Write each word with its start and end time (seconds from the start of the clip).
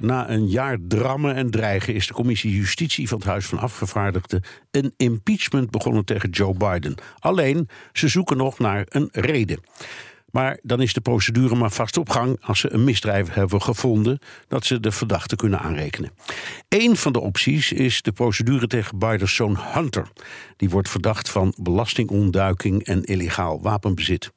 Na 0.00 0.30
een 0.30 0.48
jaar 0.48 0.76
drammen 0.88 1.34
en 1.34 1.50
dreigen 1.50 1.94
is 1.94 2.06
de 2.06 2.12
commissie 2.12 2.56
Justitie 2.56 3.08
van 3.08 3.18
het 3.18 3.26
Huis 3.26 3.46
van 3.46 3.58
Afgevaardigden 3.58 4.42
een 4.70 4.94
impeachment 4.96 5.70
begonnen 5.70 6.04
tegen 6.04 6.30
Joe 6.30 6.54
Biden. 6.54 6.94
Alleen, 7.18 7.68
ze 7.92 8.08
zoeken 8.08 8.36
nog 8.36 8.58
naar 8.58 8.86
een 8.88 9.08
reden. 9.12 9.60
Maar 10.30 10.58
dan 10.62 10.80
is 10.80 10.92
de 10.92 11.00
procedure 11.00 11.54
maar 11.54 11.70
vast 11.70 11.96
op 11.96 12.10
gang 12.10 12.36
als 12.40 12.60
ze 12.60 12.72
een 12.72 12.84
misdrijf 12.84 13.32
hebben 13.32 13.62
gevonden 13.62 14.18
dat 14.48 14.64
ze 14.64 14.80
de 14.80 14.92
verdachte 14.92 15.36
kunnen 15.36 15.60
aanrekenen. 15.60 16.10
Eén 16.68 16.96
van 16.96 17.12
de 17.12 17.20
opties 17.20 17.72
is 17.72 18.02
de 18.02 18.12
procedure 18.12 18.66
tegen 18.66 18.98
Bidens 18.98 19.34
zoon 19.34 19.56
Hunter. 19.58 20.08
Die 20.56 20.70
wordt 20.70 20.88
verdacht 20.88 21.30
van 21.30 21.54
belastingontduiking 21.56 22.84
en 22.84 23.04
illegaal 23.04 23.62
wapenbezit. 23.62 24.32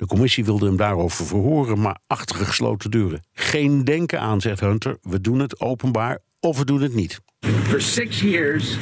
De 0.00 0.06
commissie 0.06 0.44
wilde 0.44 0.66
hem 0.66 0.76
daarover 0.76 1.26
verhoren, 1.26 1.80
maar 1.80 1.98
achter 2.06 2.36
gesloten 2.36 2.90
deuren. 2.90 3.24
Geen 3.32 3.84
denken 3.84 4.20
aan, 4.20 4.40
zegt 4.40 4.60
Hunter. 4.60 4.96
We 5.02 5.20
doen 5.20 5.38
het 5.38 5.60
openbaar 5.60 6.18
of 6.40 6.58
we 6.58 6.64
doen 6.64 6.82
het 6.82 6.94
niet. 6.94 7.20
For 7.62 7.80
six 7.80 8.20
years, 8.20 8.76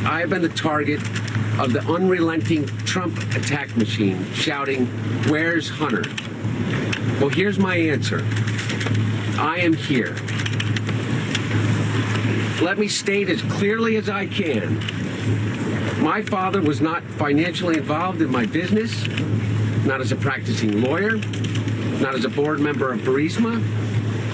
I 0.00 0.20
have 0.20 0.28
been 0.28 0.40
the 0.40 0.52
target 0.52 1.00
of 1.60 1.72
the 1.72 1.80
unrelenting 1.98 2.70
Trump 2.84 3.18
attack 3.36 3.76
machine, 3.76 4.16
shouting, 4.34 4.88
Where's 5.26 5.70
Hunter? 5.70 6.10
Well, 7.18 7.30
here's 7.30 7.56
my 7.56 7.90
answer 7.90 8.22
I 9.38 9.64
am 9.64 9.74
here. 9.74 10.14
Let 12.62 12.78
me 12.78 12.88
state 12.88 13.32
as 13.32 13.42
clearly 13.42 13.96
as 13.96 14.08
I 14.08 14.26
can 14.26 14.78
my 16.00 16.22
father 16.22 16.60
was 16.60 16.80
not 16.80 17.02
financially 17.16 17.78
involved 17.78 18.20
in 18.20 18.30
my 18.30 18.46
business, 18.46 18.92
not 19.84 20.00
as 20.00 20.12
a 20.12 20.16
practicing 20.16 20.80
lawyer, 20.82 21.16
not 22.00 22.14
as 22.14 22.24
a 22.24 22.28
board 22.28 22.60
member 22.60 22.92
of 22.92 23.00
Burisma, 23.00 23.60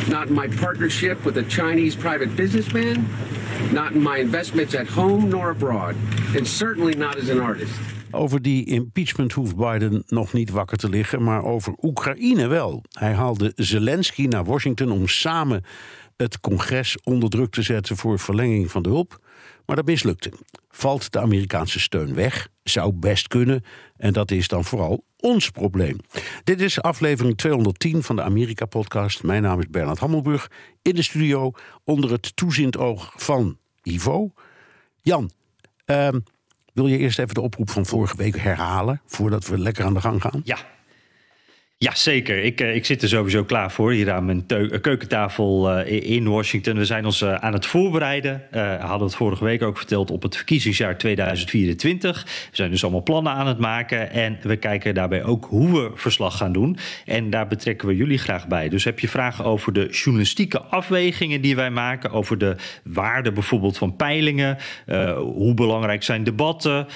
not 0.09 0.29
in 0.29 0.35
my 0.35 0.49
partnership 0.49 1.25
with 1.25 1.37
a 1.37 1.43
Chinese 1.43 1.97
private 1.97 2.37
businessman, 2.37 3.07
not 3.73 3.93
in 3.93 4.03
my 4.03 4.19
investments 4.19 4.75
at 4.75 4.87
home 4.87 5.29
nor 5.29 5.51
abroad, 5.51 5.95
and 6.37 6.47
certainly 6.47 6.95
not 6.95 7.17
as 7.17 7.29
an 7.29 7.41
artist. 7.41 7.73
Over 8.13 8.43
die 8.43 8.65
impeachment 8.65 9.33
hoeft 9.33 9.57
Biden 9.57 10.03
nog 10.07 10.33
niet 10.33 10.51
wakker 10.51 10.77
te 10.77 10.89
liggen, 10.89 11.23
maar 11.23 11.45
over 11.45 11.75
Oekraïne 11.83 12.47
wel. 12.47 12.85
Hij 12.91 13.13
haalde 13.13 13.53
Zelensky 13.55 14.27
naar 14.27 14.45
Washington 14.45 14.91
om 14.91 15.09
samen 15.09 15.65
het 16.17 16.41
congres 16.41 16.97
onder 17.03 17.31
druk 17.31 17.51
te 17.51 17.63
zetten 17.63 17.97
voor 17.97 18.19
verlenging 18.19 18.71
van 18.71 18.83
de 18.83 18.89
hulp. 18.89 19.19
Maar 19.67 19.77
dat 19.77 19.87
mislukte. 19.87 20.33
Valt 20.71 21.13
de 21.13 21.21
Amerikaanse 21.21 21.81
steun 21.81 22.15
weg? 22.15 22.49
Zou 22.63 22.93
best 22.93 23.29
kunnen. 23.29 23.65
En 23.97 24.13
dat 24.13 24.31
is 24.31 24.49
dan 24.49 24.65
vooral 24.65 25.05
ons 25.21 25.51
probleem. 25.51 25.97
Dit 26.45 26.61
is 26.61 26.83
aflevering 26.83 27.37
210 27.37 28.03
van 28.03 28.17
de 28.17 28.23
Amerika-podcast. 28.23 29.23
Mijn 29.23 29.43
naam 29.43 29.59
is 29.59 29.67
Bernard 29.71 29.99
Hammelburg. 29.99 30.51
In 30.83 30.95
de 30.95 31.03
studio 31.03 31.53
onder 31.85 32.11
het 32.11 32.37
toeziend 32.37 32.77
oog 32.77 33.13
van 33.17 33.59
Ivo. 33.83 34.33
Jan, 35.03 35.31
ehm, 35.85 36.21
wil 36.73 36.87
je 36.87 36.99
eerst 36.99 37.19
even 37.19 37.35
de 37.35 37.41
oproep 37.41 37.71
van 37.71 37.87
vorige 37.87 38.17
week 38.17 38.37
herhalen... 38.37 39.01
voordat 39.07 39.47
we 39.47 39.59
lekker 39.59 39.85
aan 39.85 39.95
de 39.95 40.01
gang 40.01 40.21
gaan? 40.21 40.41
Ja, 40.45 40.59
ja, 41.83 41.95
zeker. 41.95 42.45
Ik, 42.45 42.61
eh, 42.61 42.75
ik 42.75 42.85
zit 42.87 43.03
er 43.03 43.09
sowieso 43.09 43.45
klaar 43.45 43.71
voor 43.71 43.93
hier 43.93 44.13
aan 44.13 44.25
mijn 44.25 44.45
eh, 44.47 44.81
keukentafel 44.81 45.79
uh, 45.79 46.11
in 46.11 46.29
Washington. 46.29 46.77
We 46.77 46.85
zijn 46.85 47.05
ons 47.05 47.25
aan 47.25 47.53
het 47.53 47.67
voorbereiden. 47.67 48.43
Uh, 48.55 48.85
hadden 48.85 49.07
het 49.07 49.17
vorige 49.17 49.45
week 49.45 49.63
ook 49.63 49.77
verteld 49.77 50.11
op 50.11 50.23
het 50.23 50.37
verkiezingsjaar 50.37 50.99
2024. 50.99 52.23
We 52.25 52.57
zijn 52.57 52.71
dus 52.71 52.83
allemaal 52.83 53.03
plannen 53.03 53.33
aan 53.33 53.47
het 53.47 53.59
maken. 53.59 54.11
En 54.11 54.39
we 54.43 54.57
kijken 54.57 54.95
daarbij 54.95 55.25
ook 55.25 55.45
hoe 55.45 55.73
we 55.73 55.91
verslag 55.95 56.37
gaan 56.37 56.53
doen. 56.53 56.77
En 57.05 57.31
daar 57.31 57.47
betrekken 57.47 57.89
we 57.89 57.97
jullie 57.97 58.19
graag 58.19 58.49
bij. 58.49 58.69
Dus 58.69 58.85
heb 58.85 58.99
je 58.99 59.09
vragen 59.09 59.45
over 59.45 59.73
de 59.73 59.89
journalistieke 59.91 60.61
afwegingen 60.61 61.41
die 61.41 61.57
wij 61.57 61.71
maken. 61.71 62.11
Over 62.11 62.39
de 62.39 62.57
waarde 62.85 63.33
bijvoorbeeld 63.33 63.79
van 63.79 63.97
peilingen. 63.97 64.59
hoe 65.17 65.55
belangrijk 65.55 66.03
zijn 66.03 66.25
debatten? 66.25 66.87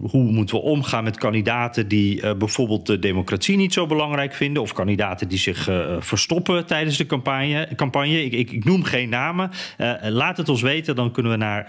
hoe 0.00 0.32
moeten 0.32 0.56
we 0.56 0.62
omgaan 0.62 1.04
met 1.04 1.18
kandidaten 1.18 1.88
die 1.88 2.34
bijvoorbeeld 2.36 2.86
de 2.86 2.98
democratie 2.98 3.44
niet 3.54 3.72
zo 3.72 3.86
belangrijk 3.86 4.34
vinden. 4.34 4.62
Of 4.62 4.72
kandidaten 4.72 5.28
die 5.28 5.38
zich 5.38 5.68
uh, 5.68 5.96
verstoppen 5.98 6.66
tijdens 6.66 6.96
de 6.96 7.06
campagne. 7.06 7.68
campagne. 7.76 8.24
Ik, 8.24 8.32
ik, 8.32 8.50
ik 8.50 8.64
noem 8.64 8.84
geen 8.84 9.08
namen. 9.08 9.50
Uh, 9.78 9.92
laat 10.02 10.36
het 10.36 10.48
ons 10.48 10.62
weten. 10.62 10.94
Dan 10.96 11.12
kunnen 11.12 11.32
we, 11.32 11.38
naar, 11.38 11.64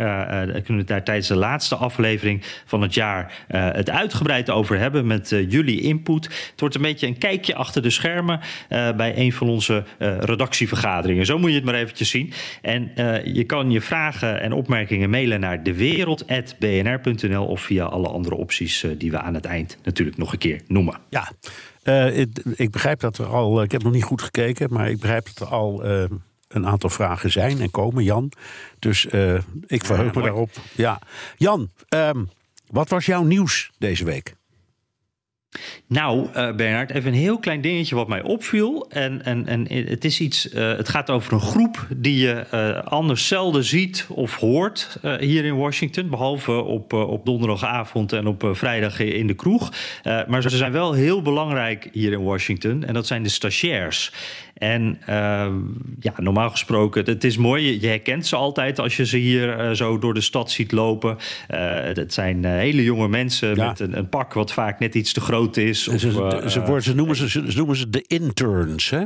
kunnen 0.61 0.77
we 0.77 0.83
daar 0.83 1.03
tijdens 1.03 1.27
de 1.27 1.35
laatste 1.35 1.75
aflevering 1.75 2.43
van 2.65 2.81
het 2.81 2.93
jaar 2.93 3.45
het 3.47 3.89
uitgebreid 3.89 4.49
over 4.49 4.77
hebben. 4.77 5.07
Met 5.07 5.29
jullie 5.29 5.81
input. 5.81 6.25
Het 6.25 6.59
wordt 6.59 6.75
een 6.75 6.81
beetje 6.81 7.07
een 7.07 7.17
kijkje 7.17 7.55
achter 7.55 7.81
de 7.81 7.89
schermen 7.89 8.39
bij 8.69 9.17
een 9.17 9.33
van 9.33 9.49
onze 9.49 9.83
redactievergaderingen. 10.19 11.25
Zo 11.25 11.37
moet 11.37 11.49
je 11.49 11.55
het 11.55 11.65
maar 11.65 11.73
eventjes 11.73 12.09
zien. 12.09 12.33
En 12.61 12.91
je 13.33 13.43
kan 13.43 13.71
je 13.71 13.81
vragen 13.81 14.41
en 14.41 14.53
opmerkingen 14.53 15.09
mailen 15.09 15.39
naar 15.39 15.63
dewereld.bnr.nl 15.63 17.45
of 17.45 17.61
via 17.61 17.85
alle 17.85 18.07
andere 18.07 18.35
opties 18.35 18.85
die 18.97 19.11
we 19.11 19.19
aan 19.19 19.33
het 19.33 19.45
eind 19.45 19.77
natuurlijk 19.83 20.17
nog 20.17 20.31
een 20.31 20.37
keer 20.37 20.61
noemen. 20.67 20.97
Ja, 21.09 21.31
uh, 21.83 22.19
ik, 22.19 22.39
ik, 22.55 22.71
begrijp 22.71 22.99
dat 22.99 23.17
er 23.17 23.25
al, 23.25 23.63
ik 23.63 23.71
heb 23.71 23.83
nog 23.83 23.93
niet 23.93 24.03
goed 24.03 24.21
gekeken, 24.21 24.73
maar 24.73 24.89
ik 24.89 24.99
begrijp 24.99 25.25
dat 25.25 25.47
er 25.47 25.53
al 25.53 25.85
uh, 25.85 26.03
een 26.47 26.67
aantal 26.67 26.89
vragen 26.89 27.31
zijn 27.31 27.61
en 27.61 27.71
komen, 27.71 28.03
Jan. 28.03 28.31
Dus 28.79 29.05
uh, 29.05 29.39
ik 29.65 29.85
verheug 29.85 30.13
ja, 30.13 30.19
me 30.19 30.25
daarop. 30.25 30.49
Ja. 30.75 31.01
Jan, 31.37 31.69
um, 31.89 32.29
wat 32.67 32.89
was 32.89 33.05
jouw 33.05 33.23
nieuws 33.23 33.71
deze 33.77 34.05
week? 34.05 34.35
Nou, 35.87 36.27
uh, 36.35 36.55
Bernard, 36.55 36.91
even 36.91 37.11
een 37.11 37.19
heel 37.19 37.39
klein 37.39 37.61
dingetje 37.61 37.95
wat 37.95 38.07
mij 38.07 38.21
opviel. 38.21 38.85
En, 38.89 39.25
en, 39.25 39.47
en 39.47 39.67
het 39.71 40.05
is 40.05 40.19
iets. 40.19 40.53
Uh, 40.53 40.75
het 40.77 40.89
gaat 40.89 41.09
over 41.09 41.33
een 41.33 41.39
groep 41.39 41.87
die 41.95 42.17
je 42.17 42.45
uh, 42.53 42.83
anders 42.83 43.27
zelden 43.27 43.63
ziet 43.63 44.05
of 44.09 44.35
hoort 44.35 44.99
hier 45.19 45.45
in 45.45 45.55
Washington. 45.55 46.09
Behalve 46.09 46.63
op, 46.63 46.93
op 46.93 47.25
donderdagavond 47.25 48.13
en 48.13 48.27
op 48.27 48.49
vrijdag 48.51 48.99
in 48.99 49.27
de 49.27 49.33
kroeg. 49.33 49.71
maar 50.03 50.41
ze 50.41 50.49
zijn 50.49 50.71
wel 50.71 50.93
heel 50.93 51.21
belangrijk 51.21 51.89
hier 51.91 52.11
in 52.11 52.23
Washington. 52.23 52.83
En 52.83 52.93
dat 52.93 53.07
zijn 53.07 53.23
de 53.23 53.29
stagiairs. 53.29 54.11
En 54.57 54.99
uh, 55.09 55.47
ja, 55.99 56.13
normaal 56.17 56.49
gesproken, 56.49 57.05
het 57.05 57.23
is 57.23 57.37
mooi. 57.37 57.81
Je, 57.81 57.87
herkent 57.87 58.25
ze 58.25 58.35
altijd 58.35 58.79
als 58.79 58.97
je 58.97 59.05
ze 59.05 59.17
hier 59.17 59.59
uh, 59.59 59.71
zo 59.71 59.99
door 59.99 60.13
de 60.13 60.21
stad 60.21 60.51
ziet 60.51 60.71
lopen. 60.71 61.17
Uh, 61.51 61.57
het 61.83 62.13
zijn 62.13 62.45
hele 62.45 62.83
jonge 62.83 63.07
mensen 63.07 63.55
ja. 63.55 63.67
met 63.67 63.79
een, 63.79 63.97
een, 63.97 64.09
pak 64.09 64.33
wat 64.33 64.53
vaak 64.53 64.79
net 64.79 64.95
iets 64.95 65.13
te 65.13 65.21
groot 65.21 65.57
is. 65.57 65.87
Of, 65.87 65.99
ze, 65.99 66.11
ze, 66.47 66.77
ze, 66.81 66.95
noemen 66.95 67.15
ze, 67.15 67.29
ze 67.29 67.41
noemen 67.55 67.75
ze 67.75 67.89
de 67.89 68.01
interns, 68.07 68.89
hè? 68.89 69.03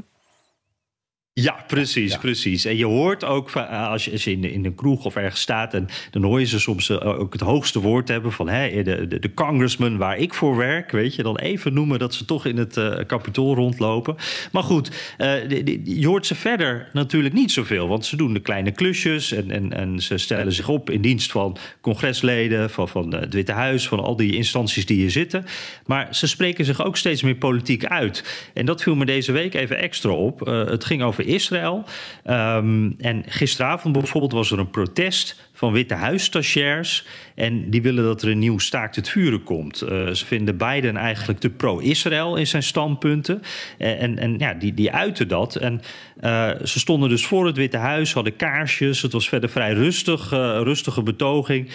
Ja, 1.34 1.64
precies, 1.68 2.12
ja. 2.12 2.18
precies. 2.18 2.66
En 2.66 2.78
je 2.78 2.86
hoort 2.86 3.24
ook, 3.24 3.52
als 3.56 4.06
je, 4.06 4.12
als 4.12 4.24
je 4.24 4.32
in, 4.32 4.42
de, 4.42 4.52
in 4.52 4.66
een 4.66 4.76
kroeg 4.76 5.06
of 5.06 5.16
ergens 5.16 5.42
staat... 5.42 5.74
En, 5.74 5.88
dan 6.10 6.24
hoor 6.24 6.40
je 6.40 6.46
ze 6.46 6.60
soms 6.60 6.90
eh, 6.90 7.20
ook 7.20 7.34
het 7.34 7.42
hoogste 7.42 7.80
woord 7.80 8.08
hebben 8.08 8.32
van... 8.32 8.50
Hè, 8.50 8.84
de, 8.84 9.08
de, 9.08 9.20
de 9.20 9.34
congressman 9.34 9.98
waar 9.98 10.18
ik 10.18 10.34
voor 10.34 10.56
werk, 10.56 10.92
weet 10.92 11.16
je... 11.16 11.24
dan 11.24 11.38
even 11.38 11.74
noemen 11.74 12.00
dat 12.00 12.14
ze 12.14 12.26
toch 12.26 12.46
in 12.46 12.58
het 12.58 12.78
uh, 12.78 12.98
kapitool 13.08 13.56
rondlopen. 13.56 14.16
Maar 14.52 14.64
goed, 14.64 15.16
uh, 15.18 15.50
je 15.84 16.08
hoort 16.08 16.26
ze 16.26 16.36
verder 16.36 16.90
natuurlijk 16.94 17.34
niet 17.34 17.52
zoveel... 17.52 17.88
want 17.88 18.06
ze 18.06 18.16
doen 18.16 18.34
de 18.34 18.40
kleine 18.40 18.72
klusjes 18.72 19.32
en, 19.32 19.52
en, 19.52 19.74
en 19.74 20.00
ze 20.02 20.18
stellen 20.18 20.54
zich 20.54 20.70
op... 20.70 20.90
in 20.90 21.02
dienst 21.02 21.32
van 21.32 21.58
congresleden, 21.82 22.70
van, 22.70 22.88
van 22.88 23.14
het 23.14 23.34
Witte 23.34 23.52
Huis... 23.52 23.88
van 23.88 24.00
al 24.00 24.16
die 24.16 24.36
instanties 24.36 24.86
die 24.86 24.98
hier 24.98 25.12
zitten. 25.12 25.46
Maar 25.86 26.16
ze 26.16 26.28
spreken 26.28 26.66
zich 26.66 26.86
ook 26.86 26.98
steeds 26.98 27.22
meer 27.22 27.36
politiek 27.36 27.86
uit. 27.86 28.50
En 28.54 28.66
dat 28.66 28.84
viel 28.84 28.96
me 28.96 29.06
deze 29.06 29.32
week 29.32 29.54
even 29.54 29.78
extra 29.78 30.10
op. 30.10 30.40
het 30.46 30.86
ging 30.86 31.02
over 31.02 31.20
Israël. 31.26 31.84
Ehm, 32.24 32.92
en 33.00 33.24
gisteravond 33.28 33.94
bijvoorbeeld 33.94 34.32
was 34.32 34.52
er 34.52 34.60
een 34.60 34.70
protest 34.70 35.50
van 35.54 35.72
Witte 35.72 35.94
Huisstagiairs. 35.94 37.06
En 37.36 37.70
die 37.70 37.82
willen 37.82 38.04
dat 38.04 38.22
er 38.22 38.30
een 38.30 38.40
nieuw 38.40 38.58
staakt 38.58 38.96
het 38.96 39.10
vuren 39.10 39.44
komt. 39.44 39.84
Uh, 39.84 40.10
ze 40.10 40.26
vinden 40.26 40.58
Biden 40.58 40.98
eigenlijk 40.98 41.40
te 41.40 41.50
pro-Israël 41.50 42.36
in 42.36 42.48
zijn 42.48 42.64
standpunten. 42.64 43.42
En, 43.78 44.18
en 44.18 44.38
ja, 44.38 44.54
die, 44.54 44.74
die 44.74 44.92
uiten 44.92 45.28
dat. 45.28 45.56
En 45.56 45.82
uh, 46.22 46.50
ze 46.64 46.80
stonden 46.80 47.10
dus 47.10 47.26
voor 47.26 47.46
het 47.46 47.58
Witte 47.58 47.78
Huis, 47.78 48.14
hadden 48.14 48.36
kaarsjes. 48.36 49.02
Het 49.02 49.12
was 49.12 49.30
verder 49.30 49.50
vrij 49.50 49.74
rustig, 49.74 50.30
rustige 50.64 51.04
betoging. 51.04 51.70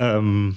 Um, 0.00 0.56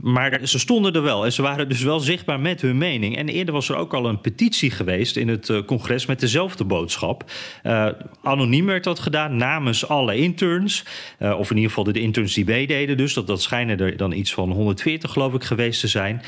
maar 0.00 0.40
ze 0.42 0.58
stonden 0.58 0.92
er 0.92 1.02
wel 1.02 1.24
en 1.24 1.32
ze 1.32 1.42
waren 1.42 1.68
dus 1.68 1.82
wel 1.82 2.00
zichtbaar 2.00 2.40
met 2.40 2.60
hun 2.60 2.78
mening. 2.78 3.16
En 3.16 3.28
eerder 3.28 3.54
was 3.54 3.68
er 3.68 3.76
ook 3.76 3.94
al 3.94 4.06
een 4.06 4.20
petitie 4.20 4.70
geweest 4.70 5.16
in 5.16 5.28
het 5.28 5.48
uh, 5.48 5.64
congres 5.64 6.06
met 6.06 6.20
dezelfde 6.20 6.64
boodschap. 6.64 7.30
Uh, 7.62 7.88
anoniem 8.22 8.66
werd 8.66 8.84
dat 8.84 8.98
gedaan 8.98 9.36
namens 9.36 9.88
alle 9.88 10.16
interns. 10.16 10.84
Uh, 11.18 11.38
of 11.38 11.50
in 11.50 11.56
ieder 11.56 11.70
geval 11.70 11.92
de 11.92 12.00
interns 12.00 12.34
die 12.34 12.44
meededen. 12.44 12.96
Dus 12.96 13.14
dat, 13.14 13.26
dat 13.26 13.42
schijnen 13.42 13.80
er 13.80 13.96
dan 13.96 14.12
iets 14.12 14.34
van 14.34 14.50
140 14.50 15.12
geloof 15.12 15.34
ik 15.34 15.44
geweest 15.44 15.80
te 15.80 15.88
zijn. 15.88 16.22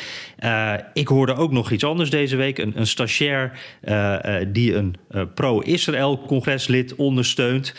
ik 0.92 1.08
hoorde 1.08 1.34
ook 1.34 1.52
nog 1.52 1.70
iets 1.70 1.84
anders 1.84 2.10
deze 2.10 2.36
week. 2.36 2.58
Een, 2.58 2.72
een 2.74 2.86
stagiair 2.86 3.58
die 4.48 4.74
een 4.74 4.96
pro-Israël 5.34 6.22
congreslid 6.26 6.94
ondersteunt. 6.94 7.74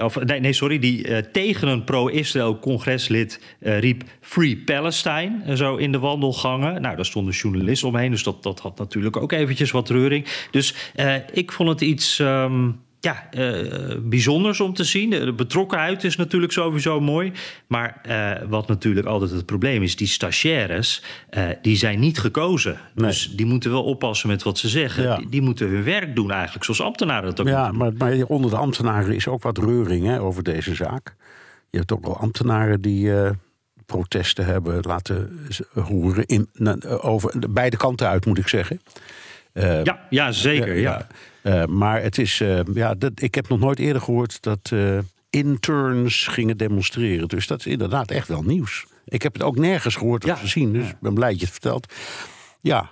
of 0.00 0.24
nee, 0.24 0.40
nee, 0.40 0.52
sorry, 0.52 0.78
die 0.78 1.30
tegen 1.30 1.68
een 1.68 1.84
pro-Israël 1.84 2.58
congreslid 2.58 3.40
riep 3.60 4.02
Free 4.20 4.56
Palestine, 4.66 5.56
zo 5.56 5.76
in 5.76 5.92
de 5.92 5.98
wandelgangen. 5.98 6.80
Nou, 6.82 6.96
daar 6.96 7.04
stonden 7.04 7.34
journalisten 7.34 7.88
omheen, 7.88 8.10
dus 8.10 8.22
dat, 8.22 8.42
dat 8.42 8.60
had 8.60 8.78
natuurlijk 8.78 9.16
ook 9.16 9.32
eventjes 9.32 9.70
wat 9.70 9.88
reuring. 9.88 10.26
Dus 10.50 10.74
uh, 10.96 11.14
ik 11.32 11.52
vond 11.52 11.68
het 11.68 11.80
iets... 11.80 12.18
Um, 12.18 12.84
ja, 13.06 13.26
uh, 13.30 13.96
bijzonders 14.02 14.60
om 14.60 14.74
te 14.74 14.84
zien. 14.84 15.10
De 15.10 15.32
betrokkenheid 15.32 16.04
is 16.04 16.16
natuurlijk 16.16 16.52
sowieso 16.52 17.00
mooi. 17.00 17.32
Maar 17.66 18.00
uh, 18.08 18.48
wat 18.48 18.68
natuurlijk 18.68 19.06
altijd 19.06 19.30
het 19.30 19.46
probleem 19.46 19.82
is, 19.82 19.96
die 19.96 20.06
stagiaires, 20.06 21.02
uh, 21.30 21.44
die 21.62 21.76
zijn 21.76 22.00
niet 22.00 22.18
gekozen. 22.18 22.78
Nee. 22.94 23.06
Dus 23.06 23.32
die 23.36 23.46
moeten 23.46 23.70
wel 23.70 23.84
oppassen 23.84 24.28
met 24.28 24.42
wat 24.42 24.58
ze 24.58 24.68
zeggen. 24.68 25.02
Ja. 25.02 25.16
Die, 25.16 25.28
die, 25.28 25.42
moeten 25.42 25.68
hun 25.68 25.84
werk 25.84 26.14
doen 26.16 26.30
eigenlijk, 26.30 26.64
zoals 26.64 26.80
ambtenaren 26.80 27.24
dat 27.24 27.40
ook 27.40 27.46
ja, 27.46 27.68
doen. 27.68 27.76
Maar, 27.76 27.92
maar 27.98 28.22
onder 28.26 28.50
de 28.50 28.56
ambtenaren 28.56 29.14
is 29.14 29.28
ook 29.28 29.42
wat 29.42 29.58
reuring 29.58 30.06
hè, 30.06 30.20
over 30.20 30.42
deze 30.42 30.74
zaak. 30.74 31.14
Je 31.70 31.78
hebt 31.78 31.92
ook 31.92 32.04
wel 32.04 32.18
ambtenaren 32.18 32.80
die 32.80 33.10
protesten 33.86 34.44
hebben 34.44 34.80
laten 34.80 35.38
horen. 35.74 36.26
In, 36.26 36.48
over 37.00 37.50
beide 37.50 37.76
kanten 37.76 38.08
uit, 38.08 38.26
moet 38.26 38.38
ik 38.38 38.48
zeggen. 38.48 38.80
Uh, 39.52 39.84
ja, 39.84 40.06
ja, 40.10 40.32
zeker. 40.32 40.74
Ja, 40.74 41.06
ja. 41.42 41.62
Uh, 41.62 41.66
maar 41.66 42.02
het 42.02 42.18
is, 42.18 42.42
ja, 42.74 42.94
dat, 42.94 43.12
ik 43.14 43.34
heb 43.34 43.48
nog 43.48 43.58
nooit 43.58 43.78
eerder 43.78 44.02
gehoord 44.02 44.42
dat 44.42 44.72
interns 45.30 46.26
gingen 46.26 46.56
demonstreren. 46.56 47.28
Dus 47.28 47.46
dat 47.46 47.58
is 47.58 47.66
inderdaad 47.66 48.10
echt 48.10 48.28
wel 48.28 48.42
nieuws. 48.42 48.86
Ik 49.04 49.22
heb 49.22 49.32
het 49.32 49.42
ook 49.42 49.56
nergens 49.56 49.96
gehoord 49.96 50.24
of 50.24 50.30
ja. 50.30 50.36
gezien, 50.36 50.72
dus 50.72 50.88
ik 50.88 51.00
ben 51.00 51.14
blij 51.14 51.30
dat 51.30 51.38
je 51.38 51.44
het 51.44 51.54
vertelt. 51.54 51.94
Ja, 52.60 52.90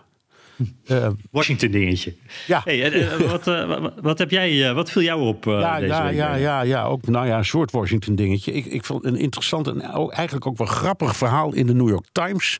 uh, 0.87 1.09
Washington 1.31 1.71
dingetje. 1.71 2.15
Ja. 2.47 2.61
Hey, 2.65 2.93
uh, 2.93 3.31
wat, 3.31 3.47
uh, 3.47 3.87
wat, 4.03 4.19
heb 4.19 4.31
jij, 4.31 4.75
wat 4.75 4.91
viel 4.91 5.03
jou 5.03 5.21
op 5.21 5.45
ja, 5.45 5.79
deze 5.79 5.93
ja, 5.93 6.05
week? 6.05 6.15
Ja, 6.15 6.35
ja, 6.35 6.61
ja, 6.61 6.85
ook 6.85 7.06
nou 7.06 7.27
ja, 7.27 7.39
een 7.39 7.45
soort 7.45 7.71
Washington 7.71 8.15
dingetje. 8.15 8.53
Ik, 8.53 8.65
ik 8.65 8.85
vond 8.85 9.05
een 9.05 9.17
interessant 9.17 9.67
en 9.67 9.81
eigenlijk 10.11 10.47
ook 10.47 10.59
wel 10.59 10.67
grappig 10.67 11.17
verhaal 11.17 11.55
in 11.55 11.67
de 11.67 11.75
New 11.75 11.89
York 11.89 12.06
Times 12.12 12.59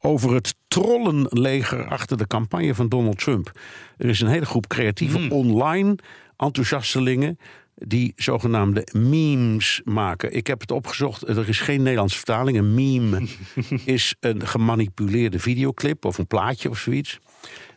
over 0.00 0.34
het 0.34 0.54
trollenleger 0.68 1.88
achter 1.88 2.16
de 2.16 2.26
campagne 2.26 2.74
van 2.74 2.88
Donald 2.88 3.18
Trump. 3.18 3.52
Er 3.96 4.08
is 4.08 4.20
een 4.20 4.28
hele 4.28 4.46
groep 4.46 4.66
creatieve 4.66 5.18
mm. 5.18 5.32
online 5.32 5.96
enthousiastelingen 6.36 7.38
die 7.74 8.12
zogenaamde 8.16 8.86
memes 8.92 9.80
maken. 9.84 10.34
Ik 10.34 10.46
heb 10.46 10.60
het 10.60 10.70
opgezocht, 10.70 11.28
er 11.28 11.48
is 11.48 11.60
geen 11.60 11.82
Nederlandse 11.82 12.16
vertaling. 12.16 12.58
Een 12.58 12.74
meme 12.74 13.28
is 13.84 14.14
een 14.20 14.46
gemanipuleerde 14.46 15.38
videoclip 15.38 16.04
of 16.04 16.18
een 16.18 16.26
plaatje 16.26 16.70
of 16.70 16.78
zoiets. 16.78 17.18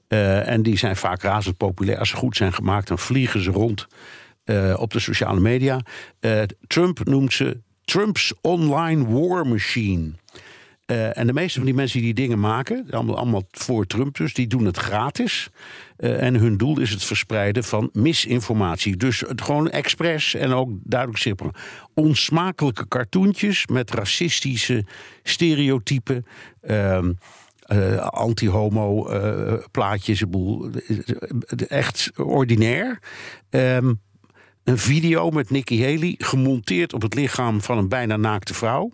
Uh, 0.08 0.48
en 0.48 0.64
die 0.64 0.78
zijn 0.78 0.96
vaak 0.96 1.22
razend 1.22 1.58
populair. 1.58 1.98
Als 2.00 2.10
ze 2.10 2.16
goed 2.16 2.36
zijn 2.36 2.54
gemaakt, 2.54 2.88
dan 2.88 3.00
vliegen 3.00 3.42
ze 3.42 3.52
rond 3.52 3.88
uh, 4.46 4.76
op 4.80 4.92
de 4.92 5.00
sociale 5.00 5.40
media. 5.40 5.80
Uh, 6.20 6.42
Trump 6.68 7.06
noemt 7.06 7.34
ze 7.34 7.62
Trump's 7.86 8.34
online 8.42 9.06
war 9.08 9.48
machine. 9.48 10.12
Uh, 10.92 11.18
en 11.18 11.28
de 11.28 11.34
meeste 11.34 11.58
van 11.58 11.66
die 11.66 11.76
mensen 11.76 12.00
die 12.00 12.14
die 12.14 12.24
dingen 12.24 12.40
maken, 12.40 12.86
allemaal, 12.90 13.44
voor 13.52 13.86
Trump 13.86 14.18
dus, 14.18 14.34
die 14.34 14.48
doen 14.48 14.66
het 14.66 14.78
gratis. 14.78 15.50
Uh, 15.98 16.24
en 16.24 16.36
hun 16.36 16.58
doel 16.58 16.80
is 16.80 16.90
het 16.90 17.04
verspreiden 17.04 17.64
van 17.64 17.90
misinformatie. 17.94 18.98
Dus 18.98 19.20
het 19.20 19.42
gewoon 19.42 19.70
expres 19.70 20.34
en 20.34 20.54
ook 20.54 20.70
duidelijk 20.84 21.20
simpel. 21.20 21.52
Onsmakelijke 21.94 22.88
cartoontjes 22.88 23.68
met 23.68 23.92
racistische 23.92 24.86
stereotypen. 25.24 26.26
Uh, 26.64 27.00
uh, 27.68 27.98
anti-homo 27.98 29.10
plaatjes, 29.72 30.22
een 30.22 30.30
boel. 30.30 30.70
Echt 31.68 32.12
ordinair. 32.16 33.00
Um, 33.50 34.02
een 34.64 34.78
video 34.78 35.30
met 35.30 35.50
Nikki 35.50 35.84
Haley 35.84 36.16
gemonteerd 36.18 36.94
op 36.94 37.02
het 37.02 37.14
lichaam 37.14 37.62
van 37.62 37.78
een 37.78 37.90
bijna 37.90 38.18
naakte 38.18 38.54
vrouw. 38.54 38.92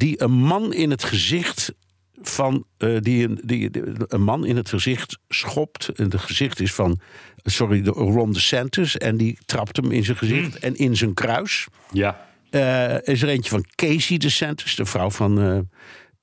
Die 0.00 0.22
een 0.22 0.32
man 0.32 0.72
in 0.72 0.90
het 0.90 1.04
gezicht 1.04 1.74
van 2.22 2.64
uh, 2.78 3.00
die, 3.00 3.28
een, 3.28 3.40
die, 3.44 3.70
een 4.08 4.22
man 4.22 4.46
in 4.46 4.56
het 4.56 4.68
gezicht 4.68 5.18
schopt. 5.28 5.88
En 5.88 6.04
het 6.04 6.20
gezicht 6.20 6.60
is 6.60 6.74
van, 6.74 7.00
sorry, 7.42 7.82
de 7.82 7.90
Ron 7.90 8.32
DeSantis. 8.32 8.96
En 8.96 9.16
die 9.16 9.38
trapt 9.46 9.76
hem 9.76 9.90
in 9.90 10.04
zijn 10.04 10.16
gezicht 10.16 10.50
mm. 10.50 10.60
en 10.60 10.76
in 10.76 10.96
zijn 10.96 11.14
kruis. 11.14 11.66
Ja. 11.92 12.28
Uh, 12.50 12.94
is 13.02 13.22
er 13.22 13.28
eentje 13.28 13.50
van 13.50 13.64
Casey 13.74 14.16
DeSantis, 14.16 14.74
de 14.74 14.86
vrouw 14.86 15.10
van, 15.10 15.64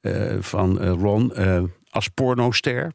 uh, 0.02 0.38
van 0.40 0.78
Ron 0.80 1.34
als 1.90 2.08
pornoster. 2.08 2.92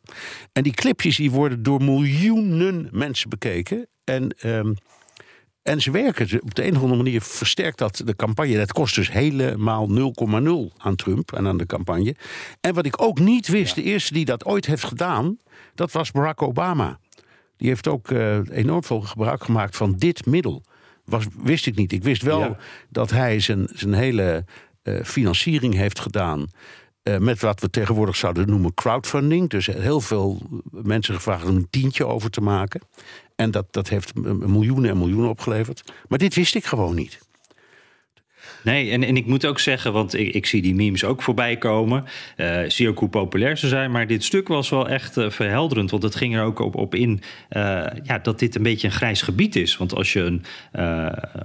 En 0.53 0.63
die 0.63 0.73
clipjes 0.73 1.17
die 1.17 1.31
worden 1.31 1.63
door 1.63 1.83
miljoenen 1.83 2.89
mensen 2.91 3.29
bekeken. 3.29 3.89
En, 4.05 4.37
um, 4.47 4.75
en 5.63 5.81
ze 5.81 5.91
werken. 5.91 6.43
Op 6.43 6.55
de 6.55 6.65
een 6.65 6.77
of 6.77 6.83
andere 6.83 7.03
manier 7.03 7.21
versterkt 7.21 7.79
dat 7.79 8.03
de 8.05 8.17
campagne. 8.17 8.57
Dat 8.57 8.73
kost 8.73 8.95
dus 8.95 9.13
helemaal 9.13 9.89
0,0 9.89 10.77
aan 10.77 10.97
Trump 10.97 11.33
en 11.33 11.47
aan 11.47 11.57
de 11.57 11.67
campagne. 11.67 12.17
En 12.61 12.75
wat 12.75 12.87
ik 12.87 13.03
ook 13.03 13.19
niet 13.19 13.49
wist, 13.49 13.77
ja. 13.77 13.83
de 13.83 13.89
eerste 13.89 14.13
die 14.13 14.25
dat 14.25 14.45
ooit 14.45 14.67
heeft 14.67 14.85
gedaan, 14.85 15.39
dat 15.75 15.93
was 15.93 16.11
Barack 16.11 16.43
Obama. 16.43 16.99
Die 17.57 17.69
heeft 17.69 17.89
ook 17.89 18.11
uh, 18.11 18.39
enorm 18.51 18.85
veel 18.85 19.01
gebruik 19.01 19.45
gemaakt 19.45 19.77
van 19.77 19.95
dit 19.97 20.27
middel. 20.27 20.63
Was, 21.05 21.25
wist 21.43 21.67
ik 21.67 21.77
niet. 21.77 21.93
Ik 21.93 22.03
wist 22.03 22.23
wel 22.23 22.41
ja. 22.41 22.57
dat 22.89 23.11
hij 23.11 23.41
zijn, 23.41 23.69
zijn 23.73 23.93
hele 23.93 24.45
uh, 24.83 25.03
financiering 25.05 25.75
heeft 25.75 26.01
gedaan. 26.01 26.47
Uh, 27.03 27.19
met 27.19 27.41
wat 27.41 27.61
we 27.61 27.71
tegenwoordig 27.71 28.17
zouden 28.17 28.49
noemen 28.49 28.75
crowdfunding. 28.75 29.49
Dus 29.49 29.67
heel 29.67 30.01
veel 30.01 30.43
mensen 30.71 31.15
gevraagd 31.15 31.45
om 31.45 31.57
een 31.57 31.71
tientje 31.71 32.07
over 32.07 32.31
te 32.31 32.41
maken. 32.41 32.81
En 33.37 33.51
dat, 33.51 33.67
dat 33.71 33.89
heeft 33.89 34.15
miljoenen 34.47 34.91
en 34.91 34.99
miljoenen 34.99 35.31
opgeleverd. 35.31 35.93
Maar 36.09 36.19
dit 36.19 36.35
wist 36.35 36.55
ik 36.55 36.65
gewoon 36.65 36.95
niet. 36.95 37.19
Nee, 38.65 38.91
en, 38.91 39.03
en 39.05 39.17
ik 39.17 39.27
moet 39.27 39.47
ook 39.47 39.59
zeggen, 39.59 39.93
want 39.93 40.15
ik, 40.15 40.35
ik 40.35 40.47
zie 40.47 40.63
die 40.63 40.75
memes 40.75 41.05
ook 41.05 41.23
voorbij 41.23 41.57
komen. 41.57 42.05
Uh, 42.37 42.59
zie 42.67 42.89
ook 42.89 42.99
hoe 42.99 43.09
populair 43.09 43.57
ze 43.57 43.69
zijn. 43.69 43.91
Maar 43.91 44.07
dit 44.07 44.25
stuk 44.25 44.49
was 44.49 44.69
wel 44.69 44.89
echt 44.89 45.17
uh, 45.17 45.31
verhelderend. 45.31 45.91
Want 45.91 46.03
het 46.03 46.15
ging 46.15 46.37
er 46.37 46.43
ook 46.43 46.59
op, 46.59 46.77
op 46.77 46.95
in 46.95 47.21
uh, 47.51 47.61
ja, 48.03 48.19
dat 48.23 48.39
dit 48.39 48.55
een 48.55 48.63
beetje 48.63 48.87
een 48.87 48.93
grijs 48.93 49.23
gebied 49.23 49.57
is. 49.57 49.77
Want 49.77 49.95
als 49.95 50.13
je 50.13 50.21
een 50.21 50.43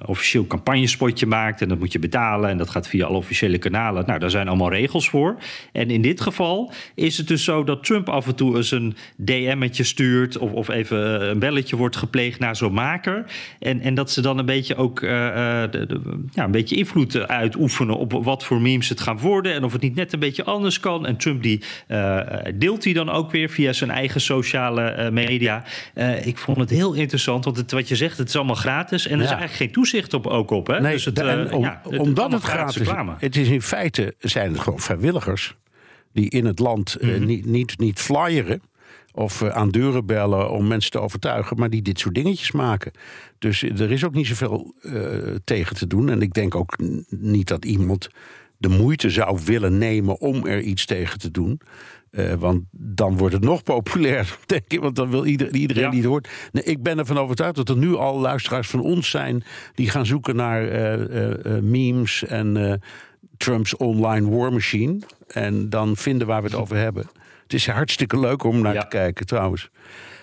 officieel 0.06 0.48
campagnespotje 0.48 1.26
maakt 1.26 1.62
en 1.62 1.70
dat 1.70 1.80
moet 1.80 1.92
je 1.92 2.00
betalen. 2.00 2.50
En 2.50 2.58
dat 2.58 2.70
gaat 2.70 2.88
via 2.88 3.06
alle 3.06 3.18
officiële 3.18 3.58
kanalen. 3.58 4.06
Nou, 4.06 4.20
daar 4.20 4.30
zijn 4.30 4.48
allemaal 4.48 4.72
regels 4.72 5.10
voor. 5.10 5.38
En 5.72 5.90
in 5.90 6.02
dit 6.02 6.22
geval 6.22 6.72
is 6.96 7.18
het 7.18 7.28
dus 7.28 7.44
zo 7.44 7.64
dat 7.64 7.84
Trump 7.84 8.10
af 8.10 8.28
en 8.28 8.36
toe 8.36 8.56
eens 8.56 8.72
een 8.72 8.96
DM'tje 9.16 9.84
stuurt. 9.84 10.38
Of, 10.38 10.52
of 10.52 10.70
even 10.70 11.30
een 11.30 11.40
belletje 11.40 11.76
wordt 11.76 11.96
gepleegd 11.96 12.40
naar 12.40 12.56
zo'n 12.56 12.74
maker. 12.74 13.26
En, 13.60 13.82
en 13.82 13.96
dat 13.96 14.12
ze 14.12 14.22
dan 14.22 14.38
een 14.38 14.46
beetje 14.46 14.76
ook 14.76 15.00
ja, 15.02 15.70
een 16.34 16.52
beetje 16.52 16.76
invloed 16.76 17.07
uitoefenen 17.16 17.98
op 17.98 18.12
wat 18.12 18.44
voor 18.44 18.62
memes 18.62 18.90
het 18.90 19.02
gaan 19.02 19.20
worden 19.20 19.54
en 19.54 19.64
of 19.64 19.72
het 19.72 19.82
niet 19.82 19.96
net 19.96 20.14
een 20.14 20.20
beetje 20.20 20.44
anders 20.44 20.80
kan. 20.80 21.06
En 21.06 21.18
Trump 21.18 21.44
die 21.44 21.62
uh, 21.88 22.20
deelt 22.56 22.84
die 22.84 22.94
dan 22.94 23.10
ook 23.10 23.32
weer 23.32 23.50
via 23.50 23.74
zijn 23.74 23.90
eigen 23.90 24.22
sociale 24.22 24.96
uh, 24.98 25.10
media. 25.10 25.64
Uh, 25.96 26.26
ik 26.26 26.38
vond 26.38 26.58
het 26.58 26.70
heel 26.70 26.94
interessant, 26.94 27.46
want 27.46 27.58
het, 27.58 27.72
wat 27.72 27.88
je 27.88 27.96
zegt, 27.96 28.18
het 28.18 28.28
is 28.28 28.36
allemaal 28.36 28.56
gratis 28.56 29.08
en 29.08 29.12
ja. 29.12 29.18
er 29.18 29.24
is 29.24 29.30
eigenlijk 29.30 29.60
geen 29.60 29.72
toezicht 29.72 30.14
op 30.14 30.28
ook 30.28 30.52
op. 30.52 30.68
Hè? 30.68 30.80
Nee, 30.80 30.94
dus 30.94 31.06
het, 31.06 31.20
en 31.20 31.54
om, 31.54 31.64
ja, 31.64 31.82
het, 31.90 32.00
omdat 32.00 32.32
het 32.32 32.44
gratis 32.44 32.78
is. 32.78 32.90
Het 33.20 33.36
is 33.36 33.48
in 33.48 33.62
feite 33.62 34.14
zijn 34.20 34.52
het 34.52 34.62
gewoon 34.62 34.80
vrijwilligers 34.80 35.56
die 36.14 36.30
in 36.30 36.46
het 36.46 36.60
land 36.60 36.98
mm 37.00 37.10
-hmm. 37.10 37.26
niet, 37.26 37.46
niet, 37.46 37.80
niet 37.80 38.00
flyeren 38.00 38.62
of 39.18 39.42
uh, 39.42 39.50
aan 39.50 39.70
deuren 39.70 40.06
bellen 40.06 40.50
om 40.52 40.68
mensen 40.68 40.92
te 40.92 41.00
overtuigen, 41.00 41.58
maar 41.58 41.70
die 41.70 41.82
dit 41.82 42.00
soort 42.00 42.16
dingetjes 42.16 42.52
maken. 42.52 42.92
Dus 43.40 43.64
er 43.64 43.92
is 43.92 44.04
ook 44.06 44.14
niet 44.14 44.28
zoveel 44.28 44.74
uh, 44.82 45.36
tegen 45.44 45.76
te 45.76 45.88
doen. 45.88 46.10
En 46.10 46.22
ik 46.22 46.34
denk 46.34 46.56
ook 46.56 46.78
niet 47.10 47.48
dat 47.48 47.66
iemand 47.66 48.10
de 48.58 48.70
moeite 48.70 49.10
zou 49.10 49.40
willen 49.46 49.78
nemen 49.78 50.20
om 50.20 50.46
er 50.46 50.62
iets 50.62 50.86
tegen 50.86 51.20
te 51.20 51.32
doen. 51.32 51.62
Eh, 52.12 52.34
want 52.34 52.64
dan 52.72 53.18
wordt 53.18 53.34
het 53.34 53.44
nog 53.44 53.64
populair, 53.64 54.38
denk 54.46 54.64
ik. 54.68 54.80
Want 54.80 54.96
dan 54.96 55.10
wil 55.10 55.26
iedereen, 55.26 55.56
iedereen 55.56 55.84
Ja. 55.84 55.90
die 55.90 56.00
het 56.00 56.10
hoort. 56.10 56.30
Nee, 56.52 56.64
ik 56.64 56.84
ben 56.84 56.98
ervan 56.98 57.18
overtuigd 57.18 57.56
dat 57.56 57.70
er 57.70 57.78
nu 57.78 57.96
al 57.96 58.20
luisteraars 58.20 58.68
van 58.70 58.82
ons 58.82 59.10
zijn... 59.10 59.44
die 59.74 59.90
gaan 59.90 60.06
zoeken 60.06 60.36
naar 60.36 60.68
eh, 60.68 60.94
eh, 60.94 61.46
eh, 61.56 61.64
memes 61.64 62.24
en 62.24 62.58
eh, 62.58 62.74
Trumps 63.38 63.76
online 63.76 64.30
war 64.30 64.54
machine. 64.54 65.00
En 65.28 65.70
dan 65.70 65.96
vinden 65.96 66.28
waar 66.28 66.42
we 66.42 66.48
het 66.48 66.58
over 66.58 66.78
hebben. 66.78 67.10
Het 67.48 67.54
is 67.54 67.68
hartstikke 67.68 68.20
leuk 68.20 68.44
om 68.44 68.62
naar 68.62 68.74
Ja. 68.74 68.82
te 68.82 68.88
kijken, 68.88 69.26
trouwens. 69.26 69.70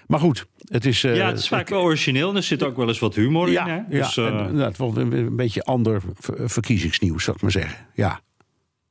Maar 0.07 0.21
goed, 0.21 0.47
het 0.64 0.85
is... 0.85 1.04
eh, 1.04 1.16
ja, 1.16 1.26
het 1.26 1.38
is 1.38 1.49
vaak 1.49 1.69
wel 1.69 1.81
origineel 1.83 2.31
en 2.31 2.37
er 2.37 2.43
zit 2.43 2.62
ook 2.62 2.76
wel 2.76 2.88
eens 2.88 2.99
wat 2.99 3.14
humor 3.14 3.50
ja, 3.50 3.66
in. 3.66 3.71
Hè? 3.73 3.76
ja, 3.97 4.04
Dus, 4.04 4.16
eh, 4.16 4.26
en, 4.26 4.54
het 4.57 4.76
wordt 4.76 4.97
een, 4.97 5.12
een 5.12 5.37
beetje 5.37 5.62
ander 5.62 6.02
ver- 6.19 6.50
verkiezingsnieuws, 6.50 7.25
zou 7.25 7.37
ik 7.37 7.43
maar 7.43 7.50
zeggen. 7.50 7.87
Ja, 7.95 8.21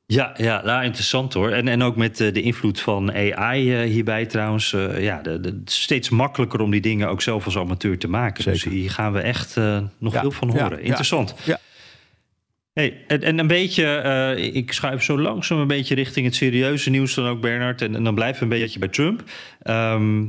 Ja, 0.06 0.34
ja 0.36 0.62
nou, 0.64 0.84
interessant 0.84 1.32
hoor. 1.32 1.50
En, 1.50 1.68
en 1.68 1.82
ook 1.82 1.96
met 1.96 2.20
eh, 2.20 2.32
de 2.32 2.42
invloed 2.42 2.80
van 2.80 3.12
AI 3.12 3.74
eh, 3.74 3.90
hierbij 3.90 4.26
trouwens. 4.26 4.72
eh, 4.72 5.02
ja, 5.02 5.20
de, 5.22 5.30
het 5.30 5.70
steeds 5.70 6.08
makkelijker 6.08 6.60
om 6.60 6.70
die 6.70 6.80
dingen 6.80 7.08
ook 7.08 7.22
zelf 7.22 7.44
als 7.44 7.56
amateur 7.58 7.98
te 7.98 8.08
maken. 8.08 8.42
Zeker. 8.42 8.60
Dus 8.70 8.72
hier 8.72 8.90
gaan 8.90 9.12
we 9.12 9.20
echt 9.20 9.56
eh, 9.56 9.78
nog 9.98 10.12
Ja, 10.12 10.20
veel 10.20 10.30
van 10.30 10.48
horen. 10.48 10.70
ja. 10.70 10.76
Interessant. 10.76 11.34
Ja. 11.44 11.58
Hey, 12.74 13.04
en, 13.06 13.22
en 13.22 13.38
een 13.38 13.46
beetje, 13.46 13.84
eh, 13.84 14.54
ik 14.54 14.72
schuif 14.72 15.02
zo 15.02 15.18
langzaam 15.18 15.58
een 15.58 15.66
beetje 15.66 15.94
richting 15.94 16.26
het 16.26 16.34
serieuze 16.34 16.90
nieuws 16.90 17.14
dan 17.14 17.26
ook, 17.26 17.40
Bernard. 17.40 17.82
En, 17.82 17.94
en 17.94 18.04
dan 18.04 18.14
we 18.14 18.34
een 18.40 18.48
beetje 18.48 18.78
bij 18.78 18.88
Trump. 18.88 19.22
Ehm, 19.62 20.26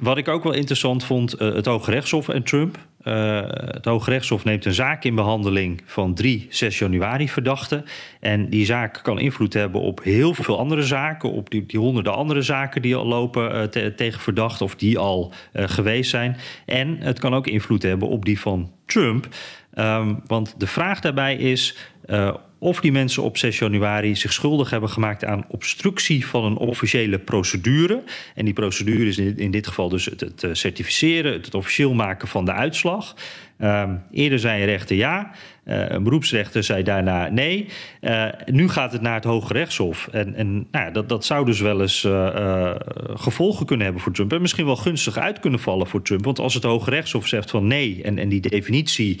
wat 0.00 0.16
ik 0.16 0.28
ook 0.28 0.42
wel 0.42 0.52
interessant 0.52 1.04
vond, 1.04 1.32
eh, 1.32 1.54
het 1.54 1.66
Hoge 1.66 1.90
Rechtshof 1.90 2.28
en 2.28 2.42
Trump. 2.42 2.78
Eh, 3.02 3.40
het 3.48 3.84
Hoge 3.84 4.10
Rechtshof 4.10 4.44
neemt 4.44 4.64
een 4.64 4.74
zaak 4.74 5.04
in 5.04 5.14
behandeling 5.14 5.82
van 5.84 6.14
3 6.14 6.46
6 6.50 6.78
januari 6.78 7.28
verdachten. 7.28 7.84
En 8.20 8.50
die 8.50 8.64
zaak 8.64 9.00
kan 9.02 9.18
invloed 9.18 9.52
hebben 9.52 9.80
op 9.80 10.02
heel 10.02 10.34
veel 10.34 10.58
andere 10.58 10.82
zaken. 10.82 11.32
Op 11.32 11.50
die, 11.50 11.66
die 11.66 11.80
honderden 11.80 12.14
andere 12.14 12.42
zaken 12.42 12.82
die 12.82 12.96
al 12.96 13.06
lopen 13.06 13.70
te- 13.70 13.92
tegen 13.96 14.20
verdachten 14.20 14.66
of 14.66 14.74
die 14.74 14.98
al 14.98 15.32
geweest 15.52 16.10
zijn. 16.10 16.36
En 16.66 16.96
het 16.98 17.18
kan 17.18 17.34
ook 17.34 17.46
invloed 17.46 17.82
hebben 17.82 18.08
op 18.08 18.24
die 18.24 18.40
van 18.40 18.72
Trump. 18.86 19.28
Ehm, 19.74 20.14
want 20.26 20.54
de 20.58 20.66
vraag 20.66 21.00
daarbij 21.00 21.36
is 21.36 21.76
eh, 22.04 22.34
of 22.58 22.80
die 22.80 22.92
mensen 22.92 23.22
op 23.22 23.36
6 23.36 23.58
januari 23.58 24.16
zich 24.16 24.32
schuldig 24.32 24.70
hebben 24.70 24.88
gemaakt 24.90 25.24
aan 25.24 25.44
obstructie 25.48 26.26
van 26.26 26.44
een 26.44 26.56
officiële 26.56 27.18
procedure. 27.18 28.02
En 28.34 28.44
die 28.44 28.54
procedure 28.54 29.06
is 29.06 29.18
in, 29.18 29.50
dit 29.50 29.66
geval 29.66 29.88
dus 29.88 30.04
het, 30.04 30.20
het 30.20 30.42
eh, 30.42 30.50
certificeren, 30.52 31.32
het, 31.32 31.54
officieel 31.54 31.94
maken 31.94 32.28
van 32.28 32.44
de 32.44 32.52
uitslag. 32.52 33.16
Ehm, 33.64 33.94
eerder 34.10 34.38
zei 34.38 34.60
een 34.60 34.66
rechter 34.66 34.96
ja, 34.96 35.30
eh, 35.64 35.88
een 35.88 36.02
beroepsrechter 36.02 36.62
zei 36.62 36.82
daarna 36.82 37.28
nee. 37.28 37.68
Eh, 38.00 38.26
nu 38.46 38.68
gaat 38.68 38.92
het 38.92 39.00
naar 39.00 39.14
het 39.14 39.24
Hoge 39.24 39.52
Rechtshof. 39.52 40.08
En, 40.12 40.34
en 40.34 40.52
nou 40.54 40.84
ja, 40.84 40.90
dat, 40.90 41.08
dat 41.08 41.24
zou 41.24 41.44
dus 41.44 41.60
wel 41.60 41.80
eens 41.80 42.04
eh, 42.04 42.74
gevolgen 43.14 43.66
kunnen 43.66 43.84
hebben 43.84 44.02
voor 44.02 44.12
Trump. 44.12 44.32
En 44.32 44.40
misschien 44.40 44.64
wel 44.64 44.76
gunstig 44.76 45.16
uit 45.18 45.40
kunnen 45.40 45.60
vallen 45.60 45.86
voor 45.86 46.02
Trump. 46.02 46.24
Want 46.24 46.38
als 46.38 46.54
het 46.54 46.62
Hoge 46.62 46.90
Rechtshof 46.90 47.26
zegt 47.26 47.50
van 47.50 47.66
nee, 47.66 48.02
en, 48.02 48.18
en 48.18 48.28
die 48.28 48.40
definitie 48.40 49.20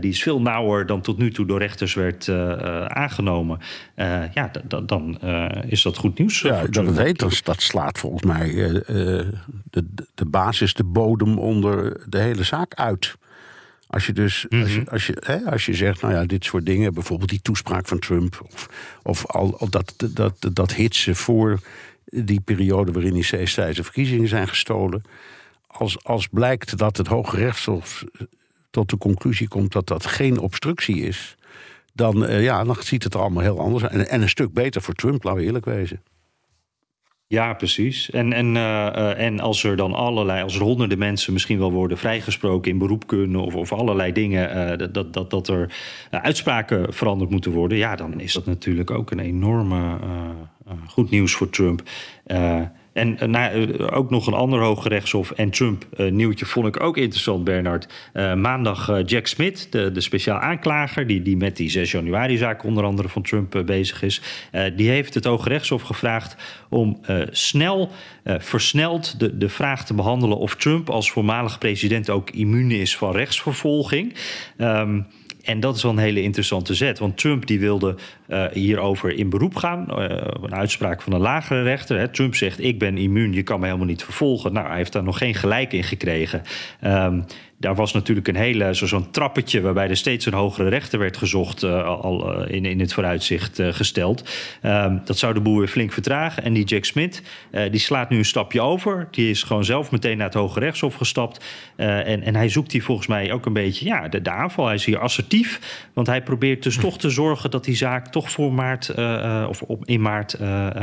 die 0.00 0.10
is 0.10 0.22
veel 0.22 0.40
nauwer 0.40 0.86
dan 0.86 1.00
tot 1.00 1.18
nu 1.18 1.30
toe 1.30 1.46
door 1.46 1.58
rechters 1.58 1.94
werd 1.94 2.28
aangenomen. 2.88 3.58
ja, 4.34 4.50
dan 4.86 5.18
is 5.66 5.82
dat 5.82 5.96
goed 5.96 6.18
nieuws. 6.18 6.40
ja 6.40 6.48
voor 6.54 6.60
dat 6.60 6.72
Trump. 6.72 6.88
het 6.88 6.98
heet, 6.98 7.18
dat, 7.18 7.40
dat 7.44 7.62
slaat 7.62 7.98
volgens 7.98 8.22
mij 8.22 8.52
de, 9.70 9.84
de 10.14 10.26
basis, 10.26 10.74
de 10.74 10.84
bodem 10.84 11.38
onder 11.38 12.04
de 12.08 12.18
hele 12.18 12.42
zaak 12.42 12.74
uit. 12.74 13.16
Als 13.94 14.06
je 14.06 14.12
dus, 14.12 14.46
als 14.50 14.74
je, 14.74 14.82
als, 14.90 15.06
je, 15.06 15.22
hè, 15.24 15.50
als 15.50 15.66
je 15.66 15.74
zegt, 15.74 16.02
nou 16.02 16.14
ja, 16.14 16.24
dit 16.24 16.44
soort 16.44 16.66
dingen, 16.66 16.94
bijvoorbeeld 16.94 17.30
die 17.30 17.42
toespraak 17.42 17.86
van 17.86 17.98
Trump, 17.98 18.46
of, 18.52 18.68
of 19.02 19.26
al, 19.26 19.58
al 19.58 19.68
dat, 19.68 19.94
dat, 19.96 20.36
dat, 20.38 20.54
dat 20.54 20.72
hitsen 20.72 21.16
voor 21.16 21.60
die 22.04 22.40
periode 22.40 22.92
waarin 22.92 23.12
die 23.12 23.22
de 23.76 23.82
verkiezingen 23.82 24.28
zijn 24.28 24.48
gestolen. 24.48 25.02
Als, 25.66 26.04
als 26.04 26.26
blijkt 26.26 26.78
dat 26.78 26.96
het 26.96 27.06
Hoge 27.06 27.36
Rechtshof 27.36 28.04
tot 28.70 28.90
de 28.90 28.98
conclusie 28.98 29.48
komt 29.48 29.72
dat 29.72 29.86
dat 29.86 30.06
geen 30.06 30.38
obstructie 30.38 30.96
is, 30.96 31.36
dan, 31.92 32.26
eh, 32.26 32.42
ja, 32.42 32.64
dan 32.64 32.76
ziet 32.80 33.04
het 33.04 33.14
er 33.14 33.20
allemaal 33.20 33.42
heel 33.42 33.60
anders 33.60 33.82
uit. 33.82 33.92
En, 33.92 34.08
en 34.08 34.22
een 34.22 34.28
stuk 34.28 34.52
beter 34.52 34.82
voor 34.82 34.94
Trump, 34.94 35.24
laten 35.24 35.40
we 35.40 35.46
eerlijk 35.46 35.64
wezen. 35.64 36.02
Ja, 37.34 37.54
precies. 37.54 38.10
En, 38.10 38.32
en, 38.32 38.56
eh, 38.56 38.86
eh, 38.86 39.26
en 39.26 39.40
als 39.40 39.64
er 39.64 39.76
dan 39.76 39.92
allerlei, 39.94 40.42
als 40.42 40.54
er 40.54 40.62
honderden 40.62 40.98
mensen 40.98 41.32
misschien 41.32 41.58
wel 41.58 41.72
worden 41.72 41.98
vrijgesproken 41.98 42.70
in 42.70 42.78
beroep 42.78 43.06
kunnen 43.06 43.40
of, 43.40 43.72
allerlei 43.72 44.12
dingen, 44.12 44.50
eh, 44.50 44.88
dat- 44.92 45.12
dat, 45.12 45.30
dat, 45.30 45.48
er 45.48 45.74
uitspraken 46.10 46.92
veranderd 46.92 47.30
moeten 47.30 47.50
worden, 47.52 47.78
ja, 47.78 47.96
dan 47.96 48.20
is 48.20 48.32
dat 48.32 48.46
natuurlijk 48.46 48.90
ook 48.90 49.10
een 49.10 49.18
enorme 49.18 49.98
goed 50.86 51.10
nieuws 51.10 51.32
voor 51.32 51.50
Trump. 51.50 51.82
En 52.94 53.34
eh, 53.34 53.62
eh, 53.62 53.96
ook 53.96 54.10
nog 54.10 54.26
een 54.26 54.34
ander 54.34 54.60
hoge 54.60 54.88
rechtshof 54.88 55.30
en 55.30 55.50
Trump 55.50 55.86
eh, 55.96 56.10
nieuwtje 56.10 56.46
vond 56.46 56.66
ik 56.66 56.80
ook 56.80 56.96
interessant, 56.96 57.44
Bernard. 57.44 57.88
Maandag 58.36 59.02
Jack 59.06 59.26
Smith, 59.26 59.66
de, 59.70 59.92
de 59.92 60.00
speciaal 60.00 60.38
aanklager, 60.38 61.06
die, 61.06 61.22
die 61.22 61.36
met 61.36 61.56
die 61.56 61.70
6 61.70 61.90
januari-zaak 61.90 62.64
onder 62.64 62.84
andere 62.84 63.08
van 63.08 63.22
Trump 63.22 63.62
bezig 63.66 64.02
is, 64.02 64.20
die 64.76 64.88
heeft 64.88 65.14
het 65.14 65.24
Hoge 65.24 65.48
Rechtshof 65.48 65.82
gevraagd 65.82 66.36
om 66.68 67.00
snel, 67.30 67.90
versneld 68.24 69.20
de, 69.20 69.38
de 69.38 69.48
vraag 69.48 69.86
te 69.86 69.94
behandelen 69.94 70.38
of 70.38 70.56
Trump 70.56 70.90
als 70.90 71.10
voormalig 71.10 71.58
president 71.58 72.10
ook 72.10 72.30
immuun 72.30 72.70
is 72.70 72.96
van 72.96 73.12
rechtsvervolging. 73.12 74.14
Ehm, 74.56 75.00
en 75.44 75.60
dat 75.60 75.76
is 75.76 75.82
wel 75.82 75.92
een 75.92 75.98
hele 75.98 76.22
interessante 76.22 76.74
zet. 76.74 76.98
Want 76.98 77.16
Trump 77.16 77.46
die 77.46 77.60
wilde 77.60 77.94
eh, 78.26 78.44
hierover 78.52 79.12
in 79.12 79.30
beroep 79.30 79.56
gaan. 79.56 79.88
eh, 79.88 80.28
een 80.42 80.54
uitspraak 80.54 81.02
van 81.02 81.12
een 81.12 81.20
lagere 81.20 81.62
rechter. 81.62 81.98
Hè. 81.98 82.08
Trump 82.08 82.34
zegt: 82.34 82.62
Ik 82.62 82.78
ben 82.78 82.98
immuun, 82.98 83.32
je 83.32 83.42
kan 83.42 83.60
me 83.60 83.66
helemaal 83.66 83.86
niet 83.86 84.04
vervolgen. 84.04 84.52
Nou, 84.52 84.66
hij 84.66 84.76
heeft 84.76 84.92
daar 84.92 85.02
nog 85.02 85.18
geen 85.18 85.34
gelijk 85.34 85.72
in 85.72 85.84
gekregen. 85.84 86.42
Ehm, 86.80 87.20
daar 87.64 87.74
was 87.74 87.92
natuurlijk 87.92 88.28
een 88.28 88.36
hele, 88.36 88.74
zo- 88.74 88.86
zo'n 88.86 89.10
trappetje 89.10 89.60
waarbij 89.60 89.88
er 89.88 89.96
steeds 89.96 90.26
een 90.26 90.32
hogere 90.32 90.68
rechter 90.68 90.98
werd 90.98 91.16
gezocht, 91.16 91.62
eh, 91.62 91.84
al 92.00 92.34
eh, 92.44 92.54
in, 92.54 92.64
in 92.64 92.80
het 92.80 92.92
vooruitzicht 92.92 93.58
eh, 93.58 93.68
gesteld. 93.72 94.28
Ehm, 94.62 94.96
dat 95.04 95.18
zou 95.18 95.34
de 95.34 95.40
boer 95.40 95.58
weer 95.58 95.68
flink 95.68 95.92
vertragen. 95.92 96.42
En 96.42 96.52
die 96.52 96.64
Jack 96.64 96.84
Smith, 96.84 97.22
die 97.70 97.80
slaat 97.80 98.10
nu 98.10 98.16
een 98.18 98.24
stapje 98.24 98.60
over. 98.60 99.08
Die 99.10 99.30
is 99.30 99.42
gewoon 99.42 99.64
zelf 99.64 99.90
meteen 99.90 100.16
naar 100.16 100.26
het 100.26 100.34
Hoge 100.34 100.60
Rechtshof 100.60 100.94
gestapt. 100.94 101.44
En, 101.76 102.22
en 102.22 102.34
hij 102.34 102.48
zoekt 102.48 102.72
hier 102.72 102.82
volgens 102.82 103.06
mij 103.06 103.32
ook 103.32 103.46
een 103.46 103.52
beetje 103.52 103.84
ja, 103.84 104.08
de, 104.08 104.22
de 104.22 104.30
aanval. 104.30 104.64
Hij 104.66 104.74
is 104.74 104.84
hier 104.84 104.98
assertief, 104.98 105.60
want 105.92 106.06
hij 106.06 106.22
probeert 106.22 106.62
dus 106.62 106.76
toch 106.76 106.98
te 106.98 107.10
zorgen 107.10 107.50
dat 107.50 107.64
die 107.64 107.76
zaak 107.76 108.08
toch 108.08 108.30
voor 108.30 108.52
maart 108.52 108.94
of 109.48 109.62
op, 109.62 109.84
in 109.84 110.00
maart 110.00 110.36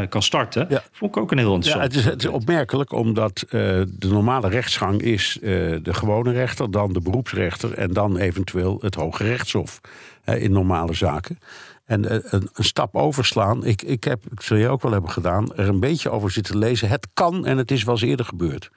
kan 0.09 0.21
starten. 0.23 0.65
Ja. 0.69 0.83
Vond 0.91 1.15
ik 1.15 1.21
ook 1.21 1.31
een 1.31 1.37
heel 1.37 1.49
Ja, 1.49 1.55
interessant. 1.55 1.83
het 1.93 1.95
is, 1.95 2.05
het 2.11 2.23
is 2.23 2.29
opmerkelijk 2.29 2.91
omdat 2.93 3.45
de 3.49 3.87
normale 3.99 4.49
rechtsgang 4.49 5.01
is 5.01 5.37
de 5.41 5.93
gewone 5.93 6.31
rechter, 6.31 6.70
dan 6.71 6.93
de 6.93 7.01
beroepsrechter 7.01 7.73
en 7.73 7.93
dan 7.93 8.17
eventueel 8.17 8.77
het 8.81 8.95
Hoge 8.95 9.23
Rechtshof 9.23 9.81
eh, 10.23 10.43
in 10.43 10.51
normale 10.51 10.93
zaken. 10.93 11.37
En 11.85 12.09
eh, 12.09 12.17
een, 12.21 12.49
een 12.53 12.63
stap 12.63 12.95
overslaan, 12.95 13.65
ik, 13.65 13.81
ik 13.81 14.03
heb, 14.03 14.25
ik 14.31 14.41
zul 14.41 14.57
je 14.57 14.67
ook 14.67 14.81
wel 14.81 14.91
hebben 14.91 15.11
gedaan, 15.11 15.55
er 15.55 15.67
een 15.67 15.79
beetje 15.79 16.09
over 16.09 16.31
zitten 16.31 16.57
lezen. 16.57 16.89
Het 16.89 17.07
kan 17.13 17.45
en 17.45 17.57
het 17.57 17.71
is 17.71 17.83
wel 17.83 17.93
eens 17.93 18.03
eerder 18.03 18.25
gebeurd. 18.25 18.71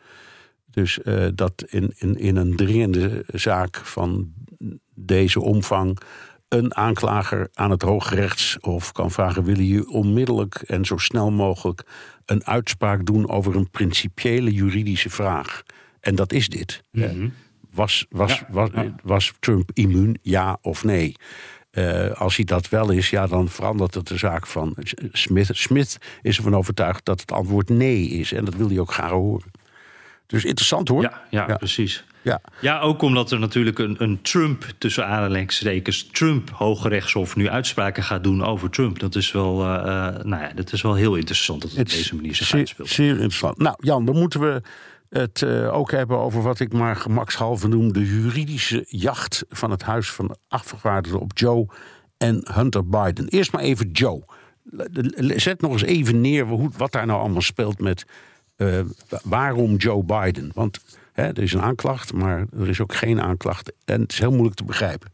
Dus 0.70 1.02
eh, 1.02 1.26
dat 1.34 1.64
in, 1.68 1.92
in, 1.96 2.18
in 2.18 2.36
een 2.36 2.56
dringende 2.56 3.24
zaak 3.26 3.76
van 3.76 4.32
deze 4.94 5.40
omvang 5.40 5.98
een 6.48 6.74
aanklager 6.74 7.48
aan 7.54 7.70
het 7.70 7.82
Hooggerechtshof 7.82 8.92
kan 8.92 9.10
vragen: 9.10 9.44
willen 9.44 9.64
jullie 9.64 9.88
onmiddellijk 9.88 10.54
en 10.54 10.84
zo 10.84 10.96
snel 10.96 11.30
mogelijk 11.30 11.82
een 12.24 12.44
uitspraak 12.44 13.06
doen 13.06 13.28
over 13.28 13.56
een 13.56 13.70
principiële 13.70 14.52
juridische 14.52 15.10
vraag? 15.10 15.62
En 16.00 16.14
dat 16.14 16.32
is 16.32 16.48
dit. 16.48 16.82
Mhm. 16.90 17.28
Was, 17.74 18.06
was, 18.10 18.38
Ja, 18.38 18.46
was, 18.50 18.70
ja. 18.74 18.94
was 19.02 19.32
Trump 19.40 19.70
immuun, 19.72 20.18
ja 20.22 20.58
of 20.62 20.84
nee? 20.84 21.16
Eh, 21.70 22.10
als 22.10 22.36
hij 22.36 22.44
dat 22.44 22.68
wel 22.68 22.90
is, 22.90 23.10
ja, 23.10 23.26
dan 23.26 23.48
verandert 23.48 23.94
het 23.94 24.06
de 24.08 24.18
zaak 24.18 24.46
van 24.46 24.76
Smith. 25.12 25.48
Smith 25.52 25.98
is 26.22 26.36
ervan 26.36 26.56
overtuigd 26.56 27.04
dat 27.04 27.20
het 27.20 27.32
antwoord 27.32 27.68
nee 27.68 28.08
is. 28.08 28.32
En 28.32 28.44
dat 28.44 28.54
wil 28.54 28.68
hij 28.68 28.78
ook 28.78 28.92
graag 28.92 29.10
horen. 29.10 29.50
Dus 30.26 30.44
interessant 30.44 30.88
hoor. 30.88 31.02
Ja, 31.02 31.22
ja, 31.30 31.48
Ja. 31.48 31.56
precies. 31.56 32.04
Ja. 32.22 32.40
Ja, 32.60 32.80
ook 32.80 33.02
omdat 33.02 33.30
er 33.30 33.38
natuurlijk 33.38 33.78
een, 33.78 33.96
een 33.98 34.22
Trump, 34.22 34.66
tussen 34.78 35.06
aanhalingstekens, 35.06 36.06
Trump 36.12 36.50
Hoge 36.50 36.88
Rechtshof 36.88 37.36
nu 37.36 37.48
uitspraken 37.48 38.02
gaat 38.02 38.22
doen 38.24 38.44
over 38.44 38.70
Trump. 38.70 38.98
Dat 38.98 39.14
is 39.14 39.32
wel, 39.32 39.62
eh, 39.62 39.74
eh, 39.74 40.24
nou 40.24 40.42
ja, 40.42 40.52
dat 40.54 40.72
is 40.72 40.82
wel 40.82 40.94
heel 40.94 41.14
interessant 41.14 41.62
dat 41.62 41.70
het, 41.70 41.80
op 41.80 41.86
Het 41.86 41.96
deze 41.96 42.14
manier 42.14 42.34
zich 42.34 42.46
zeer, 42.46 42.58
uitspeelt. 42.58 42.88
zeer 42.88 43.10
interessant. 43.10 43.58
Nou, 43.58 43.76
Jan, 43.78 44.04
dan 44.04 44.16
moeten 44.18 44.40
we 44.40 44.62
het 45.20 45.42
eh, 45.42 45.74
ook 45.74 45.90
hebben 45.90 46.18
over 46.18 46.42
wat 46.42 46.60
ik 46.60 46.72
maar 46.72 46.96
gemakshalve 46.96 47.68
noem 47.68 47.92
de 47.92 48.06
juridische 48.06 48.84
jacht 48.88 49.44
van 49.48 49.70
het 49.70 49.82
Huis 49.82 50.10
van 50.10 50.36
Afgevaardigden 50.48 51.20
op 51.20 51.30
Joe 51.38 51.66
en 52.16 52.46
Hunter 52.52 52.88
Biden. 52.88 53.28
Eerst 53.28 53.52
maar 53.52 53.62
even 53.62 53.90
Joe. 53.90 54.22
Zet 55.36 55.60
nog 55.60 55.72
eens 55.72 55.82
even 55.82 56.20
neer 56.20 56.44
hoe, 56.44 56.70
wat 56.76 56.92
daar 56.92 57.06
nou 57.06 57.20
allemaal 57.20 57.40
speelt 57.40 57.80
met 57.80 58.04
eh, 58.56 58.80
waarom 59.22 59.76
Joe 59.76 60.04
Biden. 60.04 60.50
Want 60.54 60.80
hè, 61.12 61.22
er 61.22 61.42
is 61.42 61.52
een 61.52 61.62
aanklacht, 61.62 62.12
maar 62.12 62.46
er 62.58 62.68
is 62.68 62.80
ook 62.80 62.94
geen 62.94 63.20
aanklacht. 63.20 63.72
En 63.84 64.00
het 64.00 64.12
is 64.12 64.18
heel 64.18 64.32
moeilijk 64.32 64.56
te 64.56 64.64
begrijpen. 64.64 65.12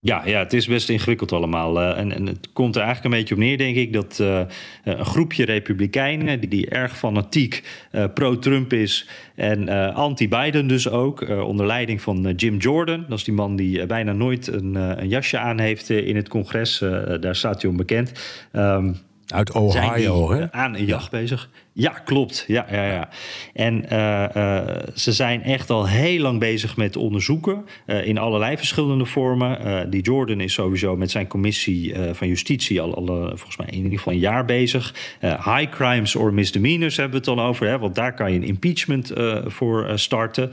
Ja, 0.00 0.26
ja, 0.26 0.38
het 0.38 0.52
is 0.52 0.66
best 0.66 0.88
ingewikkeld 0.88 1.32
allemaal. 1.32 1.80
Uh, 1.80 1.98
en, 1.98 2.12
en, 2.12 2.26
het 2.26 2.52
komt 2.52 2.76
er 2.76 2.82
eigenlijk 2.82 3.14
een 3.14 3.20
beetje 3.20 3.34
op 3.34 3.40
neer, 3.40 3.58
denk 3.58 3.76
ik, 3.76 3.92
dat 3.92 4.18
uh, 4.20 4.40
een 4.84 5.04
groepje 5.04 5.44
republikeinen, 5.44 6.40
die, 6.40 6.48
die 6.48 6.68
erg 6.68 6.98
fanatiek 6.98 7.62
uh, 7.92 8.04
pro-Trump 8.14 8.72
is 8.72 9.08
en 9.34 9.68
anti-Biden 9.94 10.66
dus 10.66 10.88
ook, 10.88 11.28
onder 11.28 11.66
leiding 11.66 12.00
van 12.00 12.32
Jim 12.36 12.56
Jordan, 12.56 13.04
dat 13.08 13.18
is 13.18 13.24
die 13.24 13.34
man 13.34 13.56
die 13.56 13.86
bijna 13.86 14.12
nooit 14.12 14.46
een, 14.46 14.74
een 14.74 15.08
jasje 15.08 15.38
aan 15.38 15.58
heeft 15.58 15.90
in 15.90 16.16
het 16.16 16.28
congres, 16.28 16.78
daar 17.20 17.36
staat 17.36 17.62
hij 17.62 17.70
onbekend. 17.70 18.12
Um, 18.52 18.96
Uit 19.28 19.52
Ohio, 19.52 20.32
hè? 20.32 20.52
Aan 20.52 20.74
een 20.74 20.84
jacht 20.84 21.10
bezig. 21.10 21.48
Ja, 21.78 21.90
klopt. 21.90 22.44
Ja, 22.46 22.66
ja, 22.70 22.84
ja. 22.84 23.08
En 23.52 23.84
uh, 23.92 24.24
uh, 24.36 24.66
ze 24.94 25.12
zijn 25.12 25.42
echt 25.42 25.70
al 25.70 25.88
heel 25.88 26.20
lang 26.20 26.38
bezig 26.38 26.76
met 26.76 26.96
onderzoeken 26.96 27.64
uh, 27.86 28.06
in 28.06 28.18
allerlei 28.18 28.56
verschillende 28.56 29.04
vormen. 29.04 29.90
die 29.90 30.02
Jordan 30.02 30.40
is 30.40 30.52
sowieso 30.52 30.96
met 30.96 31.10
zijn 31.10 31.26
commissie 31.26 31.94
van 32.12 32.28
justitie 32.28 32.80
al, 32.80 32.94
al 32.94 33.06
volgens 33.28 33.56
mij 33.56 33.66
in 33.66 33.82
ieder 33.82 33.98
geval 33.98 34.12
een 34.12 34.18
jaar 34.18 34.44
bezig. 34.44 34.94
high 35.20 35.68
crimes 35.70 36.16
or 36.16 36.34
misdemeanors 36.34 36.96
hebben 36.96 37.20
we 37.20 37.30
het 37.30 37.36
dan 37.36 37.46
over, 37.46 37.66
hè, 37.66 37.78
want 37.78 37.94
daar 37.94 38.14
kan 38.14 38.32
je 38.32 38.38
een 38.38 38.44
impeachment 38.44 39.12
voor 39.46 39.90
starten. 39.94 40.50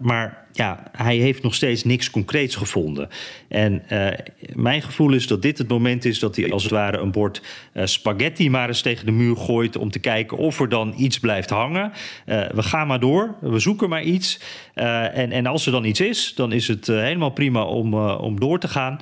maar 0.00 0.44
ja, 0.52 0.82
hij 0.92 1.16
heeft 1.16 1.42
nog 1.42 1.54
steeds 1.54 1.84
niks 1.84 2.10
concreets 2.10 2.54
gevonden. 2.54 3.08
En 3.48 3.82
mijn 4.54 4.82
gevoel 4.82 5.12
is 5.12 5.26
dat 5.26 5.42
dit 5.42 5.58
het 5.58 5.68
moment 5.68 6.04
is 6.04 6.18
dat 6.18 6.36
hij 6.36 6.52
als 6.52 6.62
het 6.62 6.72
ware 6.72 6.98
een 6.98 7.10
bord 7.10 7.42
spaghetti 7.74 8.50
maar 8.50 8.68
eens 8.68 8.82
tegen 8.82 9.06
de 9.06 9.12
muur 9.12 9.36
gooit 9.36 9.76
om 9.76 9.90
te 9.90 9.98
kijken 9.98 10.35
of 10.36 10.60
er 10.60 10.68
dan 10.68 10.94
iets 10.96 11.18
blijft 11.18 11.50
hangen. 11.50 11.92
Uh, 12.26 12.40
we 12.54 12.62
gaan 12.62 12.86
maar 12.86 13.00
door, 13.00 13.34
we 13.40 13.58
zoeken 13.58 13.88
maar 13.88 14.02
iets. 14.02 14.40
en, 14.74 15.32
en 15.32 15.46
als 15.46 15.66
er 15.66 15.72
dan 15.72 15.84
iets 15.84 16.00
is, 16.00 16.32
dan 16.34 16.52
is 16.52 16.68
het 16.68 16.86
helemaal 16.86 17.30
prima 17.30 17.64
om, 17.64 17.94
om 18.04 18.40
door 18.40 18.58
te 18.58 18.68
gaan. 18.68 19.00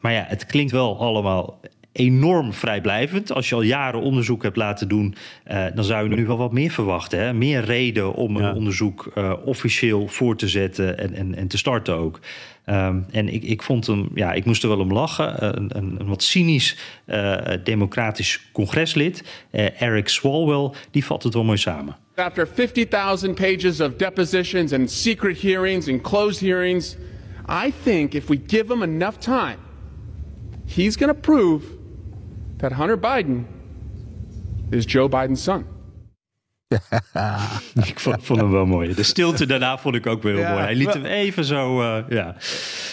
maar 0.00 0.12
ja, 0.12 0.24
het 0.28 0.46
klinkt 0.46 0.72
wel 0.72 0.98
allemaal 0.98 1.60
enorm 1.92 2.52
vrijblijvend. 2.52 3.32
Als 3.32 3.48
je 3.48 3.54
al 3.54 3.62
jaren 3.62 4.00
onderzoek 4.00 4.42
hebt 4.42 4.56
laten 4.56 4.88
doen, 4.88 5.14
uh, 5.50 5.64
dan 5.74 5.84
zou 5.84 6.08
je 6.08 6.16
nu 6.16 6.26
wel 6.26 6.36
wat 6.36 6.52
meer 6.52 6.70
verwachten. 6.70 7.18
Hè? 7.18 7.32
Meer 7.32 7.64
reden 7.64 8.14
om 8.14 8.36
een 8.36 8.54
onderzoek 8.54 9.12
uh, 9.14 9.32
officieel 9.44 10.08
voor 10.08 10.36
te 10.36 10.48
zetten 10.48 10.98
en, 10.98 11.14
en, 11.14 11.34
en 11.34 11.48
te 11.48 11.58
starten 11.58 11.94
ook. 11.94 12.20
Um, 12.66 13.06
en 13.10 13.28
ik, 13.28 13.42
ik 13.42 13.62
vond 13.62 13.86
hem, 13.86 14.08
ja, 14.14 14.32
ik 14.32 14.44
moest 14.44 14.62
er 14.62 14.68
wel 14.68 14.78
om 14.78 14.92
lachen. 14.92 15.44
Een, 15.44 15.70
een, 15.76 15.94
een 15.98 16.06
wat 16.06 16.22
cynisch 16.22 16.76
uh, 17.06 17.36
democratisch 17.64 18.40
congreslid, 18.52 19.24
Eric 19.78 20.08
Swalwell, 20.08 20.70
die 20.90 21.04
vat 21.04 21.22
het 21.22 21.34
wel 21.34 21.44
mooi 21.44 21.58
samen. 21.58 21.96
After 22.14 22.48
50,000 22.54 23.34
pages 23.34 23.80
of 23.80 23.96
depositions 23.96 24.72
and 24.72 24.90
secret 24.90 25.40
hearings 25.40 25.88
and 25.88 26.00
closed 26.00 26.40
hearings, 26.40 26.96
I 27.48 27.72
think 27.82 28.14
if 28.14 28.26
we 28.26 28.40
give 28.46 28.72
him 28.72 28.82
enough 28.82 29.18
time, 29.18 29.56
he's 30.66 30.96
going 30.96 31.12
to 31.12 31.20
prove 31.20 31.64
that 32.62 32.72
Hunter 32.72 32.96
Biden 32.96 33.44
is 34.70 34.86
Joe 34.86 35.08
Biden's 35.08 35.42
son. 35.42 35.66
ik 37.90 38.00
vond, 38.00 38.16
vond, 38.20 38.40
hem 38.40 38.50
wel 38.50 38.66
mooi. 38.66 38.94
De 38.94 39.02
stilte 39.02 39.46
daarna 39.46 39.78
vond 39.78 39.94
ik 39.94 40.06
ook 40.06 40.22
weer 40.22 40.36
heel 40.36 40.48
mooi. 40.48 40.62
Hij 40.62 40.74
liet 40.74 40.92
hem 40.92 41.04
even 41.04 41.44
zo. 41.44 41.80
Uh, 41.80 41.96
ja. 42.08 42.36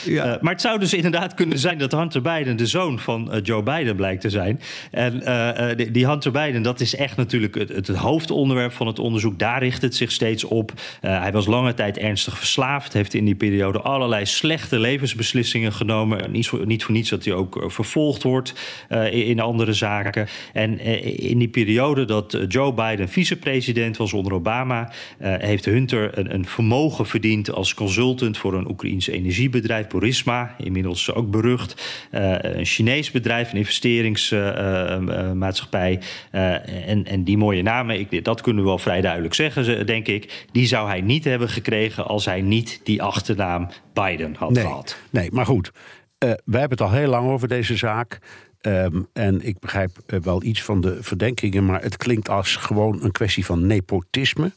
ja. 0.06 0.36
Uh, 0.36 0.42
maar 0.42 0.52
het 0.52 0.62
zou 0.62 0.80
dus 0.80 0.94
inderdaad 0.94 1.34
kunnen 1.34 1.60
zijn 1.60 1.78
dat 1.78 1.92
Hunter 1.92 2.22
Biden 2.22 2.58
de 2.58 2.66
zoon 2.66 3.00
van 3.00 3.30
uh, 3.36 3.40
Joe 3.44 3.64
Biden 3.64 3.96
blijkt 3.96 4.22
te 4.22 4.30
zijn. 4.30 4.62
En 4.92 5.78
die, 5.78 5.92
die, 5.92 6.08
Hunter 6.08 6.32
Biden, 6.32 6.62
dat 6.62 6.80
is 6.80 6.96
echt 6.96 7.18
natuurlijk 7.18 7.56
het, 7.56 7.70
het, 7.70 7.88
hoofdonderwerp 7.88 8.72
van 8.72 8.88
het 8.88 9.00
onderzoek. 9.00 9.40
Daar 9.40 9.60
richt 9.60 9.82
het 9.82 9.96
zich 9.96 10.12
steeds 10.12 10.44
op. 10.44 10.72
hij 11.02 11.32
was 11.32 11.46
lange 11.46 11.74
tijd 11.74 11.98
ernstig 11.98 12.38
verslaafd. 12.38 12.94
Heeft 12.94 13.14
in 13.14 13.26
die 13.26 13.36
periode 13.36 13.80
allerlei 13.80 14.26
slechte 14.26 14.80
levensbeslissingen 14.80 15.74
genomen. 15.74 16.32
Niet 16.32 16.48
voor, 16.48 16.66
niet 16.66 16.84
voor 16.84 16.94
niets 16.94 17.10
dat 17.10 17.26
hij 17.26 17.34
ook 17.34 17.64
vervolgd 17.68 18.24
wordt 18.24 18.54
in, 18.90 19.12
in, 19.12 19.40
andere 19.40 19.74
zaken. 19.74 20.28
En 20.54 20.80
in 21.20 21.38
die 21.38 21.48
periode 21.48 22.06
dat 22.06 22.38
Joe 22.48 22.74
Biden 22.74 23.10
vicepresident 23.10 23.69
president 23.74 23.98
was 23.98 24.14
onder 24.14 24.34
Obama, 24.34 24.92
uh, 25.22 25.34
heeft 25.38 25.66
Hunter 25.66 26.18
een, 26.18 26.34
een, 26.34 26.46
vermogen 26.46 27.06
verdiend 27.06 27.52
als 27.52 27.74
consultant 27.74 28.38
voor 28.38 28.54
een 28.54 28.70
Oekraïns 28.70 29.08
energiebedrijf, 29.08 29.88
Borisma, 29.88 30.56
inmiddels 30.58 31.14
ook 31.14 31.32
berucht. 31.32 31.98
Uh, 32.12 32.36
een 32.40 32.66
Chinees 32.66 33.12
bedrijf, 33.12 33.52
een 33.52 33.58
investeringsmaatschappij. 33.58 36.00
Uh, 36.32 36.90
en, 36.90 37.06
en, 37.06 37.24
die 37.24 37.38
mooie 37.38 37.62
namen, 37.62 38.00
ik, 38.00 38.24
dat 38.24 38.42
kunnen 38.42 38.64
we 38.64 38.70
wel 38.70 38.78
vrij 38.78 39.02
duidelijk 39.02 39.34
zeggen, 39.34 39.86
denk 39.86 40.08
ik. 40.08 40.48
Die 40.52 40.68
zou 40.68 40.88
hij 40.88 41.02
niet 41.02 41.24
hebben 41.24 41.50
gekregen 41.50 42.06
als 42.06 42.26
hij 42.26 42.42
niet 42.42 42.82
die 42.84 43.04
achternaam 43.04 43.68
Biden 43.94 44.36
had 44.38 44.52
nee, 44.52 44.64
gehad. 44.64 44.98
Nee, 45.10 45.32
maar 45.32 45.46
goed. 45.46 45.72
wij 46.18 46.38
hebben 46.44 46.70
het 46.70 46.82
al 46.82 46.92
heel 46.92 47.10
lang 47.10 47.30
over 47.30 47.48
deze 47.48 47.78
zaak. 47.78 48.20
Um, 48.62 49.08
en 49.14 49.42
ik 49.42 49.60
begrijp 49.60 49.92
uh, 50.08 50.20
wel 50.20 50.44
iets 50.44 50.64
van 50.64 50.82
de 50.82 50.98
verdenkingen, 51.04 51.66
maar 51.66 51.82
het 51.82 51.98
klinkt 51.98 52.30
als 52.30 52.56
gewoon 52.56 53.04
een 53.04 53.12
kwestie 53.12 53.46
van 53.46 53.68
nepotisme. 53.68 54.52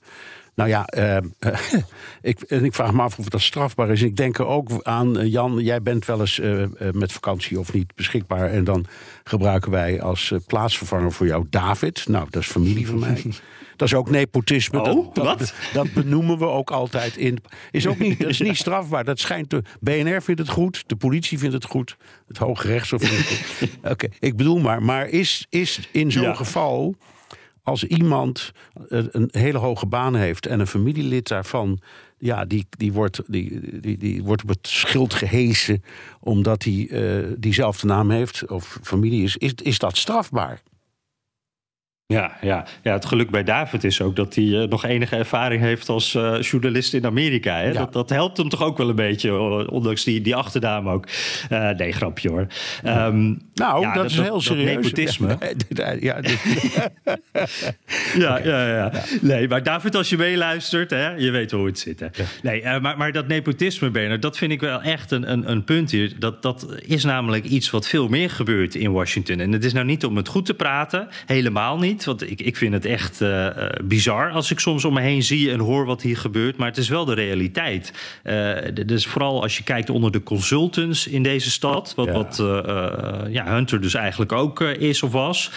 Nou 0.55 0.69
ja, 0.69 0.89
uh, 0.97 1.17
ik, 2.23 2.41
en 2.41 2.65
ik 2.65 2.75
vraag 2.75 2.93
me 2.93 3.03
af 3.03 3.19
of 3.19 3.29
dat 3.29 3.41
strafbaar 3.41 3.91
is. 3.91 4.03
Ik 4.03 4.17
denk 4.17 4.39
er 4.39 4.47
ook 4.47 4.83
aan, 4.83 5.21
uh, 5.21 5.33
Jan, 5.33 5.59
jij 5.59 5.83
bent 5.83 6.05
wel 6.05 6.21
eens 6.21 6.39
uh, 6.39 6.65
met 6.93 7.13
vakantie 7.13 7.59
of 7.59 7.73
niet 7.73 7.95
beschikbaar. 7.95 8.51
En 8.51 8.65
dan 8.65 8.87
gebruiken 9.25 9.71
wij 9.71 10.03
als 10.03 10.33
plaatsvervanger 10.47 11.13
voor 11.13 11.27
jou 11.27 11.47
David. 11.51 12.09
Nou, 12.09 12.27
dat 12.31 12.43
is 12.43 12.49
familie 12.49 12.87
van 12.87 12.99
mij. 12.99 13.23
Dat 13.83 13.91
is 13.91 13.97
ook 13.97 14.11
nepotisme. 14.11 14.83
Oh, 14.83 15.15
dat, 15.73 15.93
benoemen 15.95 16.39
we 16.39 16.45
ook 16.45 16.71
altijd 16.71 17.17
in. 17.17 17.39
Is 17.71 17.87
ook 17.87 17.99
niet, 17.99 18.19
dat 18.19 18.29
is 18.29 18.41
niet 18.41 18.57
strafbaar. 18.67 19.05
Dat 19.05 19.19
schijnt 19.19 19.51
de 19.51 19.63
BNR 19.81 20.23
vindt 20.23 20.41
het 20.41 20.51
goed, 20.51 20.85
de 20.87 20.97
politie 20.97 21.39
vindt 21.39 21.55
het 21.55 21.65
goed, 21.65 21.97
het 22.27 22.37
Hoge 22.37 22.67
Rechtshof 22.67 23.03
vindt 23.03 23.29
het 23.29 23.57
goed. 23.59 23.79
Oké, 23.93 24.09
ik 24.19 24.37
bedoel 24.37 24.59
maar. 24.59 24.83
Maar 24.83 25.09
is, 25.09 25.47
is 25.49 25.89
in 25.93 26.13
zo'n 26.13 26.23
ja. 26.23 26.35
geval 26.35 26.95
als 27.63 27.85
iemand 27.85 28.53
een 28.89 29.29
hele 29.31 29.59
hoge 29.59 29.87
baan 29.87 30.15
heeft 30.15 30.47
en 30.47 30.61
een 30.61 30.67
familielid 30.67 31.29
daarvan, 31.29 31.81
ja, 32.19 32.45
die, 32.45 32.67
die, 32.71 32.93
wordt, 32.93 33.21
die, 33.27 33.81
die, 33.81 33.99
die 33.99 34.23
wordt 34.23 34.43
op 34.43 34.49
het 34.49 34.69
schild 34.69 35.15
gehesen 35.15 35.85
omdat 36.21 36.63
hij 36.63 36.89
uh, 36.91 37.27
diezelfde 37.39 37.87
naam 37.87 38.11
heeft 38.11 38.51
of 38.51 38.79
familie 38.83 39.23
is, 39.23 39.37
is, 39.37 39.53
is 39.63 39.79
dat 39.79 39.97
strafbaar? 39.97 40.63
Ja, 42.07 42.37
ja. 42.41 42.67
ja, 42.83 42.93
het 42.93 43.05
geluk 43.05 43.31
bij 43.31 43.45
David 43.45 43.85
is 43.85 44.01
ook 44.01 44.17
dat 44.17 44.35
hij 44.35 44.45
uh, 44.45 44.69
nog 44.69 44.85
enige 44.85 45.17
ervaring 45.17 45.63
heeft 45.63 45.89
als 45.89 46.15
uh, 46.15 46.41
journalist 46.41 46.95
in 46.95 47.07
Amerika. 47.07 47.57
Hè? 47.57 47.67
Ja. 47.67 47.73
Dat, 47.73 47.93
dat 47.93 48.11
helpt 48.11 48.37
hem 48.37 48.49
toch 48.49 48.63
ook 48.63 48.79
wel 48.79 48.89
een 48.89 48.95
beetje, 48.95 49.39
ondanks 49.71 50.05
die, 50.05 50.21
die 50.21 50.35
achternaam 50.37 50.89
ook. 50.89 51.07
Uh, 51.53 51.71
nee, 51.71 51.93
grapje 51.93 52.29
hoor. 52.29 52.47
Um, 52.87 53.41
nou, 53.55 53.81
ja, 53.81 53.93
dat, 53.93 54.03
dat, 54.03 54.11
is 54.11 54.17
heel 54.17 54.33
dat, 54.33 54.43
serieus. 54.43 54.75
nepotisme. 54.75 55.39
ja, 55.69 55.91
ja, 56.01 56.19
okay. 56.19 56.39
ja, 58.19 58.39
ja, 58.39 58.93
Nee, 59.21 59.49
maar 59.49 59.63
David, 59.63 59.95
als 59.95 60.09
je 60.09 60.17
meeluistert, 60.17 60.91
hè, 60.91 61.11
je 61.11 61.31
weet 61.31 61.51
hoe 61.51 61.67
het 61.67 61.79
zit. 61.79 62.01
Hè? 62.01 62.07
Nee, 62.43 62.81
maar, 62.81 62.97
maar 62.97 63.13
dat 63.13 63.29
nepotisme, 63.29 63.91
Bernard, 63.91 64.23
dat 64.23 64.37
vind 64.39 64.53
ik 64.53 64.61
wel 64.61 64.81
echt 64.81 65.11
een, 65.11 65.33
een, 65.33 65.51
een 65.51 65.65
punt 65.65 65.91
hier. 65.91 66.13
Dat, 66.19 66.43
dat 66.43 66.67
is 66.87 67.05
namelijk 67.05 67.45
iets 67.45 67.71
wat 67.71 67.89
veel 67.89 68.09
meer 68.09 68.31
gebeurt 68.31 68.75
in 68.75 68.93
Washington. 68.93 69.41
En 69.41 69.53
het 69.53 69.65
is 69.65 69.73
nou 69.73 69.87
niet 69.87 70.05
om 70.05 70.17
het 70.17 70.29
goed 70.29 70.47
te 70.47 70.55
praten, 70.55 71.09
helemaal 71.27 71.79
niet. 71.79 71.92
Want 72.01 72.31
ik, 72.31 72.41
ik 72.41 72.57
vind 72.57 72.73
het 72.73 72.85
echt 72.85 73.21
uh, 73.21 73.49
bizar 73.85 74.31
als 74.31 74.51
ik 74.51 74.59
soms 74.59 74.85
om 74.85 74.95
me 74.95 75.01
heen 75.01 75.23
zie 75.23 75.51
en 75.51 75.59
hoor 75.59 75.87
wat 75.87 76.03
hier 76.03 76.17
gebeurt. 76.17 76.57
Maar 76.57 76.69
het 76.69 76.77
is 76.77 76.89
wel 76.89 77.05
de 77.05 77.15
realiteit. 77.15 77.93
Uh, 78.25 78.57
dus 78.87 79.07
vooral 79.07 79.43
als 79.43 79.57
je 79.57 79.63
kijkt 79.63 79.91
onder 79.91 80.13
de 80.13 80.23
consultants 80.23 81.07
in 81.07 81.23
deze 81.23 81.51
stad. 81.51 81.93
Wat, 81.97 82.07
ja. 82.07 82.13
wat 82.13 82.39
uh, 82.41 83.33
ja, 83.33 83.53
Hunter 83.55 83.81
dus 83.81 83.95
eigenlijk 83.95 84.33
ook 84.33 84.61
is 84.61 85.03
of 85.03 85.13
was. 85.13 85.51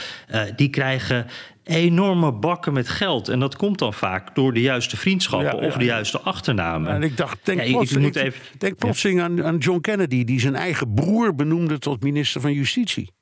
die 0.55 0.69
krijgen 0.69 1.27
enorme 1.65 2.31
bakken 2.31 2.73
met 2.73 2.89
geld. 2.89 3.29
En 3.29 3.39
dat 3.39 3.55
komt 3.55 3.79
dan 3.79 3.93
vaak 3.93 4.35
door 4.35 4.53
de 4.53 4.61
juiste 4.61 4.97
vriendschappen 4.97 5.55
ja, 5.55 5.61
ja, 5.61 5.67
of 5.67 5.73
de 5.73 5.85
juiste 5.85 6.19
achternamen. 6.19 6.91
En 6.91 7.03
ik 7.03 7.17
dacht, 7.17 7.37
denk, 7.43 7.63
plots, 7.63 7.91
ik, 7.91 8.15
even, 8.15 8.41
denk 8.57 8.77
plotseling 8.77 9.21
aan, 9.21 9.43
aan 9.43 9.57
John 9.57 9.81
Kennedy... 9.81 10.23
die 10.23 10.39
zijn 10.39 10.55
eigen 10.55 10.93
broer 10.93 11.35
benoemde 11.35 11.79
tot 11.79 12.03
minister 12.03 12.41
van 12.41 12.53
Justitie. 12.53 13.13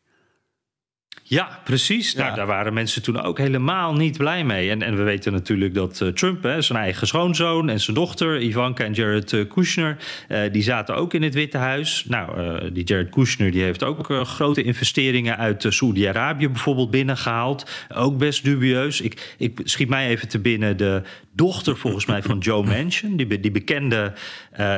Ja, 1.34 1.60
precies. 1.64 2.12
Ja. 2.12 2.24
Nou, 2.24 2.36
daar 2.36 2.46
waren 2.46 2.74
mensen 2.74 3.02
toen 3.02 3.22
ook 3.22 3.38
helemaal 3.38 3.94
niet 3.94 4.18
blij 4.18 4.44
mee. 4.44 4.70
En, 4.70 4.82
en 4.82 4.96
we 4.96 5.04
weten 5.04 5.32
natuurlijk 5.32 5.74
dat 5.74 6.00
uh, 6.04 6.10
Trump, 6.10 6.44
hè, 6.44 6.62
zijn 6.62 6.80
eigen 6.80 7.08
schoonzoon 7.08 7.70
en 7.70 7.80
zijn 7.80 7.96
dochter, 7.96 8.42
Ivanka 8.42 8.84
en 8.84 8.94
Jared 8.94 9.32
uh, 9.32 9.50
Kushner, 9.50 9.98
uh, 10.30 10.40
die 10.52 10.64
zaten 10.64 10.96
ook 10.96 11.14
in 11.14 11.24
het 11.24 11.34
Witte 11.34 11.58
Huis. 11.58 12.06
Nou, 12.08 12.72
die 12.72 12.84
Jared 12.84 13.10
Kushner 13.10 13.52
die 13.52 13.64
heeft 13.64 13.84
ook 13.84 14.14
grote 14.24 14.64
investeringen 14.64 15.38
uit 15.38 15.66
Saoedi-Arabië 15.70 16.50
bijvoorbeeld 16.50 16.92
binnengehaald. 16.92 17.70
Ook 17.96 18.18
best 18.18 18.44
dubieus. 18.44 19.02
Ik, 19.02 19.36
ik 19.38 19.60
schiet 19.64 19.90
mij 19.90 20.08
even 20.08 20.28
te 20.28 20.40
binnen 20.40 20.78
de 20.78 21.02
dochter 21.36 21.78
volgens 21.78 22.06
mij 22.06 22.22
van 22.24 22.38
Joe 22.38 22.66
Manchin, 22.66 23.18
die, 23.18 23.40
die 23.40 23.52
bekende 23.52 24.14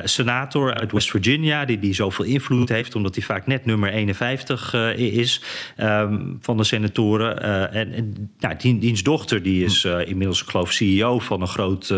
senator 0.04 0.74
uit 0.74 0.92
West 0.92 1.10
Virginia, 1.10 1.66
die, 1.66 1.80
die 1.80 1.94
zoveel 1.94 2.26
invloed 2.26 2.70
heeft, 2.70 2.96
omdat 2.96 3.16
hij 3.16 3.24
vaak 3.24 3.48
net 3.48 3.66
nummer 3.66 3.90
51 3.90 4.74
is. 4.96 5.42
Um, 5.78 6.38
van 6.42 6.58
de 6.58 6.64
senatoren. 6.64 7.42
en, 7.72 7.94
en 7.94 8.32
nou, 8.40 8.56
die, 8.58 8.78
diens 8.78 9.04
dochter 9.04 9.44
die 9.44 9.64
is 9.64 9.86
inmiddels, 9.86 10.42
ik 10.42 10.50
geloof, 10.50 10.72
CEO 10.72 11.20
van 11.20 11.42
een 11.42 11.48
groot 11.48 11.94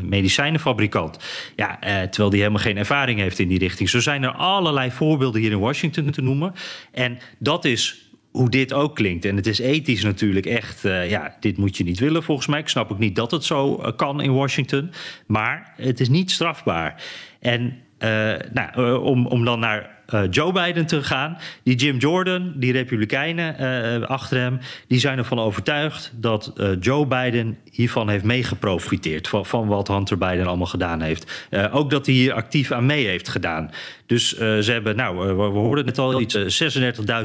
medicijnenfabrikant. 0.00 1.18
Ja, 1.56 1.78
terwijl 1.80 2.30
die 2.30 2.40
helemaal 2.40 2.62
geen 2.62 2.76
ervaring 2.76 3.20
heeft 3.20 3.38
in 3.38 3.48
die 3.48 3.58
richting. 3.58 3.88
Zo 3.88 4.00
zijn 4.00 4.22
er 4.22 4.32
allerlei 4.32 4.90
voorbeelden 4.90 5.40
hier 5.40 5.50
in 5.50 5.58
Washington 5.58 6.10
te 6.10 6.22
noemen. 6.22 6.54
En 6.92 7.18
dat 7.38 7.64
is 7.64 8.05
hoe 8.36 8.50
dit 8.50 8.72
ook 8.72 8.94
klinkt. 8.94 9.24
En 9.24 9.36
het 9.36 9.46
is 9.46 9.58
ethisch 9.58 10.02
natuurlijk 10.02 10.46
echt, 10.46 10.84
uh, 10.84 11.10
ja, 11.10 11.36
dit 11.40 11.56
moet 11.56 11.76
je 11.76 11.84
niet 11.84 11.98
willen 11.98 12.22
volgens 12.22 12.46
mij. 12.46 12.60
Ik 12.60 12.68
snap 12.68 12.92
ook 12.92 12.98
niet 12.98 13.16
dat 13.16 13.30
het 13.30 13.44
zo 13.44 13.80
uh, 13.80 13.88
kan 13.96 14.20
in 14.20 14.32
Washington. 14.32 14.90
Maar 15.26 15.72
het 15.76 16.00
is 16.00 16.08
niet 16.08 16.30
strafbaar. 16.30 17.02
En 17.40 17.76
uh, 17.98 18.34
nou, 18.52 18.98
om, 18.98 19.26
om 19.26 19.44
dan 19.44 19.60
naar 19.60 19.95
uh, 20.14 20.22
Joe 20.30 20.52
Biden 20.52 20.86
te 20.86 21.02
gaan. 21.02 21.38
Die 21.62 21.76
Jim 21.76 21.96
Jordan, 21.96 22.52
die 22.56 22.72
Republikeinen 22.72 23.56
uh, 24.00 24.06
achter 24.06 24.38
hem, 24.38 24.58
die 24.88 24.98
zijn 24.98 25.18
ervan 25.18 25.38
overtuigd 25.38 26.12
dat 26.14 26.52
uh, 26.56 26.68
Joe 26.80 27.06
Biden 27.06 27.58
hiervan 27.70 28.08
heeft 28.08 28.24
meegeprofiteerd. 28.24 29.28
Van, 29.28 29.46
van 29.46 29.66
wat 29.66 29.88
Hunter 29.88 30.18
Biden 30.18 30.46
allemaal 30.46 30.66
gedaan 30.66 31.00
heeft. 31.00 31.48
ook 31.70 31.90
dat 31.90 32.06
hij 32.06 32.14
hier 32.14 32.32
actief 32.32 32.72
aan 32.72 32.86
mee 32.86 33.06
heeft 33.06 33.28
gedaan. 33.28 33.70
Dus 34.06 34.28
ze 34.38 34.72
hebben, 34.72 34.96
nou, 34.96 35.18
we, 35.18 35.34
we 35.34 35.42
hoorden 35.42 35.86
het 35.86 35.98
al, 35.98 36.20
iets 36.20 36.64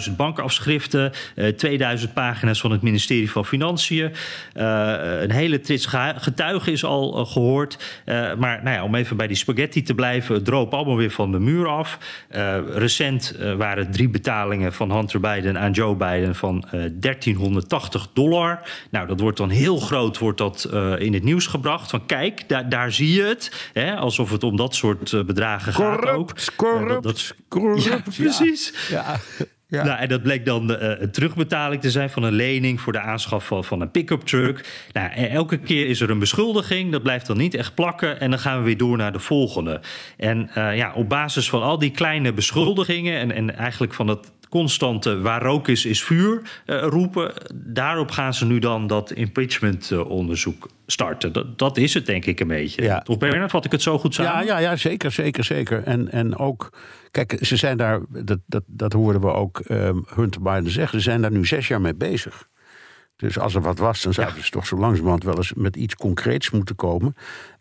36.000 0.10 0.16
bankafschriften, 0.18 1.12
2000 1.58 2.14
pagina's 2.14 2.62
van 2.62 2.72
het 2.72 2.82
ministerie 2.82 3.32
van 3.32 3.46
Financiën. 3.46 4.12
een 4.54 5.32
hele 5.32 5.60
trits 5.60 5.86
getuigen 6.16 6.72
is 6.72 6.84
al 6.84 7.26
gehoord. 7.26 7.78
maar 8.38 8.64
nou 8.64 8.70
ja, 8.70 8.84
om 8.84 8.96
even 8.96 9.18
bij 9.18 9.28
die 9.28 9.36
spaghetti 9.36 9.84
te 9.84 9.94
blijven, 9.94 10.36
het 10.36 10.46
droop 10.46 10.74
allemaal 10.74 10.98
weer 10.98 11.12
van 11.12 11.32
de 11.32 11.40
muur 11.40 11.68
af 11.68 11.98
recent 12.74 13.36
uh, 13.40 13.56
waren 13.56 13.92
drie 13.92 14.10
betalingen 14.10 14.74
van 14.74 14.92
Hunter 14.92 15.20
Biden 15.20 15.60
aan 15.60 15.72
Joe 15.72 15.96
Biden 15.96 16.36
van 16.36 16.66
uh, 16.74 16.86
eh, 16.86 16.92
1380 17.00 18.08
dollar. 18.14 18.60
Nou, 18.92 19.08
dat 19.08 19.20
wordt 19.20 19.38
dan 19.38 19.50
heel 19.50 19.78
groot 19.78 20.18
wordt 20.18 20.38
dat, 20.38 20.70
uh, 20.74 21.00
in 21.00 21.14
het 21.14 21.24
nieuws 21.24 21.48
gebracht. 21.48 21.90
Van 21.90 22.06
kijk, 22.06 22.50
daar, 22.50 22.70
daar 22.70 22.92
zie 22.92 23.14
je 23.14 23.24
het. 23.24 23.70
Hè, 23.74 23.96
alsof 23.96 24.32
het 24.32 24.44
om 24.44 24.56
dat 24.56 24.76
soort 24.76 25.26
bedragen 25.26 25.74
corrupt, 25.74 26.06
gaat 26.06 26.16
ook. 26.16 26.34
Corrupt, 26.56 26.90
dat, 26.90 27.04
dat, 27.04 27.36
corrupt. 27.48 27.84
Ja, 27.84 28.02
precies. 28.16 28.74
Ja. 28.90 29.20
Ja. 29.38 29.46
Nou, 29.72 30.00
en 30.00 30.08
dat 30.08 30.22
bleek 30.22 30.46
dan 30.46 30.72
uh, 30.72 30.78
een 30.80 31.12
terugbetaling 31.12 31.82
te 31.82 31.92
zijn 31.92 32.10
van 32.10 32.24
een 32.24 32.34
lening 32.34 32.82
voor 32.82 32.94
de 32.94 33.00
aanschaf 33.00 33.46
van, 33.46 33.64
van 33.64 33.82
een 33.82 33.92
pick-up 33.92 34.22
truck. 34.22 34.86
Nou, 34.92 35.10
elke 35.12 35.58
keer 35.58 35.88
is 35.88 36.02
er 36.02 36.10
een 36.10 36.20
beschuldiging, 36.20 36.92
dat 36.92 37.04
blijft 37.04 37.28
dan 37.28 37.38
niet 37.38 37.54
echt 37.54 37.76
plakken. 37.76 38.20
En 38.20 38.30
dan 38.30 38.40
gaan 38.40 38.58
we 38.58 38.66
weer 38.66 38.78
door 38.78 38.98
naar 38.98 39.12
de 39.12 39.20
volgende. 39.20 39.82
En 40.18 40.50
uh, 40.58 40.78
ja, 40.78 40.94
op 40.94 41.10
basis 41.10 41.50
van 41.50 41.62
al 41.62 41.80
die 41.80 41.92
kleine 41.92 42.34
beschuldigingen 42.34 43.20
en, 43.20 43.32
en 43.32 43.58
eigenlijk 43.58 43.94
van 43.94 44.08
dat 44.08 44.32
constante 44.52 45.20
waar 45.22 45.42
rook 45.42 45.68
is, 45.68 45.86
is 45.86 46.04
vuur 46.04 46.42
uh, 46.66 46.82
roepen. 46.82 47.34
Daarop 47.54 48.12
gaan 48.12 48.34
ze 48.34 48.46
nu 48.46 48.60
dan 48.60 48.88
dat 48.88 49.12
impeachment-onderzoek 49.12 50.68
starten. 50.86 51.34
Dat, 51.34 51.58
dat, 51.58 51.78
is 51.78 51.94
het 51.94 52.06
denk 52.06 52.26
ik 52.26 52.40
een 52.40 52.48
beetje. 52.48 52.82
Ja. 52.82 53.00
Toch 53.00 53.18
Bernard, 53.18 53.52
vat 53.52 53.66
ik 53.66 53.72
het 53.72 53.82
zo 53.82 54.00
goed 54.00 54.14
samen? 54.14 54.46
Ja, 54.46 54.60
ja, 54.60 54.70
ja 54.70 54.76
zeker, 54.76 55.12
zeker, 55.12 55.44
zeker. 55.44 55.84
En, 55.84 56.12
en 56.12 56.38
ook, 56.38 56.70
kijk, 57.12 57.38
ze 57.42 57.56
zijn 57.56 57.78
daar, 57.78 58.00
dat, 58.10 58.40
dat, 58.46 58.64
dat 58.68 58.94
hoorden 58.94 59.22
we 59.22 59.34
ook 59.34 59.62
um, 59.70 60.06
Hunter 60.16 60.42
Biden 60.42 60.72
zeggen, 60.72 61.02
ze 61.02 61.10
zijn 61.10 61.22
daar 61.22 61.32
nu 61.32 61.46
zes 61.46 61.68
jaar 61.68 61.82
mee 61.82 61.96
bezig. 61.96 62.50
Dus 63.16 63.40
als 63.40 63.56
er 63.56 63.62
wat 63.62 63.78
was, 63.78 64.02
dan 64.02 64.14
zouden 64.14 64.38
ja. 64.38 64.44
ze 64.44 64.50
toch 64.50 64.68
zo 64.68 64.78
langzamerhand 64.78 65.24
wel 65.24 65.38
eens 65.38 65.54
met 65.54 65.76
iets 65.76 65.96
concreets 65.96 66.50
moeten 66.50 66.76
komen. 66.76 67.16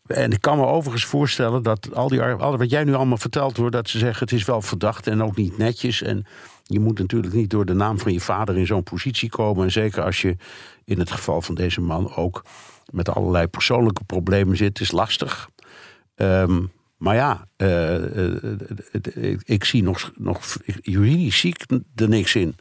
En 0.06 0.32
ik 0.32 0.40
kan 0.40 0.58
me 0.58 0.64
overigens 0.64 1.04
voorstellen 1.04 1.62
dat 1.62 1.94
al 1.94 2.08
die 2.08 2.22
al 2.22 2.56
wat 2.56 2.70
jij 2.70 2.84
nu 2.84 2.94
allemaal 2.94 3.16
vertelt 3.16 3.56
wordt, 3.56 3.74
dat 3.74 3.88
ze 3.88 3.98
zeggen 3.98 4.20
het 4.20 4.32
is 4.32 4.44
wel 4.44 4.62
verdacht 4.62 5.06
en 5.06 5.22
ook 5.22 5.36
niet 5.36 5.58
netjes. 5.58 6.02
En 6.02 6.26
je 6.72 6.80
moet 6.80 6.98
natuurlijk 6.98 7.34
niet 7.34 7.50
door 7.50 7.64
de 7.64 7.74
naam 7.74 7.98
van 7.98 8.12
je 8.12 8.20
vader 8.20 8.58
in 8.58 8.66
zo'n 8.66 8.82
positie 8.82 9.28
komen. 9.28 9.64
En 9.64 9.72
zeker 9.72 10.02
als 10.02 10.20
je 10.20 10.36
in 10.84 10.98
het 10.98 11.10
geval 11.10 11.42
van 11.42 11.54
deze 11.54 11.80
man 11.80 12.14
ook 12.14 12.44
met 12.90 13.08
allerlei 13.08 13.46
persoonlijke 13.46 14.04
problemen 14.04 14.56
zit, 14.56 14.80
is 14.80 14.90
lastig. 14.90 15.48
Um, 16.16 16.70
maar 16.96 17.14
ja, 17.14 17.46
uh, 17.56 18.14
uh, 19.16 19.38
ik 19.44 19.64
zie 19.64 19.82
nog, 19.82 20.12
nog 20.16 20.56
juridisch 20.82 21.38
zie 21.38 21.54
ik 21.58 21.82
er 21.94 22.08
niks 22.08 22.34
in. 22.34 22.56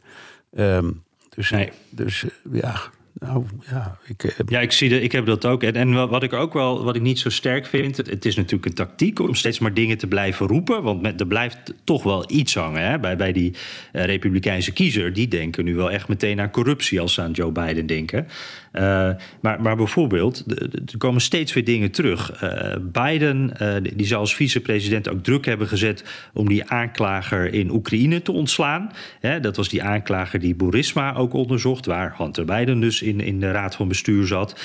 Um, 0.52 1.02
dus, 1.28 1.50
nee. 1.50 1.72
dus 1.90 2.24
ja, 2.52 2.80
nou 3.12 3.44
ja, 3.70 3.98
ik, 4.06 4.32
heb... 4.36 4.48
ja, 4.48 4.60
ik 4.60 4.72
zie 4.72 4.88
de, 4.88 5.00
ik 5.00 5.12
heb 5.12 5.26
dat 5.26 5.46
ook. 5.46 5.62
En, 5.62 5.74
en 5.74 6.08
wat 6.08 6.22
ik 6.22 6.32
ook 6.32 6.52
wel, 6.52 6.84
wat 6.84 6.96
ik 6.96 7.02
niet 7.02 7.18
zo 7.18 7.28
sterk 7.28 7.66
vind, 7.66 7.96
het, 7.96 8.24
is 8.24 8.36
natuurlijk 8.36 8.66
een 8.66 8.74
tactiek 8.74 9.20
om 9.20 9.34
steeds 9.34 9.58
maar 9.58 9.74
dingen 9.74 9.98
te 9.98 10.06
blijven 10.06 10.46
roepen. 10.46 10.82
Want 10.82 11.02
met, 11.02 11.20
er 11.20 11.26
blijft 11.26 11.74
toch 11.84 12.02
wel 12.02 12.24
iets 12.30 12.54
hangen 12.54 12.82
hè, 12.82 12.98
bij, 12.98 13.16
bij 13.16 13.32
die 13.32 13.50
uh, 13.92 14.04
Republikeinse 14.04 14.72
kiezer. 14.72 15.12
Die 15.12 15.28
denken 15.28 15.64
nu 15.64 15.74
wel 15.74 15.90
echt 15.90 16.08
meteen 16.08 16.40
aan 16.40 16.50
corruptie 16.50 17.00
als 17.00 17.14
ze 17.14 17.22
aan 17.22 17.32
Joe 17.32 17.52
Biden 17.52 17.86
denken. 17.86 18.26
Uh, 18.72 19.10
maar, 19.40 19.60
maar 19.60 19.76
bijvoorbeeld, 19.76 20.44
er 20.92 20.98
komen 20.98 21.20
steeds 21.20 21.52
weer 21.52 21.64
dingen 21.64 21.90
terug. 21.90 22.42
Uh, 22.42 22.74
Biden, 22.80 23.52
die 23.96 24.06
zou 24.06 24.20
als 24.20 24.34
vicepresident 24.34 25.08
ook 25.08 25.22
druk 25.22 25.44
hebben 25.44 25.68
gezet 25.68 26.04
om 26.32 26.48
die 26.48 26.70
aanklager 26.70 27.52
in 27.52 27.70
Oekraïne 27.70 28.22
te 28.22 28.32
ontslaan. 28.32 28.92
Dat 29.40 29.56
was 29.56 29.68
die 29.68 29.82
aanklager 29.82 30.40
die 30.40 30.54
Burisma 30.54 31.14
ook 31.14 31.32
onderzocht, 31.32 31.86
waar 31.86 32.14
Hunter 32.16 32.44
Biden 32.44 32.80
dus 32.80 33.02
in, 33.02 33.20
in 33.20 33.40
de 33.40 33.50
raad 33.50 33.74
van 33.74 33.88
bestuur 33.88 34.26
zat. 34.26 34.60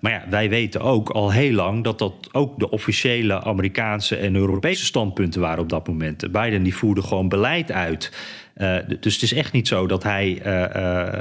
Maar 0.00 0.12
ja, 0.12 0.24
wij 0.30 0.48
weten 0.48 0.80
ook 0.80 1.10
al 1.10 1.32
heel 1.32 1.52
lang 1.52 1.84
dat 1.84 1.98
dat 1.98 2.28
ook 2.32 2.58
de 2.58 2.70
officiële 2.70 3.44
Amerikaanse 3.44 4.16
en 4.16 4.36
Europese 4.36 4.84
standpunten 4.84 5.40
waren 5.40 5.62
op 5.62 5.68
dat 5.68 5.88
moment. 5.88 6.32
Biden 6.32 6.62
die 6.62 6.74
voerde 6.74 7.02
gewoon 7.02 7.28
beleid 7.28 7.72
uit. 7.72 8.12
Uh, 8.58 8.76
dus 9.00 9.14
het 9.14 9.22
is 9.22 9.32
echt 9.32 9.52
niet 9.52 9.68
zo 9.68 9.86
dat 9.86 10.02
hij 10.02 10.40
uh, 10.46 10.82
uh, 10.82 11.18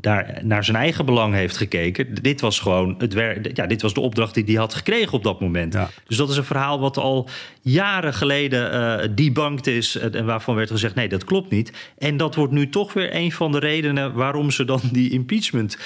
daar 0.00 0.40
naar 0.42 0.64
zijn 0.64 0.76
eigen 0.76 1.04
belang 1.04 1.34
heeft 1.34 1.56
gekeken. 1.56 2.14
Dit 2.22 2.40
was 2.40 2.60
gewoon 2.60 2.94
het. 2.98 3.12
Ja, 3.54 3.66
dit 3.66 3.82
was 3.82 3.94
de 3.94 4.00
opdracht 4.00 4.34
die 4.34 4.44
hij 4.44 4.54
had 4.54 4.74
gekregen 4.74 5.12
op 5.12 5.22
dat 5.22 5.40
moment. 5.40 5.72
Ja. 5.72 5.90
Dus 6.06 6.16
dat 6.16 6.30
is 6.30 6.36
een 6.36 6.44
verhaal 6.44 6.80
wat 6.80 6.96
al 6.96 7.28
jaren 7.60 8.14
geleden 8.14 9.14
debunked 9.14 9.66
is. 9.66 9.96
En 9.96 10.24
waarvan 10.24 10.54
werd 10.54 10.70
gezegd: 10.70 10.94
nee, 10.94 11.08
dat 11.08 11.24
klopt 11.24 11.50
niet. 11.50 11.72
En 11.98 12.16
dat 12.16 12.34
wordt 12.34 12.52
nu 12.52 12.68
toch 12.68 12.92
weer 12.92 13.14
een 13.14 13.32
van 13.32 13.52
de 13.52 13.58
redenen 13.58 14.12
waarom 14.12 14.50
ze 14.50 14.64
dan 14.64 14.80
die 14.92 15.10
impeachment. 15.10 15.78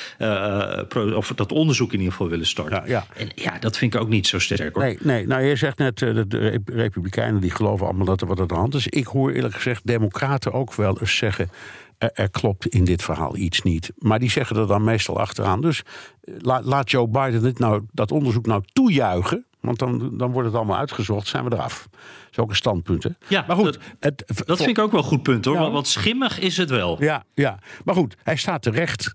of 1.14 1.32
dat 1.34 1.52
onderzoek 1.52 1.92
in 1.92 1.98
ieder 1.98 2.12
geval 2.12 2.28
willen 2.28 2.46
starten. 2.46 2.76
Ja, 2.76 2.86
ja. 2.86 3.06
En 3.16 3.28
ja, 3.34 3.58
dat 3.58 3.76
vind 3.76 3.94
ik 3.94 4.00
ook 4.00 4.08
niet 4.08 4.26
zo 4.26 4.38
sterk 4.38 4.74
hoor. 4.74 4.84
Nee, 4.84 4.98
nee. 5.02 5.26
nou 5.26 5.42
je 5.42 5.56
zegt 5.56 5.78
net, 5.78 5.98
de 5.98 6.60
Republikeinen 6.64 7.40
die 7.40 7.50
geloven 7.50 7.86
allemaal 7.86 8.06
dat 8.06 8.20
er 8.20 8.26
wat 8.26 8.40
aan 8.40 8.46
de 8.46 8.54
hand 8.54 8.74
is. 8.74 8.86
Ik 8.86 9.06
hoor 9.06 9.32
eerlijk 9.32 9.54
gezegd 9.54 9.86
Democraten 9.86 10.52
ook 10.52 10.67
wel 10.76 11.00
eens 11.00 11.16
zeggen. 11.16 11.50
Er, 11.98 12.30
klopt 12.30 12.66
in 12.66 12.84
dit 12.84 13.02
verhaal 13.02 13.36
iets 13.36 13.62
niet. 13.62 13.92
Maar 13.98 14.18
die 14.18 14.30
zeggen 14.30 14.56
er 14.56 14.66
dan 14.66 14.84
meestal 14.84 15.20
achteraan. 15.20 15.60
Dus 15.60 15.82
eh, 16.20 16.58
laat 16.62 16.90
Joe 16.90 17.08
Biden 17.08 17.42
dit 17.42 17.58
nou, 17.58 17.82
dat 17.92 18.12
onderzoek 18.12 18.46
nou 18.46 18.62
toejuichen. 18.72 19.46
Want 19.60 19.78
dan, 19.78 20.18
dan 20.18 20.32
wordt 20.32 20.48
het 20.48 20.56
allemaal 20.56 20.76
uitgezocht, 20.76 21.26
zijn 21.26 21.44
we 21.44 21.52
eraf. 21.52 21.88
Dat 21.90 22.00
is 22.30 22.38
ook 22.38 22.48
een 22.48 22.56
standpunt, 22.56 23.02
hè? 23.02 23.10
Ja, 23.28 23.44
maar 23.46 23.56
goed. 23.56 23.78
Dat, 23.98 24.22
het, 24.26 24.42
dat 24.46 24.56
vind 24.56 24.68
ik 24.68 24.78
ook 24.78 24.90
wel 24.90 25.00
een 25.00 25.06
goed 25.06 25.22
punt, 25.22 25.44
hoor. 25.44 25.54
Ja, 25.54 25.70
want 25.70 25.88
schimmig 25.88 26.38
is 26.38 26.56
het 26.56 26.70
wel. 26.70 27.02
Ja, 27.02 27.24
ja, 27.34 27.58
maar 27.84 27.94
goed. 27.94 28.16
Hij 28.22 28.36
staat 28.36 28.62
terecht 28.62 29.12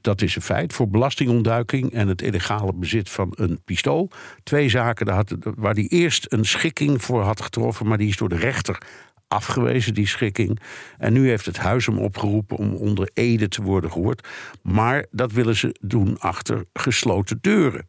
Dat 0.00 0.22
is 0.22 0.36
een 0.36 0.42
feit 0.42 0.72
voor 0.72 0.88
belastingontduiking 0.88 1.92
en 1.92 2.08
het 2.08 2.22
illegale 2.22 2.72
bezit 2.74 3.10
van 3.10 3.32
een 3.34 3.60
pistool. 3.64 4.10
Twee 4.42 4.68
zaken 4.68 5.08
had, 5.08 5.34
waar 5.40 5.74
hij 5.74 5.86
eerst 5.86 6.32
een 6.32 6.44
schikking 6.44 7.02
voor 7.02 7.22
had 7.22 7.42
getroffen, 7.42 7.86
maar 7.86 7.98
die 7.98 8.08
is 8.08 8.16
door 8.16 8.28
de 8.28 8.36
rechter 8.36 8.78
afgewezen, 9.28 9.94
die 9.94 10.06
schikking. 10.06 10.60
En 10.98 11.12
nu 11.12 11.28
heeft 11.28 11.46
het 11.46 11.56
huis 11.56 11.86
hem 11.86 11.98
opgeroepen 11.98 12.56
om 12.56 12.74
onder 12.74 13.10
Ede 13.14 13.48
te 13.48 13.62
worden 13.62 13.92
gehoord. 13.92 14.28
Maar 14.62 15.06
dat 15.10 15.32
willen 15.32 15.56
ze 15.56 15.76
doen 15.80 16.18
achter 16.18 16.64
gesloten 16.72 17.38
deuren. 17.40 17.88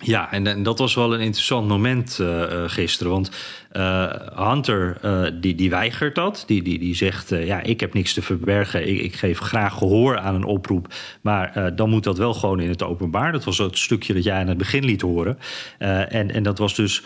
Ja, 0.00 0.32
en, 0.32 0.62
dat 0.62 0.78
was 0.78 0.94
wel 0.94 1.14
een 1.14 1.20
interessant 1.20 1.68
moment 1.68 2.18
uh, 2.20 2.44
gisteren. 2.66 3.12
Want 3.12 3.30
uh, 3.72 4.12
Hunter 4.34 4.98
die, 5.40 5.54
die 5.54 5.70
weigert 5.70 6.14
dat. 6.14 6.44
Die, 6.46 6.62
die, 6.62 6.78
die 6.78 6.94
zegt: 6.94 7.28
Ja, 7.28 7.60
ik 7.60 7.80
heb 7.80 7.94
niks 7.94 8.12
te 8.12 8.22
verbergen. 8.22 8.88
Ik, 8.88 9.00
ik 9.00 9.14
geef 9.14 9.38
graag 9.38 9.74
gehoor 9.74 10.18
aan 10.18 10.34
een 10.34 10.44
oproep. 10.44 10.94
Maar 11.20 11.72
dan 11.76 11.90
moet 11.90 12.04
dat 12.04 12.18
wel 12.18 12.34
gewoon 12.34 12.60
in 12.60 12.68
het 12.68 12.82
openbaar. 12.82 13.32
Dat 13.32 13.44
was 13.44 13.58
het 13.58 13.78
stukje 13.78 14.14
dat 14.14 14.24
jij 14.24 14.40
aan 14.40 14.48
het 14.48 14.58
begin 14.58 14.84
liet 14.84 15.00
horen. 15.00 15.38
en, 15.78 16.30
en 16.30 16.42
dat 16.42 16.58
was 16.58 16.74
dus 16.74 17.02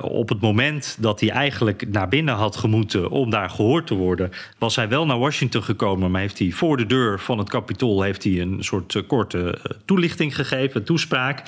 op 0.00 0.28
het 0.28 0.40
moment 0.40 0.96
dat 1.00 1.20
hij 1.20 1.30
eigenlijk 1.30 1.88
naar 1.88 2.08
binnen 2.08 2.34
had 2.34 2.56
gemoeten 2.56 3.10
om 3.10 3.30
daar 3.30 3.50
gehoord 3.50 3.86
te 3.86 3.94
worden, 3.94 4.30
was 4.58 4.76
hij 4.76 4.88
wel 4.88 5.06
naar 5.06 5.18
Washington 5.18 5.62
gekomen. 5.62 6.10
Maar 6.10 6.20
heeft 6.20 6.38
hij 6.38 6.50
voor 6.50 6.76
de 6.76 6.86
deur 6.86 7.20
van 7.20 7.38
het 7.38 7.48
Capitool 7.48 8.02
heeft 8.02 8.24
hij 8.24 8.40
een 8.40 8.56
soort 8.60 9.06
korte 9.06 9.58
toelichting 9.84 10.34
gegeven, 10.34 10.84
toespraak. 10.84 11.42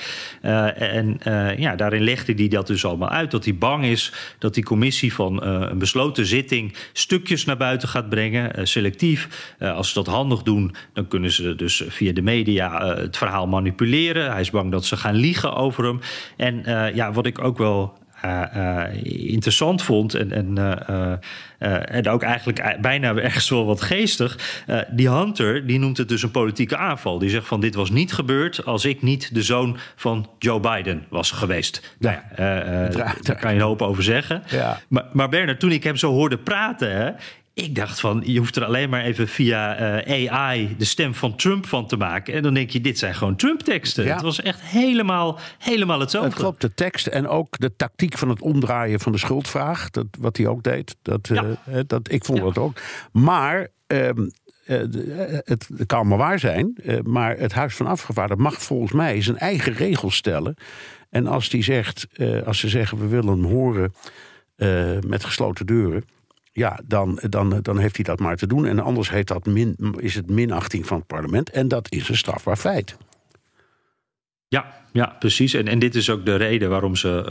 En 0.79 1.17
uh, 1.27 1.57
ja, 1.57 1.75
daarin 1.75 2.01
legde 2.01 2.33
hij 2.33 2.47
dat 2.47 2.67
dus 2.67 2.85
allemaal 2.85 3.09
uit. 3.09 3.31
Dat 3.31 3.43
hij 3.45 3.55
bang 3.55 3.85
is 3.85 4.13
dat 4.37 4.53
die 4.53 4.63
commissie 4.63 5.13
van 5.13 5.47
uh, 5.47 5.67
een 5.69 5.77
besloten 5.77 6.25
zitting 6.25 6.75
stukjes 6.93 7.45
naar 7.45 7.57
buiten 7.57 7.87
gaat 7.87 8.09
brengen, 8.09 8.59
uh, 8.59 8.65
selectief. 8.65 9.53
als 9.59 9.87
ze 9.87 9.93
dat 9.93 10.07
handig 10.07 10.41
doen, 10.41 10.75
dan 10.93 11.07
kunnen 11.07 11.31
ze 11.31 11.55
dus 11.55 11.83
via 11.87 12.13
de 12.13 12.21
media 12.21 12.95
het 12.95 13.17
verhaal 13.17 13.47
manipuleren. 13.47 14.31
Hij 14.31 14.41
is 14.41 14.49
bang 14.49 14.71
dat 14.71 14.85
ze 14.85 14.97
gaan 14.97 15.15
liegen 15.15 15.55
over 15.55 15.83
hem. 15.83 15.99
En 16.37 16.61
ja, 16.95 17.11
wat 17.11 17.25
ik 17.25 17.43
ook 17.43 17.57
wel 17.57 17.97
interessant 19.03 19.83
vond 19.83 20.13
en, 20.13 20.31
en, 20.31 20.79
en 21.85 22.09
ook 22.09 22.23
eigenlijk 22.23 22.77
bijna 22.81 23.15
ergens 23.15 23.49
wel 23.49 23.65
wat 23.65 23.81
geestig. 23.81 24.63
die 24.91 25.09
Hunter 25.09 25.67
die 25.67 25.79
noemt 25.79 25.97
het 25.97 26.09
dus 26.09 26.23
een 26.23 26.31
politieke 26.31 26.77
aanval. 26.77 27.19
Die 27.19 27.29
zegt 27.29 27.47
van 27.47 27.61
dit 27.61 27.75
was 27.75 27.89
niet 27.89 28.13
gebeurd 28.13 28.65
als 28.65 28.85
ik 28.85 29.01
niet 29.01 29.35
de 29.35 29.43
zoon 29.43 29.77
van 29.95 30.29
Joe 30.39 30.59
Biden 30.59 31.05
was 31.09 31.31
geweest. 31.31 31.95
Ja. 31.99 32.23
Nou 32.37 32.89
daar 33.21 33.37
kan 33.39 33.49
je 33.51 33.59
een 33.59 33.65
hoop 33.65 33.81
over 33.81 34.03
zeggen. 34.03 34.43
Ja. 34.47 34.79
Maar, 34.87 35.05
maar 35.13 35.29
Bernard, 35.29 35.59
toen 35.59 35.71
ik 35.71 35.83
hem 35.83 35.95
zo 35.95 36.11
hoorde 36.11 36.37
praten, 36.37 36.95
hè, 36.95 37.11
ik 37.53 37.75
dacht 37.75 37.99
van, 37.99 38.21
je 38.25 38.37
hoeft 38.37 38.55
er 38.55 38.65
alleen 38.65 38.89
maar 38.89 39.01
even 39.01 39.27
via 39.27 39.79
uh, 40.07 40.31
AI 40.31 40.75
de 40.77 40.85
stem 40.85 41.13
van 41.13 41.35
Trump 41.35 41.65
van 41.65 41.87
te 41.87 41.97
maken. 41.97 42.33
En 42.33 42.43
dan 42.43 42.53
denk 42.53 42.69
je, 42.69 42.81
dit 42.81 42.99
zijn 42.99 43.15
gewoon 43.15 43.35
Trump-teksten. 43.35 44.07
Het 44.07 44.21
was 44.21 44.41
echt 44.41 44.61
helemaal, 44.61 45.39
helemaal 45.57 45.99
hetzelfde. 45.99 46.29
Het 46.29 46.39
klopt, 46.39 46.61
de 46.61 46.73
tekst 46.73 47.07
en 47.07 47.27
ook 47.27 47.59
de 47.59 47.75
tactiek 47.75 48.17
van 48.17 48.29
het 48.29 48.41
omdraaien 48.41 48.99
van 48.99 49.11
de 49.11 49.17
schuldvraag. 49.17 49.89
Dat, 49.89 50.05
wat 50.19 50.37
hij 50.37 50.47
ook 50.47 50.63
deed. 50.63 50.95
Dat, 51.01 51.27
ja. 51.27 51.43
uh, 51.43 51.79
dat, 51.87 52.11
ik 52.11 52.25
vond 52.25 52.37
ja. 52.37 52.43
dat 52.43 52.57
ook. 52.57 52.81
Maar... 53.11 53.67
Um, 53.87 54.31
het 55.43 55.67
kan 55.85 56.07
maar 56.07 56.17
waar 56.17 56.39
zijn, 56.39 56.77
maar 57.03 57.37
het 57.37 57.53
Huis 57.53 57.75
van 57.75 57.87
Afgevaardigden 57.87 58.45
mag 58.45 58.61
volgens 58.61 58.91
mij 58.91 59.21
zijn 59.21 59.37
eigen 59.37 59.73
regels 59.73 60.15
stellen. 60.15 60.55
En 61.09 61.27
als, 61.27 61.49
die 61.49 61.63
zegt, 61.63 62.07
als 62.45 62.59
ze 62.59 62.69
zeggen 62.69 62.97
we 62.97 63.07
willen 63.07 63.41
hem 63.41 63.45
horen 63.45 63.93
met 65.07 65.23
gesloten 65.23 65.65
deuren, 65.65 66.03
ja, 66.51 66.79
dan, 66.85 67.19
dan, 67.29 67.61
dan 67.61 67.77
heeft 67.77 67.95
hij 67.95 68.05
dat 68.05 68.19
maar 68.19 68.35
te 68.35 68.47
doen. 68.47 68.65
En 68.65 68.79
anders 68.79 69.09
heet 69.09 69.27
dat 69.27 69.45
is 69.97 70.15
het 70.15 70.29
minachting 70.29 70.85
van 70.85 70.97
het 70.97 71.07
parlement. 71.07 71.49
En 71.49 71.67
dat 71.67 71.91
is 71.91 72.09
een 72.09 72.17
strafbaar 72.17 72.57
feit. 72.57 72.97
Ja, 74.47 74.73
ja, 74.91 75.15
precies. 75.19 75.53
En, 75.53 75.67
en 75.67 75.79
dit 75.79 75.95
is 75.95 76.09
ook 76.09 76.25
de 76.25 76.35
reden 76.35 76.69
waarom 76.69 76.95
ze 76.95 77.23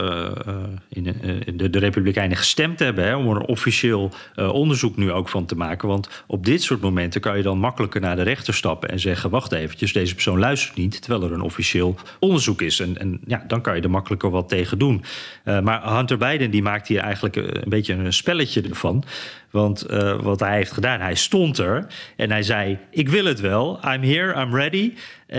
uh, 0.47 0.53
in, 0.89 1.05
uh, 1.05 1.41
de, 1.53 1.69
de, 1.69 1.79
Republikeinen 1.79 2.37
gestemd 2.37 2.79
hebben. 2.79 3.03
Hè, 3.03 3.15
om 3.15 3.29
er 3.29 3.41
officieel 3.41 4.11
onderzoek 4.35 4.97
nu 4.97 5.11
ook 5.11 5.29
van 5.29 5.45
te 5.45 5.55
maken. 5.55 5.87
Want 5.87 6.23
op 6.27 6.45
dit 6.45 6.63
soort 6.63 6.81
momenten 6.81 7.21
kan 7.21 7.37
je 7.37 7.43
dan 7.43 7.59
makkelijker 7.59 8.01
naar 8.01 8.15
de 8.15 8.21
rechter 8.21 8.53
stappen 8.53 8.89
en 8.89 8.99
zeggen: 8.99 9.29
wacht 9.29 9.51
eventjes, 9.51 9.93
deze 9.93 10.13
persoon 10.13 10.39
luistert 10.39 10.77
niet. 10.77 11.01
Terwijl 11.01 11.23
er 11.23 11.31
een 11.31 11.41
officieel 11.41 11.95
onderzoek 12.19 12.61
is. 12.61 12.79
En, 12.79 12.97
en 12.97 13.19
ja, 13.25 13.43
dan 13.47 13.61
kan 13.61 13.75
je 13.75 13.81
er 13.81 13.89
makkelijker 13.89 14.29
wat 14.29 14.49
tegen 14.49 14.77
doen. 14.77 15.03
maar 15.43 15.95
Hunter 15.95 16.17
Biden 16.17 16.51
die 16.51 16.61
maakt 16.61 16.87
hier 16.87 16.99
eigenlijk 16.99 17.35
een 17.35 17.69
beetje 17.69 17.93
een 17.93 18.13
spelletje 18.13 18.61
ervan. 18.61 19.03
Want 19.51 19.85
wat 20.21 20.39
hij 20.39 20.55
heeft 20.55 20.71
gedaan, 20.71 20.99
hij 20.99 21.15
stond 21.15 21.57
er 21.57 21.87
en 22.15 22.31
hij 22.31 22.43
zei: 22.43 22.77
Ik 22.91 23.09
wil 23.09 23.25
het 23.25 23.39
wel, 23.39 23.79
I'm 23.93 24.03
here, 24.03 24.41
I'm 24.41 24.55
ready. 24.55 24.93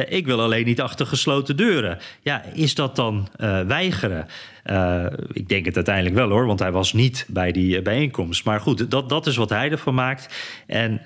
ik 0.08 0.26
wil 0.26 0.40
alleen 0.40 0.64
niet 0.64 0.80
achter 0.80 1.06
gesloten 1.06 1.56
deuren. 1.56 1.98
Ja, 2.22 2.42
is 2.52 2.74
dat 2.74 2.96
dan 2.96 3.28
uh, 3.36 3.60
weigeren? 3.60 4.26
Uh, 4.64 5.06
ik 5.32 5.48
denk 5.48 5.64
het 5.64 5.76
uiteindelijk 5.76 6.14
wel 6.14 6.28
hoor, 6.28 6.46
want 6.46 6.58
hij 6.58 6.72
was 6.72 6.92
niet 6.92 7.26
bij 7.28 7.52
die 7.52 7.76
uh, 7.76 7.82
bijeenkomst. 7.82 8.44
Maar 8.44 8.60
goed, 8.60 8.90
dat, 8.90 9.08
dat 9.08 9.26
is 9.26 9.36
wat 9.36 9.48
hij 9.48 9.70
ervan 9.70 9.94
maakt. 9.94 10.34
En 10.66 11.00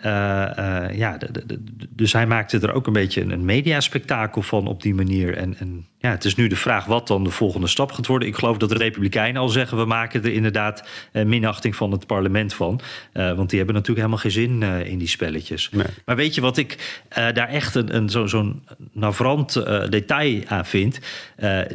ja, 0.92 1.18
de, 1.18 1.30
de, 1.32 1.46
de, 1.46 1.60
dus 1.90 2.12
hij 2.12 2.26
maakte 2.26 2.58
er 2.58 2.72
ook 2.72 2.86
een 2.86 2.92
beetje 2.92 3.22
een 3.22 3.44
mediaspectakel 3.44 4.42
van 4.42 4.66
op 4.66 4.82
die 4.82 4.94
manier. 4.94 5.36
En, 5.36 5.56
en 5.58 5.86
ja, 5.98 6.10
het 6.10 6.24
is 6.24 6.34
nu 6.34 6.48
de 6.48 6.56
vraag 6.56 6.84
wat 6.84 7.06
dan 7.08 7.24
de 7.24 7.30
volgende 7.30 7.66
stap 7.66 7.92
gaat 7.92 8.06
worden. 8.06 8.28
Ik 8.28 8.34
geloof 8.34 8.56
dat 8.56 8.68
de 8.68 8.76
Republikeinen 8.76 9.40
al 9.40 9.48
zeggen: 9.48 9.78
we 9.78 9.84
maken 9.84 10.24
er 10.24 10.32
inderdaad 10.32 10.88
minachting 11.12 11.76
van 11.76 11.92
het 11.92 12.06
parlement 12.06 12.54
van. 12.54 12.80
want 13.12 13.50
die 13.50 13.58
hebben 13.58 13.74
natuurlijk 13.74 14.06
helemaal 14.06 14.18
geen 14.18 14.30
zin 14.30 14.62
in 14.62 14.98
die 14.98 15.08
spelletjes. 15.08 15.68
Nee. 15.72 15.86
Maar 16.04 16.16
weet 16.16 16.34
je 16.34 16.40
wat 16.40 16.56
ik 16.56 17.02
daar 17.08 17.48
echt 17.48 17.74
een, 17.74 17.96
een, 17.96 18.08
zo'n 18.08 18.28
zo 18.28 18.54
navrant 18.92 19.52
detail 19.90 20.42
aan 20.46 20.66
vind? 20.66 20.98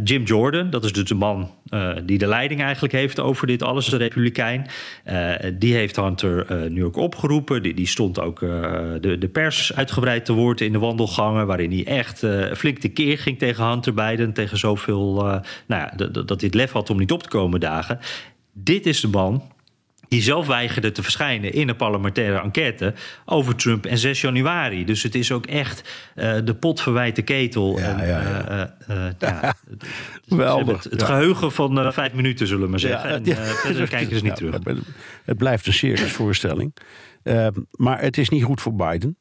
Jim 0.04 0.24
Jordan, 0.24 0.70
dat 0.70 0.84
is 0.84 0.94
dus 0.94 1.04
de 1.04 1.16
man 1.16 1.50
uh, 1.74 1.96
die 2.04 2.18
de 2.18 2.28
leiding 2.28 2.62
eigenlijk 2.62 2.94
heeft 2.94 3.20
over 3.20 3.48
dit 3.48 3.64
alles, 3.64 3.86
de 3.86 3.98
Republikein. 3.98 4.66
Uh, 5.06 5.34
die 5.54 5.74
heeft 5.74 5.96
Hunter 5.96 6.70
nu 6.72 6.86
ook 6.86 6.96
opgeroepen. 6.96 7.64
Die, 7.64 7.74
die 7.74 7.88
stond 7.88 8.20
ook 8.20 8.40
de, 8.40 9.16
de 9.20 9.28
pers 9.28 9.76
uitgebreid 9.76 10.26
te 10.26 10.34
woord 10.34 10.62
in 10.62 10.72
de 10.72 10.80
wandelgangen, 10.80 11.48
waarin 11.48 11.72
hij 11.72 11.86
echt 11.86 12.26
flink 12.58 12.78
tekeer 12.78 13.18
ging 13.18 13.38
tegen 13.38 13.66
Hunter 13.66 13.94
Biden, 13.94 14.34
tegen 14.34 14.58
zoveel, 14.58 15.14
nou 15.14 15.42
ja, 15.68 15.92
dat 15.96 16.30
hij 16.30 16.38
het 16.40 16.54
lef 16.54 16.72
had 16.72 16.90
om 16.90 16.98
niet 16.98 17.12
op 17.12 17.24
te 17.24 17.30
komen 17.30 17.60
dagen. 17.60 18.00
Dit 18.54 18.86
is 18.86 19.02
de 19.02 19.08
man 19.08 19.44
die 20.10 20.22
zelf 20.22 20.48
weigerde 20.48 20.92
te 20.92 21.04
verschijnen 21.04 21.54
in 21.54 21.70
een 21.70 21.76
parlementaire 21.76 22.42
enquête 22.42 22.94
over 23.26 23.56
Trump 23.56 23.86
en 23.86 23.98
6 23.98 24.22
januari. 24.22 24.86
Dus 24.86 25.04
het 25.04 25.16
is 25.16 25.32
ook 25.32 25.46
echt 25.46 25.90
uh, 26.16 26.36
de 26.44 26.56
potverwijte 26.56 27.22
ketel. 27.22 27.80
Ja, 27.80 28.00
en, 28.00 28.08
ja, 28.08 28.22
ja. 28.22 28.76
Uh, 28.90 29.06
ja. 29.20 29.56
Wel, 30.38 30.66
het, 30.66 30.84
het 30.84 31.04
geheugen 31.04 31.52
van 31.52 31.94
vijf 31.94 32.14
minuten, 32.14 32.48
zullen 32.48 32.64
we 32.64 32.70
maar 32.70 32.80
zeggen. 32.80 33.26
en 33.26 33.36
verder 33.36 33.88
kijken 33.88 34.18
ze 34.18 34.24
niet 34.24 34.36
terug. 34.42 34.56
Het 35.26 35.38
blijft 35.38 35.68
een 35.68 35.74
circusvoorstelling. 35.74 36.76
Ehm, 37.24 37.54
maar 37.72 38.02
het 38.02 38.18
is 38.18 38.30
niet 38.30 38.44
goed 38.44 38.62
voor 38.62 38.76
Biden. 38.76 39.18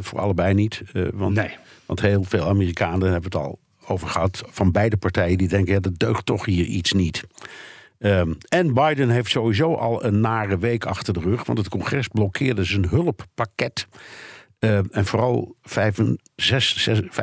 voor 0.00 0.20
allebei 0.20 0.54
niet. 0.54 0.82
want, 1.14 1.34
nee. 1.34 1.50
want 1.86 2.00
heel 2.00 2.24
veel 2.24 2.48
Amerikanen 2.48 3.12
hebben 3.12 3.30
het 3.30 3.34
al 3.40 3.58
over 3.86 4.08
gehad. 4.08 4.42
Van 4.46 4.72
beide 4.72 4.96
partijen 4.96 5.38
die 5.38 5.48
denken, 5.48 5.74
ja, 5.74 5.80
dat 5.80 5.98
deugt 5.98 6.26
toch 6.26 6.44
hier 6.44 6.64
iets 6.64 6.92
niet. 6.92 7.24
Um, 7.98 8.36
en 8.48 8.74
Biden 8.74 9.08
heeft 9.08 9.30
sowieso 9.30 9.74
al 9.74 10.04
een 10.04 10.20
nare 10.20 10.58
week 10.58 10.84
achter 10.84 11.12
de 11.12 11.20
rug, 11.20 11.44
want 11.44 11.58
het 11.58 11.68
congres 11.68 12.08
blokkeerde 12.08 12.64
zijn 12.64 12.88
hulppakket. 12.88 13.86
Uh, 14.60 14.78
en 14.90 15.06
vooral 15.06 15.56
65, 15.62 17.14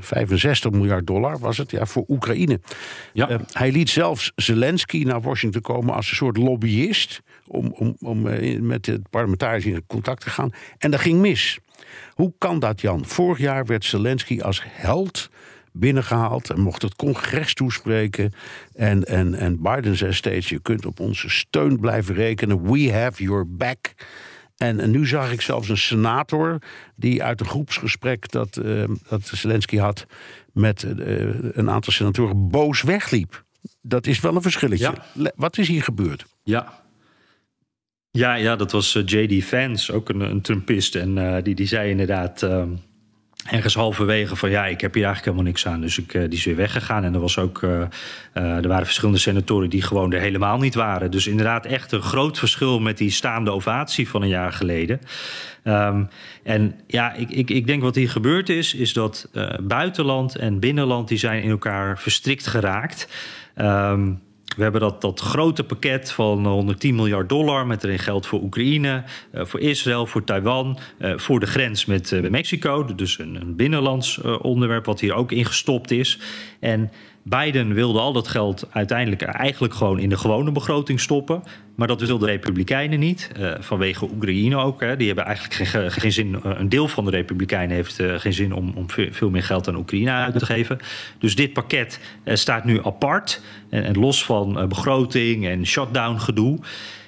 65, 0.00 0.70
miljard 0.70 1.06
dollar 1.06 1.38
was 1.38 1.58
het 1.58 1.70
ja, 1.70 1.86
voor 1.86 2.04
Oekraïne. 2.08 2.60
Ja. 3.12 3.30
Uh, 3.30 3.38
hij 3.52 3.72
liet 3.72 3.90
zelfs 3.90 4.32
Zelensky 4.34 5.02
naar 5.02 5.20
Washington 5.20 5.62
komen 5.62 5.94
als 5.94 6.10
een 6.10 6.16
soort 6.16 6.36
lobbyist. 6.36 7.20
om, 7.46 7.74
om, 7.76 7.96
om 7.98 8.26
uh, 8.26 8.60
met 8.60 8.86
het 8.86 9.10
parlementariërs 9.10 9.64
in 9.64 9.86
contact 9.86 10.20
te 10.20 10.30
gaan. 10.30 10.50
En 10.78 10.90
dat 10.90 11.00
ging 11.00 11.20
mis. 11.20 11.58
Hoe 12.10 12.34
kan 12.38 12.58
dat, 12.58 12.80
Jan? 12.80 13.04
Vorig 13.04 13.38
jaar 13.38 13.66
werd 13.66 13.84
Zelensky 13.84 14.40
als 14.40 14.62
held 14.66 15.30
binnengehaald 15.76 16.50
en 16.50 16.60
mocht 16.60 16.82
het 16.82 16.96
congres 16.96 17.54
toespreken. 17.54 18.32
En, 18.74 19.04
en, 19.04 19.34
en 19.34 19.62
Biden 19.62 19.96
zei 19.96 20.12
steeds: 20.12 20.48
Je 20.48 20.60
kunt 20.60 20.86
op 20.86 21.00
onze 21.00 21.28
steun 21.28 21.80
blijven 21.80 22.14
rekenen. 22.14 22.72
We 22.72 22.92
have 22.92 23.22
your 23.22 23.46
back. 23.48 23.94
En, 24.56 24.80
en 24.80 24.90
nu 24.90 25.06
zag 25.06 25.32
ik 25.32 25.40
zelfs 25.40 25.68
een 25.68 25.76
senator 25.76 26.58
die 26.96 27.22
uit 27.22 27.40
een 27.40 27.46
groepsgesprek 27.46 28.30
dat, 28.30 28.58
uh, 28.62 28.84
dat 29.08 29.22
Zelensky 29.24 29.76
had 29.76 30.06
met 30.52 30.82
uh, 30.82 30.94
een 31.52 31.70
aantal 31.70 31.92
senatoren 31.92 32.50
boos 32.50 32.82
wegliep. 32.82 33.44
Dat 33.82 34.06
is 34.06 34.20
wel 34.20 34.34
een 34.34 34.42
verschilletje. 34.42 34.94
Ja. 35.14 35.32
Wat 35.36 35.58
is 35.58 35.68
hier 35.68 35.82
gebeurd? 35.82 36.26
Ja, 36.42 36.82
ja, 38.10 38.34
ja, 38.34 38.56
dat 38.56 38.72
was 38.72 38.94
uh, 38.94 39.02
J.D. 39.06 39.44
Vance, 39.44 39.92
ook 39.92 40.08
een, 40.08 40.20
een 40.20 40.40
Trumpist. 40.40 40.94
En 40.94 41.42
die, 41.42 41.54
die 41.54 41.66
zei 41.66 41.90
inderdaad. 41.90 42.42
Uh, 42.42 42.62
ergens 43.50 43.74
halverwege 43.74 44.36
van 44.36 44.50
ja, 44.50 44.66
ik 44.66 44.80
heb 44.80 44.94
hier 44.94 45.04
eigenlijk 45.04 45.24
helemaal 45.24 45.52
niks 45.52 45.66
aan. 45.66 45.80
Dus 45.80 45.98
ik, 45.98 46.14
uh, 46.14 46.22
die 46.22 46.38
is 46.38 46.44
weer 46.44 46.56
weggegaan. 46.56 47.04
En 47.04 47.14
er, 47.14 47.20
was 47.20 47.38
ook, 47.38 47.62
uh, 47.62 47.70
uh, 47.70 47.84
er 48.34 48.68
waren 48.68 48.84
verschillende 48.84 49.18
senatoren 49.18 49.70
die 49.70 49.82
gewoon 49.82 50.12
er 50.12 50.20
helemaal 50.20 50.58
niet 50.58 50.74
waren. 50.74 51.10
Dus 51.10 51.26
inderdaad 51.26 51.66
echt 51.66 51.92
een 51.92 52.02
groot 52.02 52.38
verschil 52.38 52.80
met 52.80 52.98
die 52.98 53.10
staande 53.10 53.50
ovatie 53.50 54.08
van 54.08 54.22
een 54.22 54.28
jaar 54.28 54.52
geleden. 54.52 55.00
Um, 55.64 56.08
en 56.42 56.80
ja, 56.86 57.12
ik, 57.12 57.30
ik, 57.30 57.50
ik 57.50 57.66
denk 57.66 57.82
wat 57.82 57.94
hier 57.94 58.10
gebeurd 58.10 58.48
is, 58.48 58.74
is 58.74 58.92
dat 58.92 59.30
buitenland 59.62 60.36
en 60.36 60.60
binnenland 60.60 61.08
die 61.08 61.18
zijn 61.18 61.42
in 61.42 61.50
elkaar 61.50 61.98
verstrikt 61.98 62.46
geraakt. 62.46 63.08
Um, 63.56 64.20
we 64.56 64.62
hebben 64.62 64.80
dat, 64.80 65.00
dat 65.00 65.20
grote 65.20 65.64
pakket 65.64 66.12
van 66.12 66.46
110 66.46 66.94
miljard 66.94 67.28
dollar 67.28 67.66
met 67.66 67.84
erin 67.84 67.98
geld 67.98 68.26
voor 68.26 68.42
Oekraïne, 68.42 69.02
uh, 69.34 69.44
voor 69.44 69.60
Israël, 69.60 70.06
voor 70.06 70.24
Taiwan, 70.24 70.78
uh, 70.98 71.12
voor 71.18 71.40
de 71.40 71.46
grens 71.46 71.84
met 71.84 72.30
Mexico. 72.30 72.84
Dus 72.94 73.18
een, 73.18 73.34
een 73.34 73.56
binnenlands 73.56 74.20
onderwerp 74.20 74.84
wat 74.84 75.00
hier 75.00 75.14
ook 75.14 75.32
ingestopt 75.32 75.90
is. 75.90 76.18
En 76.60 76.90
Biden 77.24 77.74
wilde 77.74 78.00
al 78.00 78.12
dat 78.12 78.28
geld 78.28 78.66
uiteindelijk 78.70 79.22
eigenlijk 79.22 79.74
gewoon 79.74 79.98
in 79.98 80.08
de 80.08 80.16
gewone 80.16 80.52
begroting 80.52 81.00
stoppen. 81.00 81.42
Maar 81.74 81.88
dat 81.88 82.00
wilden 82.00 82.26
de 82.26 82.32
Republikeinen 82.32 82.98
niet. 82.98 83.30
Uh, 83.38 83.54
vanwege 83.58 84.08
Oekraïne 84.14 84.56
ook. 84.56 84.80
Hè. 84.80 84.96
Die 84.96 85.06
hebben 85.06 85.24
eigenlijk 85.24 85.54
geen, 85.54 85.90
geen 85.90 86.12
zin. 86.12 86.38
Een 86.42 86.68
deel 86.68 86.88
van 86.88 87.04
de 87.04 87.10
Republikeinen 87.10 87.76
heeft 87.76 88.00
uh, 88.00 88.14
geen 88.18 88.32
zin 88.32 88.52
om, 88.52 88.72
om, 88.74 88.86
veel 88.90 89.30
meer 89.30 89.42
geld 89.42 89.68
aan 89.68 89.76
Oekraïne 89.76 90.10
uit 90.10 90.38
te 90.38 90.46
geven. 90.46 90.78
Dus 91.18 91.36
dit 91.36 91.52
pakket 91.52 92.00
staat 92.24 92.64
nu 92.64 92.84
apart. 92.84 93.40
En, 93.68 93.84
en 93.84 93.98
los 93.98 94.24
van 94.24 94.68
begroting 94.68 95.46
en 95.46 95.66
shutdown 95.66 96.18
gedoe. 96.18 96.58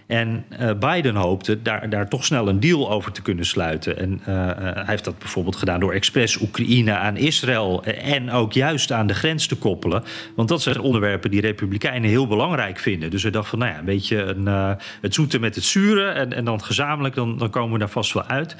En 0.07 0.45
uh, 0.61 0.71
Biden 0.73 1.15
hoopte 1.15 1.63
daar, 1.63 1.89
daar 1.91 2.09
toch 2.09 2.25
snel 2.25 2.49
een 2.49 2.61
deal 2.61 2.91
over 2.91 3.13
te 3.13 3.23
kunnen 3.23 3.47
sluiten. 3.47 3.99
En 3.99 4.21
uh, 4.21 4.27
hij 4.57 4.85
heeft 4.87 5.05
dat 5.05 5.19
bijvoorbeeld 5.19 5.57
gedaan 5.57 5.81
door 5.81 5.93
expres 5.93 6.41
Oekraïne 6.41 6.97
aan 6.97 7.17
Israël 7.17 7.85
en 7.85 8.31
ook 8.31 8.53
juist 8.53 8.93
aan 8.93 9.07
de 9.07 9.15
grens 9.15 9.47
te 9.47 9.57
koppelen. 9.57 10.05
Want 10.37 10.49
dat 10.49 10.63
zijn 10.63 10.81
onderwerpen 10.81 11.31
die 11.31 11.41
Republikeinen 11.41 12.11
heel 12.11 12.27
belangrijk 12.27 12.79
vinden. 12.79 13.11
Dus 13.11 13.23
hij 13.23 13.31
dacht 13.31 13.49
van, 13.49 13.59
nou 13.59 13.73
ja, 13.73 13.79
een 13.79 13.85
beetje 13.85 14.23
een, 14.23 14.77
het 15.01 15.15
zoete 15.15 15.39
met 15.39 15.55
het 15.55 15.65
zure 15.65 16.09
en, 16.09 16.33
en 16.33 16.45
dan 16.45 16.63
gezamenlijk, 16.63 17.15
dan, 17.15 17.39
dan 17.39 17.51
komen 17.51 17.73
we 17.73 17.79
daar 17.79 17.89
vast 17.89 18.13
wel 18.13 18.25
uit. 18.25 18.57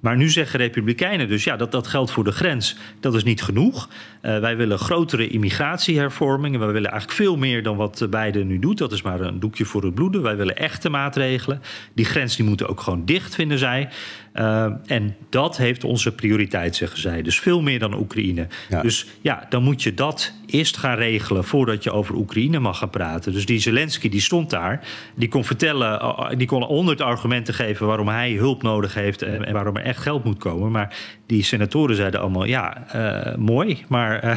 Maar 0.00 0.16
nu 0.16 0.28
zeggen 0.28 0.58
Republikeinen 0.58 1.28
dus 1.28 1.44
ja, 1.44 1.56
dat, 1.56 1.72
dat 1.72 1.86
geldt 1.86 2.10
voor 2.10 2.24
de 2.24 2.32
grens. 2.32 2.76
Dat 3.00 3.14
is 3.14 3.24
niet 3.24 3.42
genoeg. 3.42 3.88
Uh, 4.22 4.38
wij 4.38 4.56
willen 4.56 4.78
grotere 4.78 5.28
immigratiehervormingen. 5.28 6.60
Wij 6.60 6.72
willen 6.72 6.90
eigenlijk 6.90 7.20
veel 7.20 7.36
meer 7.36 7.62
dan 7.62 7.76
wat 7.76 8.06
Biden 8.10 8.46
nu 8.46 8.58
doet. 8.58 8.78
Dat 8.78 8.92
is 8.92 9.02
maar 9.02 9.20
een 9.20 9.40
doekje 9.40 9.64
voor 9.64 9.82
het 9.82 9.94
bloeden. 9.94 10.22
Wij 10.22 10.36
willen 10.36 10.56
echte 10.56 10.88
maatregelen. 10.88 11.62
Die 11.94 12.04
grens 12.04 12.36
die 12.36 12.44
moeten 12.44 12.68
ook 12.68 12.80
gewoon 12.80 13.04
dicht, 13.04 13.34
vinden 13.34 13.58
zij. 13.58 13.88
Uh, 14.34 14.72
en 14.86 15.16
dat 15.28 15.56
heeft 15.56 15.84
onze 15.84 16.12
prioriteit, 16.12 16.76
zeggen 16.76 17.00
zij. 17.00 17.22
Dus 17.22 17.40
veel 17.40 17.62
meer 17.62 17.78
dan 17.78 17.94
Oekraïne. 17.94 18.46
Ja. 18.68 18.82
Dus 18.82 19.06
ja, 19.20 19.46
dan 19.48 19.62
moet 19.62 19.82
je 19.82 19.94
dat 19.94 20.32
eerst 20.46 20.76
gaan 20.76 20.96
regelen 20.96 21.44
voordat 21.44 21.84
je 21.84 21.90
over 21.90 22.14
Oekraïne 22.14 22.58
mag 22.58 22.78
gaan 22.78 22.90
praten. 22.90 23.32
Dus 23.32 23.46
die 23.46 23.58
Zelensky 23.58 24.08
die 24.08 24.20
stond 24.20 24.50
daar. 24.50 24.88
Die 25.14 25.28
kon 25.28 25.44
vertellen, 25.44 26.38
die 26.38 26.46
kon 26.46 26.62
honderd 26.62 27.00
argumenten 27.00 27.54
geven 27.54 27.86
waarom 27.86 28.08
hij 28.08 28.32
hulp 28.32 28.62
nodig 28.62 28.94
heeft 28.94 29.22
en, 29.22 29.44
en 29.44 29.52
waarom 29.52 29.76
er 29.76 29.82
echt 29.82 30.00
geld 30.00 30.24
moet 30.24 30.38
komen. 30.38 30.70
Maar 30.70 30.96
die 31.26 31.42
senatoren 31.42 31.96
zeiden 31.96 32.20
allemaal: 32.20 32.44
ja, 32.44 32.86
uh, 32.94 33.36
mooi, 33.36 33.84
maar 33.88 34.24
uh, 34.24 34.36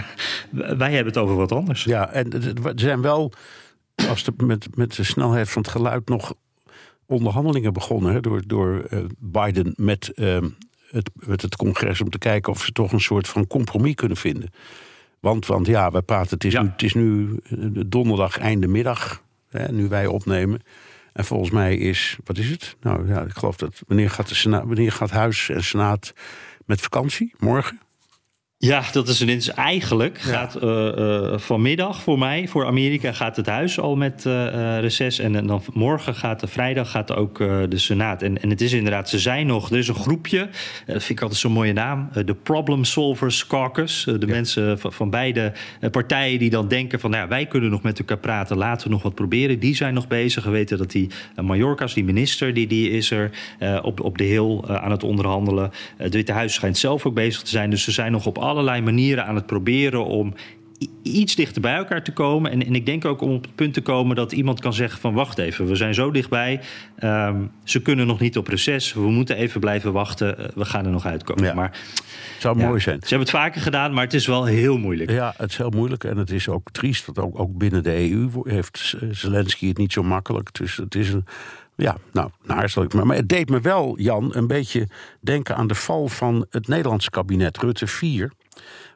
wij 0.77 0.91
hebben 0.91 1.13
het 1.13 1.17
over 1.17 1.35
wat 1.35 1.51
anders. 1.51 1.83
Ja, 1.83 2.09
en 2.09 2.31
er 2.63 2.71
zijn 2.75 3.01
wel, 3.01 3.33
als 4.09 4.23
de, 4.23 4.33
met, 4.37 4.67
met 4.75 4.95
de 4.95 5.03
snelheid 5.03 5.49
van 5.49 5.61
het 5.61 5.71
geluid 5.71 6.09
nog 6.09 6.33
onderhandelingen 7.13 7.73
begonnen 7.73 8.13
hè, 8.13 8.19
door, 8.19 8.41
door 8.47 8.85
uh, 8.89 8.99
Biden 9.17 9.73
met, 9.75 10.11
uh, 10.15 10.37
het, 10.89 11.09
met 11.13 11.41
het 11.41 11.55
congres 11.55 12.01
om 12.01 12.09
te 12.09 12.17
kijken 12.17 12.51
of 12.51 12.63
ze 12.63 12.71
toch 12.71 12.91
een 12.91 13.01
soort 13.01 13.27
van 13.27 13.47
compromis 13.47 13.95
kunnen 13.95 14.17
vinden. 14.17 14.49
Want, 15.19 15.45
want 15.45 15.67
ja, 15.67 15.91
wij 15.91 16.01
praten, 16.01 16.33
het 16.33 16.43
is, 16.43 16.53
ja. 16.53 16.61
nu, 16.61 16.69
het 16.69 16.83
is 16.83 16.93
nu 16.93 17.39
donderdag 17.85 18.37
einde 18.37 18.67
middag, 18.67 19.23
hè, 19.49 19.71
nu 19.71 19.87
wij 19.87 20.07
opnemen. 20.07 20.61
En 21.13 21.25
volgens 21.25 21.51
mij 21.51 21.77
is, 21.77 22.17
wat 22.23 22.37
is 22.37 22.49
het? 22.49 22.75
Nou 22.81 23.07
ja, 23.07 23.21
ik 23.21 23.31
geloof 23.31 23.55
dat, 23.55 23.81
wanneer 23.87 24.09
gaat, 24.09 24.27
de 24.27 24.35
Senaat, 24.35 24.65
wanneer 24.65 24.91
gaat 24.91 25.11
Huis 25.11 25.49
en 25.49 25.63
Senaat 25.63 26.13
met 26.65 26.81
vakantie? 26.81 27.33
Morgen? 27.39 27.79
Ja, 28.65 28.83
dat 28.91 29.07
is, 29.07 29.17
dus 29.17 29.53
eigenlijk 29.53 30.17
ja. 30.17 30.23
gaat 30.23 30.63
uh, 30.63 30.69
uh, 30.97 31.37
vanmiddag 31.37 32.01
voor 32.01 32.19
mij, 32.19 32.47
voor 32.47 32.65
Amerika, 32.65 33.11
gaat 33.11 33.35
het 33.35 33.45
huis 33.45 33.79
al 33.79 33.95
met 33.95 34.23
uh, 34.27 34.79
reces. 34.79 35.19
En, 35.19 35.35
en, 35.35 35.47
dan 35.47 35.61
morgen 35.73 36.15
gaat 36.15 36.39
de 36.39 36.47
vrijdag 36.47 36.91
gaat 36.91 37.15
ook 37.15 37.37
de 37.37 37.77
Senaat. 37.77 38.21
En, 38.21 38.41
en 38.41 38.49
het 38.49 38.61
is 38.61 38.73
inderdaad, 38.73 39.09
ze 39.09 39.19
zijn 39.19 39.47
nog, 39.47 39.71
er 39.71 39.77
is 39.77 39.87
een 39.87 39.95
groepje, 39.95 40.49
dat 40.85 41.03
vind 41.03 41.09
ik 41.09 41.21
altijd 41.21 41.39
zo'n 41.39 41.51
mooie 41.51 41.73
naam, 41.73 42.09
de 42.25 42.33
Problem 42.33 42.83
Solvers 42.83 43.47
Caucus. 43.47 44.03
de 44.03 44.17
ja. 44.19 44.27
mensen 44.27 44.79
van, 44.79 44.93
van, 44.93 45.09
beide 45.09 45.53
partijen 45.91 46.39
die 46.39 46.49
dan 46.49 46.67
denken 46.67 46.99
van, 46.99 47.09
nou 47.09 47.23
ja, 47.23 47.29
wij 47.29 47.45
kunnen 47.45 47.69
nog 47.69 47.81
met 47.81 47.99
elkaar 47.99 48.17
praten, 48.17 48.57
laten 48.57 48.87
we 48.87 48.93
nog 48.93 49.03
wat 49.03 49.15
proberen. 49.15 49.59
Die 49.59 49.75
zijn 49.75 49.93
nog 49.93 50.07
bezig. 50.07 50.43
We 50.43 50.49
weten 50.49 50.77
dat 50.77 50.91
die 50.91 51.09
Mallorca's, 51.41 51.93
die 51.93 52.03
minister, 52.03 52.53
die, 52.53 52.67
die 52.67 52.89
is 52.89 53.11
er 53.11 53.29
op, 53.81 53.99
op 53.99 54.17
de 54.17 54.23
Hill 54.23 54.61
aan 54.67 54.91
het 54.91 55.03
onderhandelen. 55.03 55.71
het 55.97 56.13
Witte 56.13 56.31
Huis 56.31 56.53
schijnt 56.53 56.77
zelf 56.77 57.05
ook 57.05 57.13
bezig 57.13 57.41
te 57.41 57.49
zijn. 57.49 57.69
Dus 57.69 57.83
ze 57.83 57.91
zijn 57.91 58.11
nog 58.11 58.25
op 58.25 58.37
allerlei 58.53 58.81
manieren 58.81 59.25
aan 59.25 59.35
het 59.35 59.45
proberen 59.45 60.05
om 60.05 60.33
iets 61.01 61.35
dichter 61.35 61.61
bij 61.61 61.75
elkaar 61.75 62.03
te 62.03 62.11
komen. 62.11 62.51
En, 62.51 62.65
en, 62.65 62.75
ik 62.75 62.85
denk 62.85 63.05
ook 63.05 63.21
om 63.21 63.31
op 63.31 63.41
het 63.41 63.55
punt 63.55 63.73
te 63.73 63.81
komen 63.81 64.15
dat 64.15 64.31
iemand 64.31 64.59
kan 64.59 64.73
zeggen 64.73 64.99
van 64.99 65.13
wacht 65.13 65.37
even, 65.37 65.67
we 65.67 65.75
zijn 65.75 65.93
zo 65.93 66.11
dichtbij. 66.11 66.61
Um, 67.03 67.51
ze 67.63 67.81
kunnen 67.81 68.07
nog 68.07 68.19
niet 68.19 68.37
op 68.37 68.47
reces. 68.47 68.93
We 68.93 69.09
moeten 69.09 69.35
even 69.35 69.59
blijven 69.59 69.93
wachten. 69.93 70.35
Uh, 70.39 70.45
we 70.55 70.65
gaan 70.65 70.85
er 70.85 70.91
nog 70.91 71.05
uitkomen. 71.05 71.43
Ja. 71.43 71.53
Maar 71.53 71.79
zou 72.39 72.59
ja, 72.59 72.67
mooi 72.67 72.79
zijn. 72.79 72.99
Ze 73.01 73.07
hebben 73.07 73.27
het 73.27 73.37
vaker 73.37 73.61
gedaan, 73.61 73.93
maar 73.93 74.03
het 74.03 74.13
is 74.13 74.27
wel 74.27 74.45
heel 74.45 74.77
moeilijk. 74.77 75.11
Ja, 75.11 75.33
het 75.37 75.49
is 75.49 75.57
heel 75.57 75.69
moeilijk. 75.69 76.03
En 76.03 76.17
het 76.17 76.31
is 76.31 76.49
ook 76.49 76.71
triest. 76.71 77.05
Want 77.05 77.19
ook, 77.19 77.39
ook 77.39 77.57
binnen 77.57 77.83
de 77.83 78.11
EU 78.11 78.29
heeft 78.43 78.95
Zelensky 79.11 79.67
het 79.67 79.77
niet 79.77 79.93
zo 79.93 80.03
makkelijk. 80.03 80.53
Dus 80.53 80.77
het 80.77 80.95
is 80.95 81.13
een. 81.13 81.25
Ja, 81.75 81.97
nou, 82.11 82.29
naarselijk. 82.43 82.93
Maar, 82.93 83.05
maar 83.05 83.15
het 83.15 83.29
deed 83.29 83.49
me 83.49 83.61
wel, 83.61 83.99
Jan, 83.99 84.35
een 84.35 84.47
beetje 84.47 84.87
denken 85.19 85.55
aan 85.55 85.67
de 85.67 85.75
val 85.75 86.07
van 86.07 86.45
het 86.49 86.67
Nederlandse 86.67 87.09
kabinet 87.09 87.57
Rutte 87.57 87.87
4. 87.87 88.31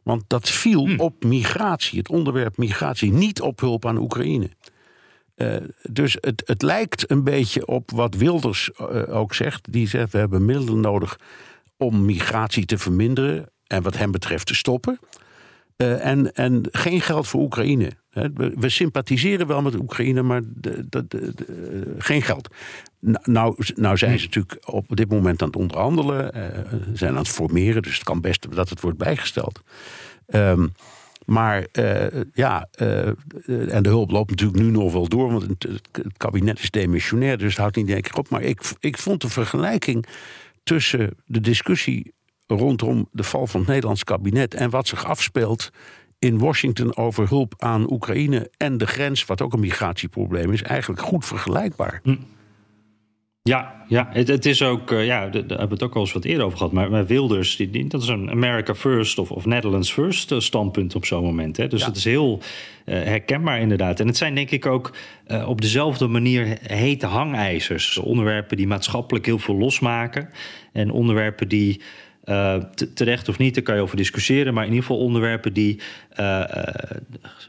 Want 0.04 0.24
dat 0.28 0.50
viel 0.50 0.86
hm. 0.88 1.00
op 1.00 1.24
migratie, 1.24 1.98
het 2.00 2.10
onderwerp 2.10 2.58
migratie, 2.58 3.12
niet 3.12 3.42
op 3.42 3.60
hulp 3.60 3.86
aan 3.86 3.98
Oekraïne. 3.98 4.50
Uh, 5.36 5.56
dus 5.90 6.18
het, 6.22 6.44
het 6.46 6.62
lijkt 6.62 7.12
een 7.12 7.24
beetje 7.24 7.68
op 7.68 7.92
wat 7.92 8.16
Wilders 8.16 8.70
uh, 8.82 9.16
ook 9.16 9.34
zegt. 9.34 9.72
Die 9.72 9.88
zegt: 9.88 10.12
we 10.12 10.18
hebben 10.18 10.46
middelen 10.46 10.80
nodig 10.80 11.20
om 11.78 12.06
migratie 12.06 12.66
te 12.66 12.78
verminderen 12.78 13.50
en 13.68 13.84
wat 13.84 13.98
hem 13.98 14.12
betreft 14.12 14.46
te 14.46 14.56
stoppen. 14.56 15.00
Uh, 15.78 16.06
en, 16.06 16.34
en 16.34 16.64
geen 16.72 17.02
geld 17.02 17.28
voor 17.28 17.42
Oekraïne. 17.42 17.92
We, 18.34 18.70
sympathiseren 18.70 19.48
wel 19.48 19.62
met 19.62 19.80
Oekraïne, 19.80 20.22
maar 20.22 20.42
de, 20.46 20.86
de, 20.90 21.08
de, 21.08 21.96
geen 21.98 22.22
geld. 22.22 22.50
Nou, 23.24 23.56
nou 23.76 23.98
zijn 23.98 24.20
ze 24.20 24.26
natuurlijk 24.26 24.58
op 24.66 24.96
dit 24.96 25.10
moment 25.10 25.42
aan 25.42 25.48
het 25.48 25.58
onderhandelen, 25.58 26.38
uh, 26.38 26.44
zijn 26.94 27.12
aan 27.12 27.18
het 27.18 27.28
formeren, 27.28 27.82
dus 27.82 27.94
het 27.94 28.04
kan 28.04 28.22
best 28.22 28.56
dat 28.56 28.70
het 28.70 28.82
wordt 28.82 28.98
bijgesteld. 28.98 29.62
Um, 30.28 30.72
maar 31.26 31.68
uh, 31.74 32.06
ja, 32.34 32.68
uh, 32.82 33.08
en 33.74 33.84
de 33.84 33.90
hulp 33.90 34.12
loopt 34.12 34.30
natuurlijk 34.30 34.60
nu 34.60 34.70
nog 34.70 34.94
wel 34.94 35.08
door, 35.08 35.32
want 35.32 35.42
het, 35.42 35.64
het 35.92 36.18
kabinet 36.18 36.60
is 36.60 36.72
demissionair, 36.72 37.38
dus 37.38 37.50
het 37.50 37.58
houdt 37.58 37.76
niet 37.76 37.88
denk 37.88 38.08
ik 38.08 38.18
op. 38.18 38.30
Maar 38.30 38.42
ik, 38.42 38.62
ik 38.80 38.98
vond 38.98 39.22
de 39.22 39.30
vergelijking 39.30 40.06
tussen 40.64 41.10
de 41.26 41.42
discussie 41.42 42.14
rondom 42.48 43.08
de 43.12 43.24
val 43.24 43.48
van 43.48 43.60
het 43.60 43.70
Nederlands 43.70 44.04
kabinet 44.04 44.54
en 44.54 44.70
wat 44.70 44.88
zich 44.88 45.06
afspeelt 45.06 45.70
in 46.20 46.38
Washington 46.38 46.96
over 46.96 47.28
hulp 47.28 47.54
aan 47.58 47.92
Oekraïne 47.92 48.52
en 48.58 48.78
de 48.78 48.88
grens, 48.88 49.26
wat 49.26 49.42
ook 49.42 49.54
een 49.54 49.60
migratieprobleem 49.60 50.52
is, 50.52 50.62
eigenlijk 50.62 51.02
goed 51.02 51.26
vergelijkbaar. 51.26 52.00
Hm. 52.04 52.16
Ja, 53.48 53.86
ja 53.88 54.08
het, 54.12 54.28
het, 54.28 54.46
is 54.46 54.62
ook, 54.62 54.92
uh, 54.92 55.06
ja, 55.06 55.28
daar 55.28 55.44
hebben 55.48 55.68
we 55.68 55.74
het 55.74 55.84
ook 55.84 55.96
al 55.96 56.02
eens 56.02 56.14
wat 56.14 56.24
eerder 56.24 56.46
over 56.46 56.58
gehad. 56.58 56.74
Maar, 56.74 56.90
maar 56.90 57.06
Wilders, 57.06 57.56
die, 57.56 57.70
die, 57.70 57.88
dat 57.88 58.02
is 58.02 58.08
een 58.08 58.30
America 58.30 58.76
First 58.76 59.18
of, 59.18 59.32
of 59.32 59.46
Netherlands 59.46 59.94
First 59.94 60.32
uh, 60.32 60.40
standpunt 60.40 60.96
op 60.96 61.06
zo'n 61.06 61.24
moment. 61.24 61.58
Hè. 61.58 61.68
Dus 61.68 61.80
ja. 61.82 61.88
het 61.88 61.96
is 61.96 62.04
heel 62.04 62.40
uh, 62.86 62.96
herkenbaar 62.96 63.60
inderdaad. 63.60 64.00
En 64.00 64.08
het 64.08 64.18
zijn 64.18 64.36
denk 64.36 64.52
ik 64.52 64.66
ook 64.66 64.96
op 65.46 65.62
dezelfde 65.62 66.08
manier 66.08 66.58
hete 66.62 67.06
hangijzers. 67.06 67.98
Onderwerpen 67.98 68.58
die 68.58 68.68
maatschappelijk 68.68 69.26
heel 69.26 69.40
veel 69.40 69.58
losmaken. 69.58 70.30
En 70.74 70.92
onderwerpen 70.92 71.48
die 71.48 71.82
uh, 72.30 72.56
terecht 72.94 73.30
of 73.30 73.38
niet, 73.38 73.54
daar 73.54 73.64
kan 73.64 73.76
je 73.76 73.82
over 73.82 73.98
discussiëren. 73.98 74.54
Maar 74.54 74.64
in 74.64 74.70
ieder 74.70 74.86
geval 74.86 75.02
onderwerpen 75.02 75.54
die 75.54 75.80
uh, 76.20 76.26
uh, 76.26 76.64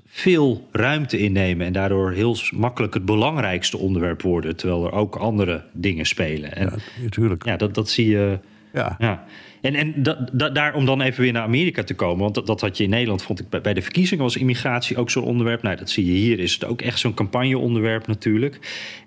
veel 0.07 0.69
ruimte 0.73 1.19
innemen. 1.19 1.67
En 1.67 1.73
daardoor 1.73 2.13
heel 2.13 2.37
makkelijk 2.55 2.95
het 2.95 3.05
belangrijkste 3.05 3.79
onderwerp 3.79 4.23
worden. 4.23 4.57
Terwijl 4.57 4.87
er 4.87 4.93
ook 4.93 5.17
andere 5.17 5.63
dingen 5.73 6.07
spelen. 6.07 6.57
En, 6.57 6.67
ja, 6.67 7.03
natuurlijk. 7.03 7.45
Ja, 7.45 7.57
dat, 7.57 7.75
dat 7.75 7.91
zie 7.91 8.09
je. 8.09 8.39
Ja. 8.73 8.97
ja. 8.99 9.25
En, 9.61 9.75
en 9.75 10.03
da, 10.03 10.29
da, 10.33 10.49
daar 10.49 10.75
om 10.75 10.85
dan 10.85 11.01
even 11.01 11.23
weer 11.23 11.33
naar 11.33 11.43
Amerika 11.43 11.83
te 11.83 11.95
komen. 11.95 12.23
Want 12.23 12.35
dat, 12.35 12.47
dat 12.47 12.61
had 12.61 12.77
je 12.77 12.85
in 12.85 12.91
Nederland, 12.91 13.23
vond 13.23 13.41
ik 13.41 13.49
bij, 13.49 13.61
bij 13.61 13.75
de 13.75 13.83
verkiezingen 13.83 14.25
was 14.25 14.37
immigratie 14.37 14.97
ook 14.97 15.11
zo'n 15.11 15.25
onderwerp. 15.25 15.63
Nou, 15.63 15.77
dat 15.77 15.91
zie 15.91 16.07
je 16.07 16.13
hier, 16.13 16.39
is 16.39 16.53
het 16.53 16.65
ook 16.65 16.83
echt 16.83 16.99
zo'n 16.99 17.15
campagneonderwerp 17.15 18.07
natuurlijk. 18.07 18.59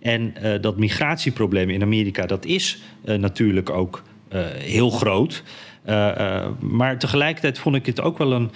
En 0.02 0.34
dat 0.62 0.78
migratieprobleem 0.78 1.70
in 1.70 1.82
Amerika, 1.82 2.26
dat 2.26 2.46
is 2.46 2.82
natuurlijk 3.04 3.70
ook 3.70 4.04
heel 4.58 4.90
groot. 4.90 5.44
Uh, 5.86 6.12
uh, 6.18 6.48
maar 6.60 6.98
tegelijkertijd 6.98 7.60
vond 7.60 7.76
ik 7.76 7.86
het 7.86 8.02
ook 8.02 8.18
wel 8.18 8.32
een. 8.32 8.52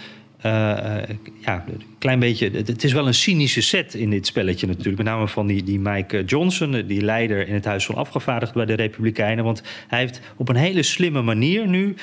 ja, 1.42 1.64
klein 2.00 2.20
beetje. 2.20 2.52
Het 2.52 2.84
is 2.84 2.94
wel 2.94 3.08
een 3.08 3.14
cynische 3.14 3.62
set 3.62 3.94
in 3.94 4.10
dit 4.10 4.26
spelletje 4.26 4.68
natuurlijk. 4.68 4.98
Met 4.98 5.06
name 5.06 5.28
van 5.28 5.48
die, 5.48 5.64
die 5.64 5.80
Mike 5.80 6.24
Johnson, 6.24 6.84
die 6.88 7.02
leider 7.02 7.48
in 7.48 7.54
het 7.54 7.66
Huis 7.66 7.86
van 7.86 7.96
Afgevaardigden 7.96 8.66
bij 8.66 8.76
de 8.76 8.82
Republikeinen. 8.84 9.44
Want 9.44 9.64
hij 9.88 10.00
heeft 10.00 10.22
op 10.36 10.50
een 10.50 10.56
hele 10.56 10.84
slimme 10.84 11.22
manier 11.22 11.68
nu 11.68 11.96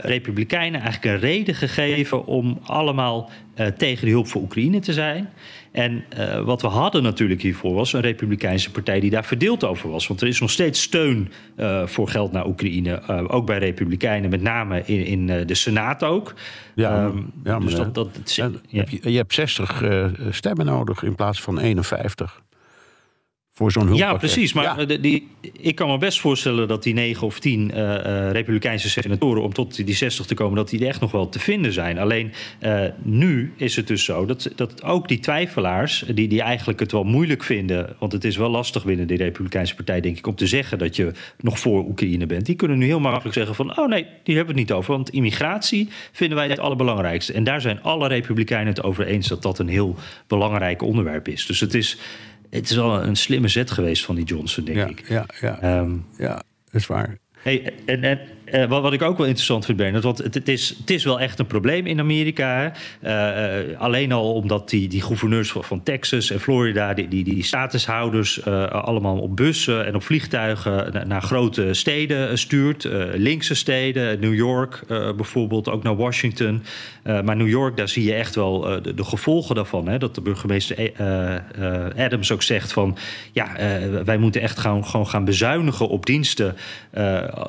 Republikeinen 0.00 0.80
eigenlijk 0.80 1.14
een 1.14 1.28
reden 1.28 1.54
gegeven 1.54 2.26
om 2.26 2.58
allemaal 2.62 3.30
tegen 3.76 4.04
de 4.04 4.10
hulp 4.10 4.28
voor 4.28 4.42
Oekraïne 4.42 4.80
te 4.80 4.92
zijn. 4.92 5.28
En 5.72 6.04
uh, 6.18 6.40
wat 6.40 6.62
we 6.62 6.68
hadden 6.68 7.02
natuurlijk 7.02 7.42
hiervoor 7.42 7.74
was 7.74 7.92
een 7.92 8.00
Republikeinse 8.00 8.70
partij 8.70 9.00
die 9.00 9.10
daar 9.10 9.24
verdeeld 9.24 9.64
over 9.64 9.90
was. 9.90 10.06
Want 10.06 10.20
er 10.20 10.28
is 10.28 10.40
nog 10.40 10.50
steeds 10.50 10.82
steun 10.82 11.32
uh, 11.56 11.86
voor 11.86 12.08
geld 12.08 12.32
naar 12.32 12.46
Oekraïne, 12.46 13.02
uh, 13.10 13.24
ook 13.26 13.46
bij 13.46 13.58
Republikeinen, 13.58 14.30
met 14.30 14.42
name 14.42 14.82
in, 14.84 15.04
in 15.04 15.46
de 15.46 15.54
Senaat 15.54 16.04
ook. 16.04 16.34
Ja, 16.74 17.04
um, 17.04 17.32
ja 17.44 17.58
dus 17.58 17.74
dat, 17.74 17.94
dat, 17.94 18.34
ja. 18.34 18.50
je, 18.68 18.98
je, 19.10 19.16
hebt 19.16 19.34
60 19.34 19.82
stemmen 20.30 20.66
nodig 20.66 21.02
in 21.02 21.14
plaats 21.14 21.40
van 21.40 21.58
51. 21.58 22.42
Voor 23.58 23.72
zo'n. 23.72 23.94
Ja, 23.94 24.14
precies. 24.14 24.52
Maar 24.52 24.64
Ja. 24.64 24.84
de- 24.84 25.00
die, 25.00 25.28
ik 25.52 25.74
kan 25.74 25.88
me 25.88 25.98
best 25.98 26.20
voorstellen 26.20 26.68
dat 26.68 26.82
die 26.82 26.94
negen 26.94 27.26
of 27.26 27.38
tien 27.38 27.70
eh, 27.70 28.26
eh, 28.26 28.32
Republikeinse 28.32 28.90
senatoren... 28.90 29.42
om 29.42 29.52
tot 29.52 29.86
die 29.86 29.94
60 29.94 30.26
te 30.26 30.34
komen, 30.34 30.56
dat 30.56 30.68
die 30.68 30.80
er 30.80 30.86
echt 30.86 31.00
nog 31.00 31.10
wel 31.10 31.28
te 31.28 31.38
vinden 31.38 31.72
zijn. 31.72 31.98
Alleen 31.98 32.32
eh, 32.58 32.80
nu 33.02 33.52
is 33.56 33.76
het 33.76 33.86
dus 33.86 34.04
zo 34.04 34.26
dat, 34.26 34.50
dat 34.56 34.82
ook 34.82 35.08
die 35.08 35.18
twijfelaars... 35.18 36.04
Die, 36.14 36.28
die 36.28 36.42
eigenlijk 36.42 36.80
het 36.80 36.92
wel 36.92 37.04
moeilijk 37.04 37.42
vinden... 37.44 37.96
want 37.98 38.12
het 38.12 38.24
is 38.24 38.36
wel 38.36 38.48
lastig 38.50 38.84
binnen 38.84 39.06
de 39.06 39.16
Republikeinse 39.16 39.74
partij, 39.74 40.00
denk 40.00 40.18
ik... 40.18 40.26
om 40.26 40.34
te 40.34 40.46
zeggen 40.46 40.78
dat 40.78 40.96
je 40.96 41.12
nog 41.40 41.58
voor 41.58 41.84
Oekraïne 41.84 42.26
bent. 42.26 42.46
Die 42.46 42.54
kunnen 42.56 42.78
nu 42.78 42.86
heel 42.86 43.00
makkelijk 43.00 43.34
zeggen 43.34 43.54
van... 43.54 43.78
oh 43.78 43.88
nee, 43.88 44.06
die 44.22 44.36
hebben 44.36 44.54
we 44.54 44.60
het 44.60 44.68
niet 44.68 44.78
over. 44.78 44.92
Want 44.92 45.10
immigratie 45.10 45.88
vinden 46.12 46.36
wij 46.36 46.48
het 46.48 46.58
allerbelangrijkste. 46.58 47.32
En 47.32 47.44
daar 47.44 47.60
zijn 47.60 47.82
alle 47.82 48.08
Republikeinen 48.08 48.68
het 48.68 48.82
over 48.82 49.06
eens... 49.06 49.28
dat 49.28 49.42
dat 49.42 49.58
een 49.58 49.68
heel 49.68 49.96
belangrijk 50.26 50.82
onderwerp 50.82 51.28
is. 51.28 51.46
Dus 51.46 51.60
het 51.60 51.74
is... 51.74 51.98
Het 52.50 52.70
is 52.70 52.76
wel 52.76 53.02
een 53.02 53.16
slimme 53.16 53.48
zet 53.48 53.70
geweest 53.70 54.04
van 54.04 54.14
die 54.14 54.24
Johnson, 54.24 54.64
denk 54.64 54.76
ja, 54.78 54.86
ik. 54.86 55.08
ja, 55.08 55.26
ja, 55.40 55.60
Ehm, 55.60 55.90
ja, 56.18 56.34
dat 56.64 56.74
is 56.80 56.86
waar. 56.86 57.18
hey, 57.38 57.72
en, 57.86 58.02
en 58.04 58.18
eh, 58.50 58.68
wat, 58.68 58.82
wat 58.82 58.92
ik 58.92 59.02
ook 59.02 59.16
wel 59.16 59.26
interessant 59.26 59.64
vind, 59.64 59.78
Bernard, 59.78 60.04
want 60.04 60.18
het, 60.18 60.34
het, 60.34 60.48
is, 60.48 60.74
het 60.78 60.90
is 60.90 61.04
wel 61.04 61.20
echt 61.20 61.38
een 61.38 61.46
probleem 61.46 61.86
in 61.86 62.00
Amerika. 62.00 62.72
Eh, 63.00 63.70
eh, 63.70 63.80
alleen 63.80 64.12
al 64.12 64.34
omdat 64.34 64.70
die, 64.70 64.88
die 64.88 65.02
gouverneurs 65.02 65.50
van, 65.50 65.82
Texas 65.82 66.30
en 66.30 66.40
Florida, 66.40 66.94
die, 66.94 67.08
die, 67.08 67.24
die 67.24 67.42
statushouders, 67.42 68.44
allemaal 68.70 69.18
op 69.18 69.36
bussen 69.36 69.86
en 69.86 69.94
op 69.94 70.02
vliegtuigen 70.02 70.92
na- 70.92 71.04
naar 71.04 71.22
grote 71.22 71.74
steden 71.74 72.38
stuurt. 72.38 72.88
Linkse 73.14 73.54
steden, 73.54 74.20
New 74.20 74.34
York 74.34 74.82
bijvoorbeeld, 74.88 75.68
ook 75.68 75.82
naar 75.82 75.96
Washington. 75.96 76.62
Maar 77.02 77.36
New 77.36 77.48
York, 77.48 77.76
daar 77.76 77.88
zie 77.88 78.04
je 78.04 78.14
echt 78.14 78.34
wel 78.34 78.60
de, 78.82 78.94
de 78.94 79.04
gevolgen 79.04 79.54
daarvan. 79.54 79.88
Hè? 79.88 79.98
Dat 79.98 80.14
de 80.14 80.20
burgemeester 80.20 80.92
Adams 81.96 82.32
ook 82.32 82.42
zegt 82.42 82.72
van... 82.72 82.96
ja, 83.32 83.48
wij 84.04 84.18
moeten 84.18 84.40
echt 84.40 84.58
gaan, 84.58 84.84
gewoon 84.84 85.06
gaan 85.06 85.24
bezuinigen 85.24 85.88
op 85.88 86.06
diensten... 86.06 86.56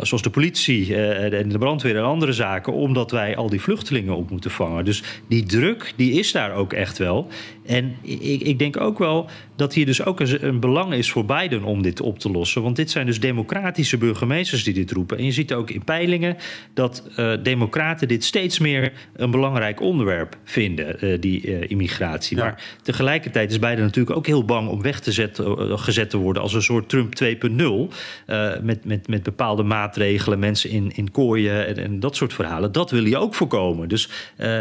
zoals 0.01 0.21
de 0.21 0.29
politie 0.29 0.88
eh, 0.93 1.39
en 1.39 1.49
de 1.49 1.57
brandweer 1.57 1.97
en 1.97 2.03
andere 2.03 2.33
zaken... 2.33 2.73
omdat 2.73 3.11
wij 3.11 3.35
al 3.35 3.49
die 3.49 3.61
vluchtelingen 3.61 4.15
op 4.15 4.29
moeten 4.29 4.51
vangen. 4.51 4.85
Dus 4.85 5.03
die 5.27 5.43
druk, 5.43 5.93
die 5.95 6.11
is 6.11 6.31
daar 6.31 6.53
ook 6.53 6.73
echt 6.73 6.97
wel. 6.97 7.27
En 7.69 7.95
ik, 8.01 8.41
ik 8.41 8.59
denk 8.59 8.79
ook 8.79 8.97
wel 8.97 9.29
dat 9.55 9.73
hier 9.73 9.85
dus 9.85 10.05
ook 10.05 10.19
een, 10.19 10.45
een 10.45 10.59
belang 10.59 10.93
is 10.93 11.11
voor 11.11 11.25
Biden 11.25 11.63
om 11.63 11.81
dit 11.81 12.01
op 12.01 12.19
te 12.19 12.31
lossen. 12.31 12.61
Want 12.61 12.75
dit 12.75 12.91
zijn 12.91 13.05
dus 13.05 13.19
democratische 13.19 13.97
burgemeesters 13.97 14.63
die 14.63 14.73
dit 14.73 14.91
roepen. 14.91 15.17
En 15.17 15.25
je 15.25 15.31
ziet 15.31 15.53
ook 15.53 15.69
in 15.69 15.83
peilingen 15.83 16.37
dat 16.73 17.03
eh, 17.15 17.33
democraten 17.43 18.07
dit 18.07 18.23
steeds 18.23 18.59
meer 18.59 18.91
een 19.15 19.31
belangrijk 19.31 19.81
onderwerp 19.81 20.37
vinden, 20.43 20.99
eh, 20.99 21.19
die 21.19 21.47
eh, 21.47 21.69
immigratie. 21.69 22.37
Ja. 22.37 22.43
Maar 22.43 22.63
tegelijkertijd 22.81 23.51
is 23.51 23.59
Biden 23.59 23.83
natuurlijk 23.83 24.17
ook 24.17 24.25
heel 24.27 24.45
bang 24.45 24.69
om 24.69 24.81
weg 24.81 24.99
te 24.99 25.11
zetten, 25.11 25.79
gezet 25.79 26.09
te 26.09 26.17
worden 26.17 26.41
als 26.41 26.53
een 26.53 26.61
soort 26.61 26.89
Trump 26.89 27.15
2.0. 27.15 27.93
eh, 28.25 28.51
met, 28.61 28.85
met, 28.85 29.07
met 29.07 29.23
bepaalde 29.23 29.63
maatregelen, 29.63 30.39
mensen 30.39 30.69
in, 30.69 30.91
in 30.95 31.11
kooien 31.11 31.67
en, 31.67 31.77
en 31.77 31.99
dat 31.99 32.15
soort 32.15 32.33
verhalen. 32.33 32.71
Dat 32.71 32.91
wil 32.91 33.03
hij 33.03 33.17
ook 33.17 33.35
voorkomen. 33.35 33.87
Dus 33.87 34.09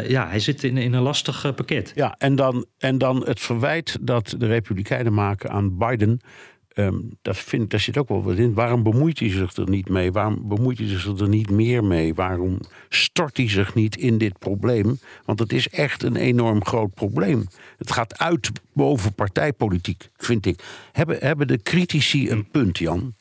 ja, 0.08 0.28
hij 0.28 0.38
zit 0.38 0.64
in, 0.64 0.76
in 0.76 0.92
een 0.92 1.02
lastig 1.02 1.54
pakket. 1.54 1.92
Ja, 1.94 2.14
en 2.18 2.36
dan, 2.36 2.66
en 2.78 2.97
dan 2.98 3.26
het 3.26 3.40
verwijt 3.40 3.98
dat 4.00 4.34
de 4.38 4.46
Republikeinen 4.46 5.14
maken 5.14 5.50
aan 5.50 5.78
Biden. 5.78 6.20
ehm, 6.68 6.94
dat 7.22 7.36
vind, 7.36 7.70
daar 7.70 7.80
zit 7.80 7.96
ook 7.98 8.08
wel 8.08 8.22
wat 8.22 8.36
in. 8.36 8.54
Waarom 8.54 8.82
bemoeit 8.82 9.18
hij 9.18 9.30
zich 9.30 9.56
er 9.56 9.68
niet 9.68 9.88
mee? 9.88 10.12
Waarom 10.12 10.48
bemoeit 10.48 10.78
hij 10.78 10.86
zich 10.86 11.18
er 11.18 11.28
niet 11.28 11.50
meer 11.50 11.84
mee? 11.84 12.14
Waarom 12.14 12.60
stort 12.88 13.36
hij 13.36 13.48
zich 13.48 13.74
niet 13.74 13.96
in 13.96 14.18
dit 14.18 14.38
probleem? 14.38 14.98
Want 15.24 15.38
het 15.38 15.52
is 15.52 15.68
echt 15.68 16.02
een 16.02 16.16
enorm 16.16 16.64
groot 16.64 16.94
probleem. 16.94 17.46
Het 17.78 17.92
gaat 17.92 18.18
uit 18.18 18.50
boven 18.72 19.14
partijpolitiek, 19.14 20.08
vind 20.16 20.46
ik. 20.46 20.62
Hebben, 20.92 21.16
hebben 21.20 21.46
de 21.46 21.62
critici 21.62 22.30
een 22.30 22.48
punt, 22.50 22.78
Jan? 22.78 23.14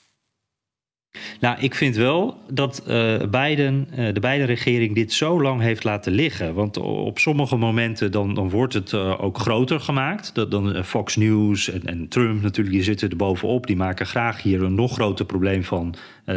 Nou, 1.39 1.57
ik 1.59 1.75
vind 1.75 1.95
wel 1.95 2.37
dat 2.51 2.83
eh 2.87 3.15
Biden, 3.29 3.87
eh, 3.91 4.13
de 4.13 4.19
Biden-regering 4.19 4.95
dit 4.95 5.13
zo 5.13 5.41
lang 5.41 5.61
heeft 5.61 5.83
laten 5.83 6.11
liggen. 6.11 6.53
Want 6.53 6.77
op 6.77 7.19
sommige 7.19 7.55
momenten 7.55 8.11
dan, 8.11 8.33
dan 8.33 8.49
wordt 8.49 8.73
het 8.73 8.93
eh, 8.93 9.23
ook 9.23 9.37
groter 9.37 9.79
gemaakt. 9.79 10.35
Dat, 10.35 10.51
dan 10.51 10.83
Fox 10.83 11.15
News 11.15 11.69
en, 11.69 11.85
en 11.85 12.07
Trump 12.07 12.41
natuurlijk, 12.41 12.75
die 12.75 12.85
zitten 12.85 13.09
er 13.09 13.15
bovenop. 13.15 13.67
Die 13.67 13.75
maken 13.75 14.05
graag 14.05 14.41
hier 14.41 14.63
een 14.63 14.75
nog 14.75 14.93
groter 14.93 15.25
probleem 15.25 15.63
van 15.63 15.95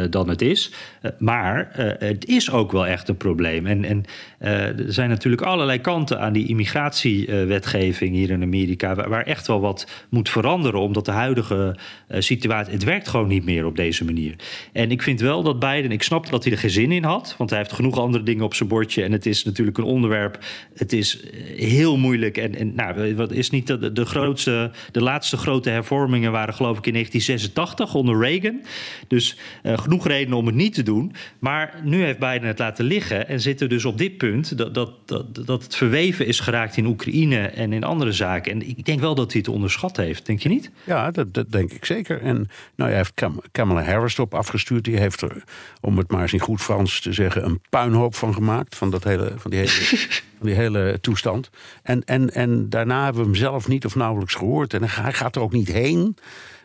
dan 0.09 0.29
het 0.29 0.41
is. 0.41 0.73
Maar 1.17 1.69
het 1.99 2.25
is 2.25 2.51
ook 2.51 2.71
wel 2.71 2.87
echt 2.87 3.09
een 3.09 3.17
probleem. 3.17 3.65
En, 3.65 3.85
en 3.85 4.03
er 4.39 4.93
zijn 4.93 5.09
natuurlijk 5.09 5.41
allerlei 5.41 5.79
kanten 5.79 6.19
aan 6.19 6.33
die 6.33 6.47
immigratiewetgeving 6.47 8.15
hier 8.15 8.29
in 8.29 8.41
Amerika... 8.41 8.95
Waar, 8.95 9.09
waar 9.09 9.25
echt 9.25 9.47
wel 9.47 9.59
wat 9.59 10.05
moet 10.09 10.29
veranderen, 10.29 10.79
omdat 10.79 11.05
de 11.05 11.11
huidige 11.11 11.75
situatie... 12.09 12.73
het 12.73 12.83
werkt 12.83 13.07
gewoon 13.07 13.27
niet 13.27 13.45
meer 13.45 13.65
op 13.65 13.75
deze 13.75 14.05
manier. 14.05 14.35
En 14.73 14.91
ik 14.91 15.01
vind 15.01 15.19
wel 15.19 15.43
dat 15.43 15.59
Biden, 15.59 15.91
ik 15.91 16.03
snap 16.03 16.29
dat 16.29 16.43
hij 16.43 16.53
er 16.53 16.59
geen 16.59 16.69
zin 16.69 16.91
in 16.91 17.03
had, 17.03 17.35
want 17.37 17.49
hij 17.49 17.59
heeft 17.59 17.71
genoeg 17.71 17.97
andere 17.97 18.23
dingen 18.23 18.43
op 18.43 18.53
zijn 18.53 18.69
bordje. 18.69 19.03
En 19.03 19.11
het 19.11 19.25
is 19.25 19.43
natuurlijk 19.43 19.77
een 19.77 19.83
onderwerp, 19.83 20.39
het 20.75 20.93
is 20.93 21.19
eh, 21.19 21.29
heel 21.69 21.97
moeilijk. 21.97 22.37
En, 22.37 22.55
en 22.55 22.75
nou, 22.75 23.15
wat 23.15 23.31
is 23.31 23.49
niet 23.49 23.67
de, 23.67 23.91
de 23.91 24.05
grootste, 24.05 24.71
de 24.91 25.01
laatste 25.01 25.37
grote 25.37 25.69
hervormingen 25.69 26.31
waren 26.31 26.53
geloof 26.53 26.77
ik 26.77 26.85
in 26.85 26.93
1986 26.93 27.95
onder 27.95 28.19
Reagan. 28.19 28.61
Dus 29.07 29.37
eh, 29.63 29.77
genoeg 29.77 30.07
redenen 30.07 30.37
om 30.37 30.45
het 30.45 30.55
niet 30.55 30.73
te 30.73 30.83
doen. 30.83 31.13
Maar 31.39 31.81
nu 31.83 32.03
heeft 32.03 32.19
Biden 32.19 32.47
het 32.47 32.59
laten 32.59 32.85
liggen 32.85 33.27
en 33.27 33.41
zitten 33.41 33.69
dus 33.69 33.85
op 33.85 33.97
dit 33.97 34.17
punt 34.17 34.57
dat, 34.57 34.73
dat, 34.73 34.91
dat, 35.05 35.45
dat 35.45 35.63
het 35.63 35.75
verweven 35.75 36.25
is 36.25 36.39
geraakt 36.39 36.77
in 36.77 36.85
Oekraïne 36.85 37.39
en 37.47 37.73
in 37.73 37.83
andere 37.83 38.11
zaken. 38.11 38.51
En 38.51 38.67
ik 38.67 38.85
denk 38.85 38.99
wel 38.99 39.15
dat 39.15 39.31
hij 39.31 39.41
het 39.41 39.53
onderschat 39.53 39.97
heeft, 39.97 40.25
denk 40.25 40.39
je 40.39 40.49
niet? 40.49 40.71
Ja, 40.83 41.11
dat, 41.11 41.33
dat 41.33 41.51
denk 41.51 41.71
ik 41.71 41.85
zeker. 41.85 42.21
En 42.21 42.35
nou, 42.75 42.89
hij 42.89 42.97
heeft 42.97 43.13
Kam- 43.13 43.41
Kamala 43.51 43.83
Harris 43.83 44.13
erop 44.13 44.33
afgestuurd. 44.61 44.83
Die 44.83 44.97
heeft 44.97 45.21
er, 45.21 45.43
om 45.81 45.97
het 45.97 46.11
maar 46.11 46.21
eens 46.21 46.33
in 46.33 46.39
goed 46.39 46.61
Frans 46.61 47.01
te 47.01 47.13
zeggen, 47.13 47.45
een 47.45 47.61
puinhoop 47.69 48.15
van 48.15 48.33
gemaakt. 48.33 48.75
Van, 48.75 48.89
dat 48.89 49.03
hele, 49.03 49.33
van, 49.37 49.51
die, 49.51 49.59
hele, 49.59 49.71
van 50.37 50.47
die 50.47 50.55
hele 50.55 50.97
toestand. 51.01 51.49
En, 51.83 52.03
en, 52.03 52.33
en 52.33 52.69
daarna 52.69 53.03
hebben 53.03 53.21
we 53.21 53.27
hem 53.27 53.37
zelf 53.37 53.67
niet 53.67 53.85
of 53.85 53.95
nauwelijks 53.95 54.35
gehoord. 54.35 54.73
En 54.73 54.83
hij 54.83 55.13
gaat 55.13 55.35
er 55.35 55.41
ook 55.41 55.53
niet 55.53 55.71
heen. 55.71 56.17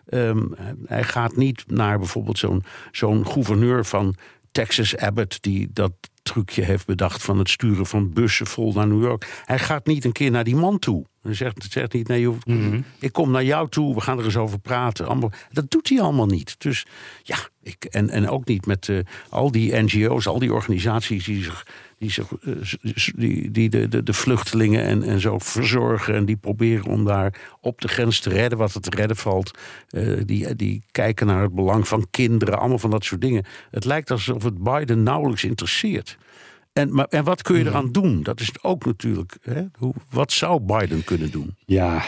Ehm, 0.07 0.47
hij 0.87 1.05
gaat 1.05 1.37
niet 1.37 1.65
naar 1.67 1.99
bijvoorbeeld 1.99 2.39
zo'n 2.39 2.65
zo'n 2.93 3.27
gouverneur 3.27 3.85
van 3.85 4.17
Texas 4.53 4.97
Abbott... 4.97 5.43
die 5.43 5.69
dat 5.73 5.93
trucje 6.23 6.63
heeft 6.63 6.87
bedacht 6.87 7.23
van 7.23 7.39
het 7.39 7.49
sturen 7.49 7.87
van 7.87 8.13
bussen 8.13 8.47
vol 8.47 8.73
naar 8.73 8.87
New 8.87 9.03
York. 9.03 9.43
Hij 9.45 9.59
gaat 9.59 9.87
niet 9.87 10.05
een 10.05 10.13
keer 10.13 10.31
naar 10.31 10.45
die 10.45 10.57
man 10.57 10.79
toe. 10.79 11.05
Hij 11.27 11.35
zegt, 11.35 11.67
zegt 11.71 11.93
niet, 11.93 12.09
nee, 12.09 12.21
je 12.21 12.27
hoeft- 12.27 12.47
ik 12.99 13.13
kom 13.13 13.31
naar 13.31 13.45
jou 13.45 13.69
toe, 13.69 13.95
we 13.95 14.01
gaan 14.01 14.19
er 14.19 14.25
eens 14.25 14.37
over 14.37 14.59
praten. 14.59 15.07
Allemaal, 15.07 15.31
dat 15.53 15.71
doet 15.71 15.89
hij 15.89 16.01
allemaal 16.01 16.27
niet. 16.27 16.55
Dus 16.59 16.87
ja, 17.23 17.37
ik, 17.63 17.85
en, 17.85 18.11
en 18.11 18.29
ook 18.29 18.47
niet 18.47 18.67
met 18.67 18.89
eh, 18.89 18.99
al 19.29 19.51
die 19.51 19.77
NGO's, 19.83 20.27
al 20.27 20.39
die 20.39 20.53
organisaties 20.53 21.25
die 21.25 21.43
zich, 21.43 21.67
die, 21.99 22.11
zich, 22.11 22.33
eh, 22.43 22.53
die, 23.17 23.51
die 23.51 23.69
de, 23.69 23.89
de, 23.89 24.03
de 24.03 24.13
vluchtelingen 24.13 24.83
en, 24.83 25.03
en 25.03 25.21
zo 25.21 25.39
verzorgen. 25.39 26.15
En 26.15 26.25
die 26.25 26.37
proberen 26.37 26.85
om 26.85 27.05
daar 27.05 27.41
op 27.61 27.81
de 27.81 27.89
grens 27.89 28.21
te 28.21 28.31
redden 28.31 28.59
wat 28.59 28.75
er 28.75 28.81
te 28.81 28.97
redden 28.97 29.17
valt. 29.17 29.59
Eh, 29.89 30.13
die, 30.25 30.57
die 30.57 30.83
kijken 30.91 31.27
naar 31.27 31.43
het 31.43 31.55
belang 31.55 31.89
van 31.89 32.07
kinderen, 32.11 32.59
allemaal 32.59 32.79
van 32.79 32.91
dat 32.91 33.05
soort 33.05 33.21
dingen. 33.21 33.45
Het 33.71 33.85
lijkt 33.85 34.11
alsof 34.11 34.43
het 34.43 34.63
Biden 34.63 35.03
nauwelijks 35.03 35.45
interesseert. 35.45 36.17
En, 36.77 36.95
maar, 36.95 37.07
en 37.09 37.25
wat 37.25 37.43
kun 37.43 37.59
je 37.59 37.65
eraan 37.65 37.93
doen? 37.93 38.23
Dat 38.23 38.41
is 38.41 38.63
ook 38.63 38.85
natuurlijk. 38.85 39.37
Hè? 39.43 39.63
Hoe, 39.79 39.95
wat 40.11 40.33
zou 40.33 40.61
Biden 40.61 41.05
kunnen 41.05 41.31
doen? 41.31 41.55
Ja, 41.67 42.05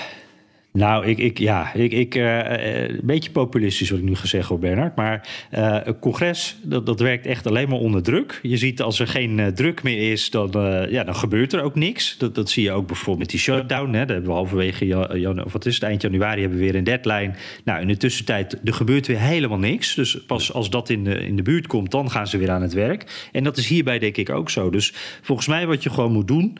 nou, 0.79 1.07
ik, 1.07 1.19
ik, 1.19 1.39
ja, 1.39 1.75
ik, 1.75 1.93
ik, 1.93 2.15
eh, 2.15 2.83
eh, 2.85 2.91
een 2.91 3.01
beetje 3.03 3.31
populistisch 3.31 3.91
wat 3.91 3.99
ik 3.99 4.05
nu 4.05 4.15
ga 4.15 4.27
zeggen, 4.27 4.49
hoor, 4.49 4.59
Bernard. 4.59 4.97
Maar 4.97 5.29
eh 5.51 5.77
het 5.85 5.99
congres, 5.99 6.57
dat, 6.63 6.87
dat 6.87 7.01
werkt 7.01 7.27
echt 7.27 7.47
alleen 7.47 7.69
maar 7.69 7.79
onder 7.79 8.03
druk. 8.03 8.39
Je 8.43 8.57
ziet 8.57 8.83
als 8.83 9.01
er 9.01 9.07
geen 9.07 9.39
eh, 9.39 9.47
druk 9.47 9.83
meer 9.83 10.13
is, 10.13 10.31
dan, 10.31 10.51
ja, 10.91 11.05
dan 11.05 11.15
gebeurt 11.15 11.53
er 11.53 11.63
ook 11.63 11.75
niks. 11.75 12.19
Dat, 12.19 12.35
dat 12.35 12.51
zie 12.51 12.63
je 12.63 12.73
ook 12.73 12.87
bijvoorbeeld 12.87 13.19
met 13.19 13.31
die 13.31 13.39
shutdown. 13.39 13.93
Hè. 13.93 13.99
Dat 13.99 14.09
hebben 14.09 14.27
we 14.27 14.33
halverwege 14.33 14.87
ja- 14.87 15.17
janu- 15.17 15.43
of 15.43 15.53
wat 15.53 15.67
is 15.67 15.75
het, 15.75 15.83
eind 15.83 16.03
januari 16.03 16.41
hebben 16.41 16.59
we 16.59 16.65
weer 16.65 16.75
een 16.75 16.85
deadline. 16.85 17.31
Nou, 17.65 17.81
in 17.81 17.89
de 17.89 17.97
tussentijd, 17.97 18.61
er 18.65 18.75
gebeurt 18.75 19.07
weer 19.07 19.21
helemaal 19.21 19.59
niks. 19.59 19.95
Dus 19.95 20.19
pas 20.27 20.53
als 20.53 20.71
dat 20.71 20.91
in 20.91 21.05
de, 21.05 21.27
in 21.27 21.37
de 21.37 21.43
buurt 21.43 21.67
komt, 21.67 21.91
dan 21.91 22.11
gaan 22.11 22.27
ze 22.27 22.39
weer 22.39 22.51
aan 22.51 22.63
het 22.63 22.73
werk. 22.73 23.29
En 23.33 23.45
dat 23.45 23.57
is 23.57 23.67
hierbij 23.67 23.99
denk 23.99 24.17
ik 24.17 24.31
ook 24.31 24.51
zo. 24.51 24.71
Dus 24.71 24.93
volgens 25.23 25.49
mij 25.49 25.67
wat 25.67 25.83
je 25.83 25.91
gewoon 25.91 26.13
moet 26.13 26.29
doen... 26.29 26.59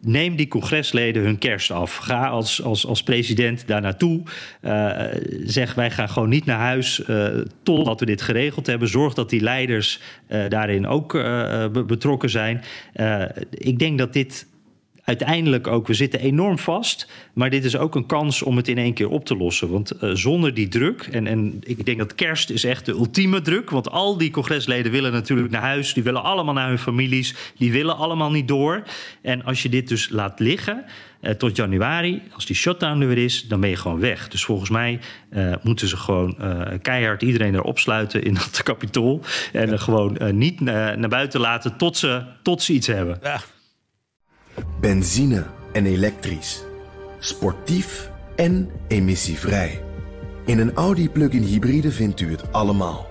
neem 0.00 0.36
die 0.36 0.48
congresleden 0.48 1.22
hun 1.22 1.38
kerst 1.38 1.70
af. 1.70 1.96
Ga 1.96 2.26
als, 2.26 2.62
als, 2.62 2.86
als 2.86 3.01
president 3.04 3.66
daar 3.66 3.80
naartoe. 3.80 4.22
Eh, 4.60 5.00
zeg, 5.44 5.74
wij 5.74 5.90
gaan 5.90 6.08
gewoon 6.08 6.28
niet 6.28 6.44
naar 6.44 6.58
huis 6.58 7.04
eh, 7.04 7.26
totdat 7.62 8.00
we 8.00 8.06
dit 8.06 8.22
geregeld 8.22 8.66
hebben. 8.66 8.88
Zorg 8.88 9.14
dat 9.14 9.30
die 9.30 9.40
leiders 9.40 10.00
eh, 10.26 10.48
daarin 10.48 10.86
ook 10.86 11.12
be- 11.12 11.84
betrokken 11.86 12.30
zijn. 12.30 12.62
Ik 13.50 13.78
denk 13.78 13.98
dat 13.98 14.12
dit 14.12 14.46
uiteindelijk 15.04 15.66
ook, 15.66 15.86
we 15.86 15.94
zitten 15.94 16.20
enorm 16.20 16.58
vast. 16.58 17.08
Maar 17.32 17.50
dit 17.50 17.64
is 17.64 17.76
ook 17.76 17.94
een 17.94 18.06
kans 18.06 18.42
om 18.42 18.56
het 18.56 18.68
in 18.68 18.78
één 18.78 18.94
keer 18.94 19.08
op 19.08 19.24
te 19.24 19.36
lossen. 19.36 19.70
Want 19.70 19.90
eh, 19.90 20.10
zonder 20.12 20.54
die 20.54 20.68
druk, 20.68 21.08
en, 21.10 21.26
en 21.26 21.58
ik 21.60 21.84
denk 21.84 21.98
dat 21.98 22.14
kerst 22.14 22.50
is 22.50 22.64
echt 22.64 22.86
de 22.86 22.92
ultieme 22.92 23.40
druk. 23.40 23.70
Want 23.70 23.90
al 23.90 24.16
die 24.16 24.30
congresleden 24.30 24.92
willen 24.92 25.12
natuurlijk 25.12 25.50
naar 25.50 25.60
huis. 25.60 25.94
Die 25.94 26.02
willen 26.02 26.22
allemaal 26.22 26.54
naar 26.54 26.68
hun 26.68 26.78
families. 26.78 27.34
Die 27.56 27.72
willen 27.72 27.96
allemaal 27.96 28.30
niet 28.30 28.48
door. 28.48 28.82
En 29.22 29.44
als 29.44 29.62
je 29.62 29.68
dit 29.68 29.88
dus 29.88 30.08
laat 30.08 30.40
liggen. 30.40 30.84
Uh, 31.20 31.30
tot 31.30 31.56
januari, 31.56 32.22
als 32.34 32.46
die 32.46 32.56
shutdown 32.56 33.00
er 33.00 33.08
weer 33.08 33.24
is, 33.24 33.48
dan 33.48 33.60
ben 33.60 33.70
je 33.70 33.76
gewoon 33.76 34.00
weg. 34.00 34.28
Dus 34.28 34.44
volgens 34.44 34.70
mij 34.70 34.98
uh, 35.30 35.54
moeten 35.62 35.88
ze 35.88 35.96
gewoon 35.96 36.36
keihard 36.82 37.22
iedereen 37.22 37.54
erop 37.54 37.78
sluiten 37.78 38.22
in 38.22 38.34
dat 38.34 38.62
kapitool. 38.62 39.20
En 39.52 39.70
ja. 39.70 39.76
gewoon 39.76 40.38
niet 40.38 40.60
naar 40.60 41.08
buiten 41.08 41.40
laten 41.40 41.76
tot 41.76 41.96
ze, 41.96 42.22
tot 42.42 42.62
ze 42.62 42.72
iets 42.72 42.86
hebben. 42.86 43.18
Ja. 43.22 43.40
Benzine 44.80 45.46
en 45.72 45.86
elektrisch. 45.86 46.62
Sportief 47.18 48.10
en 48.36 48.70
emissievrij. 48.88 49.84
In 50.46 50.58
een 50.58 50.74
Audi 50.74 51.10
plug-in 51.10 51.42
hybride 51.42 51.90
vindt 51.90 52.20
u 52.20 52.30
het 52.30 52.52
allemaal. 52.52 53.06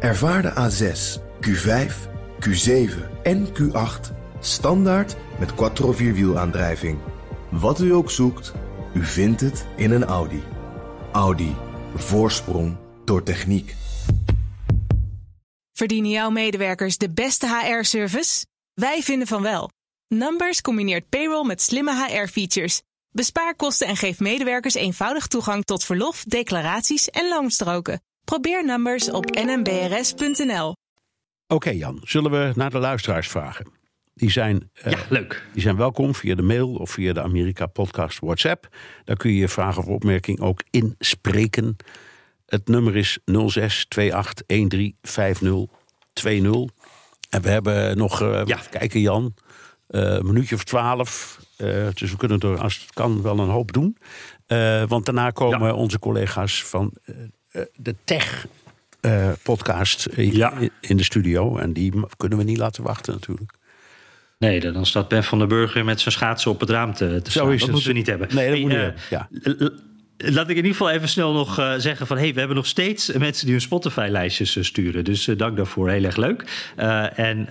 Ervaar 0.00 0.42
de 0.42 0.52
A6, 0.52 1.20
Q5, 1.40 1.92
Q7 2.40 3.22
en 3.22 3.46
Q8 3.46 4.16
standaard 4.40 5.16
met 5.38 5.54
quattro 5.54 5.92
vierwielaandrijving. 5.92 6.98
Wat 7.48 7.80
u 7.80 7.94
ook 7.94 8.10
zoekt, 8.10 8.52
u 8.94 9.04
vindt 9.04 9.40
het 9.40 9.66
in 9.76 9.90
een 9.90 10.04
Audi. 10.04 10.42
Audi. 11.12 11.54
Voorsprong 11.94 12.76
door 13.04 13.22
techniek. 13.22 13.74
Verdienen 15.72 16.10
jouw 16.10 16.30
medewerkers 16.30 16.98
de 16.98 17.10
beste 17.10 17.46
HR-service? 17.46 18.46
Wij 18.74 19.02
vinden 19.02 19.26
van 19.26 19.42
wel. 19.42 19.70
Numbers 20.14 20.60
combineert 20.60 21.08
payroll 21.08 21.46
met 21.46 21.62
slimme 21.62 22.06
HR-features. 22.06 22.82
Bespaar 23.10 23.54
kosten 23.56 23.86
en 23.86 23.96
geef 23.96 24.20
medewerkers 24.20 24.74
eenvoudig 24.74 25.26
toegang 25.26 25.64
tot 25.64 25.84
verlof, 25.84 26.24
declaraties 26.24 27.10
en 27.10 27.28
loonstroken. 27.28 28.00
Probeer 28.24 28.64
Numbers 28.64 29.10
op 29.10 29.24
nmbrs.nl. 29.30 30.68
Oké 30.68 30.74
okay, 31.54 31.76
Jan, 31.76 32.00
zullen 32.02 32.30
we 32.30 32.52
naar 32.54 32.70
de 32.70 32.78
luisteraars 32.78 33.28
vragen? 33.28 33.66
Die 34.14 34.30
zijn, 34.30 34.70
uh, 34.86 34.92
ja, 34.92 34.98
leuk. 35.08 35.46
Die 35.52 35.62
zijn 35.62 35.76
welkom 35.76 36.14
via 36.14 36.34
de 36.34 36.42
mail 36.42 36.74
of 36.74 36.90
via 36.90 37.12
de 37.12 37.22
Amerika 37.22 37.66
Podcast 37.66 38.18
WhatsApp. 38.18 38.68
Daar 39.04 39.16
kun 39.16 39.30
je 39.30 39.38
je 39.38 39.48
vragen 39.48 39.82
of 39.82 39.88
opmerking 39.88 40.40
ook 40.40 40.62
inspreken. 40.70 41.76
Het 42.46 42.68
nummer 42.68 42.96
is 42.96 43.18
06 43.46 43.86
28 44.10 44.68
13 44.68 44.96
50 45.02 45.64
20. 46.12 46.52
En 47.30 47.42
we 47.42 47.50
hebben 47.50 47.96
nog, 47.96 48.22
uh, 48.22 48.42
ja. 48.44 48.60
kijken 48.70 49.00
Jan, 49.00 49.34
een 49.88 50.26
minuutje 50.26 50.54
of 50.54 50.64
twaalf. 50.64 51.40
dus 51.94 52.10
we 52.10 52.16
kunnen 52.16 52.40
er 52.40 52.60
als 52.60 52.80
het 52.80 52.92
kan 52.94 53.22
wel 53.22 53.38
een 53.38 53.48
hoop 53.48 53.72
doen. 53.72 53.96
want 54.88 55.04
daarna 55.04 55.30
komen 55.30 55.66
ja. 55.66 55.74
onze 55.74 55.98
collega's 55.98 56.64
van 56.64 56.92
de 57.74 57.94
Tech 58.04 58.46
podcast 59.42 60.08
ja. 60.16 60.52
in 60.80 60.96
de 60.96 61.04
studio. 61.04 61.56
En 61.56 61.72
die 61.72 61.92
kunnen 62.16 62.38
we 62.38 62.44
niet 62.44 62.58
laten 62.58 62.82
wachten 62.82 63.12
natuurlijk. 63.12 63.56
Nee, 64.38 64.60
dan 64.60 64.86
staat 64.86 65.08
Ben 65.08 65.24
van 65.24 65.38
der 65.38 65.46
Burger 65.46 65.84
met 65.84 66.00
zijn 66.00 66.14
schaatsen 66.14 66.50
op 66.50 66.60
het 66.60 66.70
raam 66.70 66.92
te, 66.92 67.20
te 67.22 67.30
staan. 67.30 67.50
Dat 67.50 67.60
het. 67.60 67.70
moeten 67.70 67.88
we 67.88 67.96
niet 67.96 68.06
hebben. 68.06 68.28
Nee, 68.34 68.44
dat 68.44 68.52
hey, 68.52 68.60
moet 68.60 68.70
niet 68.70 68.80
hebben. 68.80 69.00
Ja. 69.10 69.28
Laat 70.20 70.44
ik 70.44 70.50
in 70.50 70.56
ieder 70.56 70.70
geval 70.70 70.90
even 70.90 71.08
snel 71.08 71.32
nog 71.32 71.58
uh, 71.58 71.74
zeggen 71.76 72.06
van... 72.06 72.16
hey, 72.16 72.32
we 72.32 72.38
hebben 72.38 72.56
nog 72.56 72.66
steeds 72.66 73.12
mensen 73.12 73.44
die 73.44 73.54
hun 73.54 73.62
Spotify-lijstjes 73.62 74.56
uh, 74.56 74.64
sturen. 74.64 75.04
Dus 75.04 75.26
uh, 75.26 75.38
dank 75.38 75.56
daarvoor, 75.56 75.90
heel 75.90 76.04
erg 76.04 76.16
leuk. 76.16 76.70
en 77.14 77.46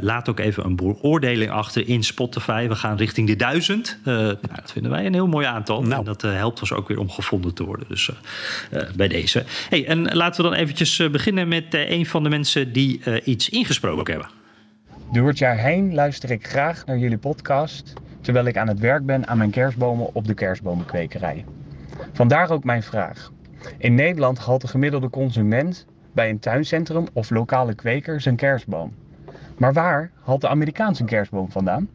laat 0.00 0.28
ook 0.28 0.38
even 0.38 0.64
een 0.64 0.76
beoordeling 0.76 1.50
achter 1.50 1.88
in 1.88 2.02
Spotify. 2.02 2.68
We 2.68 2.74
gaan 2.74 2.96
richting 2.96 3.26
de 3.26 3.36
duizend. 3.36 3.98
nou, 4.04 4.36
dat 4.54 4.72
vinden 4.72 4.90
wij 4.90 5.06
een 5.06 5.14
heel 5.14 5.26
mooi 5.26 5.46
aantal. 5.46 5.82
Nou. 5.82 5.98
En 5.98 6.04
dat 6.04 6.22
helpt 6.22 6.60
ons 6.60 6.72
ook 6.72 6.88
weer 6.88 6.98
om 6.98 7.10
gevonden 7.10 7.54
te 7.54 7.64
worden. 7.64 7.88
Dus 7.88 8.10
bij 8.96 9.08
deze. 9.08 9.44
Hey, 9.68 9.86
en 9.86 10.14
laten 10.14 10.42
we 10.44 10.50
dan 10.50 10.58
eventjes 10.58 11.10
beginnen 11.10 11.48
met 11.48 11.64
een 11.70 12.06
van 12.06 12.22
de 12.22 12.28
mensen... 12.28 12.72
die 12.72 13.22
iets 13.24 13.48
ingesproken 13.48 14.12
hebben. 14.12 14.30
Door 15.12 15.28
het 15.28 15.38
jaar 15.38 15.58
heen 15.58 15.94
luister 15.94 16.30
ik 16.30 16.46
graag 16.46 16.86
naar 16.86 16.98
jullie 16.98 17.18
podcast... 17.18 17.92
terwijl 18.20 18.46
ik 18.46 18.56
aan 18.56 18.68
het 18.68 18.78
werk 18.78 19.06
ben 19.06 19.26
aan 19.26 19.38
mijn 19.38 19.50
kerstbomen 19.50 20.14
op 20.14 20.26
de 20.26 20.34
kerstbomenkwekerij. 20.34 21.44
Vandaar 22.14 22.50
ook 22.50 22.64
mijn 22.64 22.82
vraag. 22.82 23.30
In 23.78 23.94
Nederland 23.94 24.38
haalt 24.38 24.60
de 24.60 24.68
gemiddelde 24.68 25.10
consument 25.10 25.86
bij 26.12 26.30
een 26.30 26.38
tuincentrum 26.38 27.06
of 27.12 27.30
lokale 27.30 27.74
kweker 27.74 28.20
zijn 28.20 28.36
kerstboom. 28.36 28.94
Maar 29.58 29.72
waar 29.72 30.10
haalt 30.22 30.40
de 30.40 30.48
Amerikaan 30.48 30.96
zijn 30.96 31.08
kerstboom 31.08 31.50
vandaan? 31.50 31.88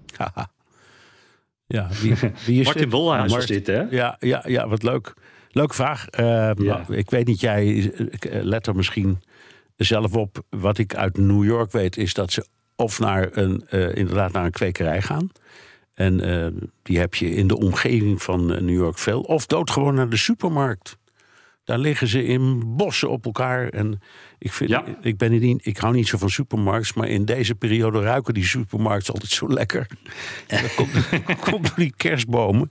Ja, 1.68 1.88
wie, 2.02 2.16
wie 2.46 2.60
is 2.60 2.66
Martin 2.66 2.82
dit? 2.82 2.90
Bolhuis 2.90 3.32
Ja, 3.32 3.38
is 3.38 3.46
dit, 3.46 3.68
hè? 3.68 3.82
Ja, 3.90 4.16
ja, 4.20 4.44
ja 4.48 4.68
wat 4.68 4.84
leuk. 4.84 5.14
Leuke 5.52 5.74
vraag. 5.74 6.06
Uh, 6.20 6.52
Ja. 6.54 6.84
Ik 6.88 7.10
weet 7.10 7.28
niet, 7.28 7.40
jij 7.40 7.92
eh, 8.20 8.44
let 8.44 8.68
er 8.68 8.76
misschien 8.76 9.22
zelf 9.76 10.16
op. 10.16 10.44
Wat 10.50 10.78
ik 10.78 10.96
uit 10.96 11.18
New 11.18 11.44
York 11.44 11.72
weet, 11.72 11.98
is 11.98 12.14
dat 12.14 12.32
ze 12.32 12.46
of 12.76 13.00
naar 13.00 13.30
een, 13.32 13.66
uh, 13.72 13.96
inderdaad 13.96 14.32
naar 14.32 14.46
een 14.46 14.52
kwekerij 14.52 15.02
gaan. 15.02 15.32
En 16.00 16.28
uh, 16.28 16.48
die 16.82 17.00
heb 17.00 17.16
je 17.16 17.36
in 17.36 17.48
de 17.48 17.58
omgeving 17.58 18.22
van 18.22 18.46
New 18.46 18.70
York 18.70 18.98
veel. 18.98 19.22
Of 19.22 19.46
doodgewoon 19.46 19.94
naar 19.96 20.10
de 20.10 20.18
supermarkt. 20.18 20.98
Daar 21.64 21.80
liggen 21.80 22.08
ze 22.08 22.24
in 22.24 22.76
bossen 22.76 23.10
op 23.10 23.26
elkaar. 23.26 23.70
En 23.70 24.00
ik, 24.40 24.52
vind, 24.52 24.70
Ja. 24.70 24.84
ik, 25.02 25.18
ben 25.18 25.32
niet, 25.40 25.66
ik 25.66 25.78
hou 25.78 25.94
niet 25.96 26.08
zo 26.08 26.18
van 26.18 26.30
supermarkts, 26.30 26.94
maar 26.94 27.08
in 27.08 27.26
deze 27.26 27.56
periode 27.56 28.02
ruiken 28.02 28.34
die 28.34 28.46
supermarkts 28.46 29.12
altijd 29.12 29.32
zo 29.32 29.50
lekker. 29.50 29.88
En 30.48 30.62
dat 30.62 30.74
komt, 30.76 30.92
komt 31.50 31.66
door 31.68 31.76
die 31.76 31.94
kerstbomen. 31.98 32.68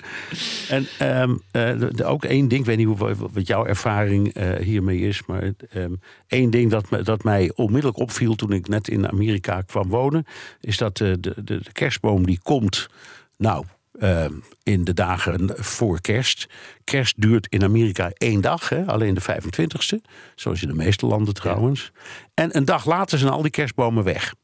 En 0.69 0.87
ehm, 0.99 1.31
eh, 1.51 1.79
de- 1.79 2.05
ook 2.05 2.25
één 2.25 2.49
ding, 2.49 2.61
ik 2.61 2.67
weet 2.67 2.77
niet 2.77 2.87
hoe, 2.87 3.15
wat 3.33 3.47
jouw 3.47 3.67
ervaring 3.67 4.33
eh, 4.33 4.57
hiermee 4.65 4.99
is, 4.99 5.23
maar 5.27 5.53
ehm, 5.71 5.93
één 6.27 6.51
ding 6.51 6.71
dat, 6.71 6.91
me, 6.91 7.03
dat 7.03 7.25
mij 7.25 7.53
onmiddellijk 7.55 7.99
opviel 7.99 8.35
toen 8.35 8.53
ik 8.53 8.69
net 8.69 8.89
in 8.89 9.09
Amerika 9.09 9.61
kwam 9.63 9.89
wonen, 9.89 10.25
is 10.61 10.77
dat 10.77 11.01
eh, 11.01 11.09
de, 11.21 11.35
de, 11.37 11.43
de 11.45 11.73
kerstboom 11.73 12.27
die 12.27 12.41
komt, 12.43 12.89
nou, 13.37 13.65
ehm, 13.99 14.33
in 14.63 14.85
de 14.85 14.95
dagen 14.95 15.51
voor 15.57 16.01
kerst. 16.01 16.47
Kerst 16.85 17.21
duurt 17.21 17.47
in 17.47 17.63
Amerika 17.63 18.11
één 18.13 18.41
dag, 18.41 18.69
hè, 18.69 18.87
alleen 18.87 19.15
de 19.15 19.21
25ste. 19.21 20.01
Zoals 20.35 20.63
in 20.63 20.69
de 20.69 20.75
meeste 20.75 21.07
landen 21.07 21.35
trouwens. 21.35 21.93
En 22.35 22.57
een 22.57 22.65
dag 22.65 22.85
later 22.85 23.19
zijn 23.19 23.33
al 23.33 23.43
die 23.43 23.51
kerstbomen 23.51 24.05
weg. 24.05 24.35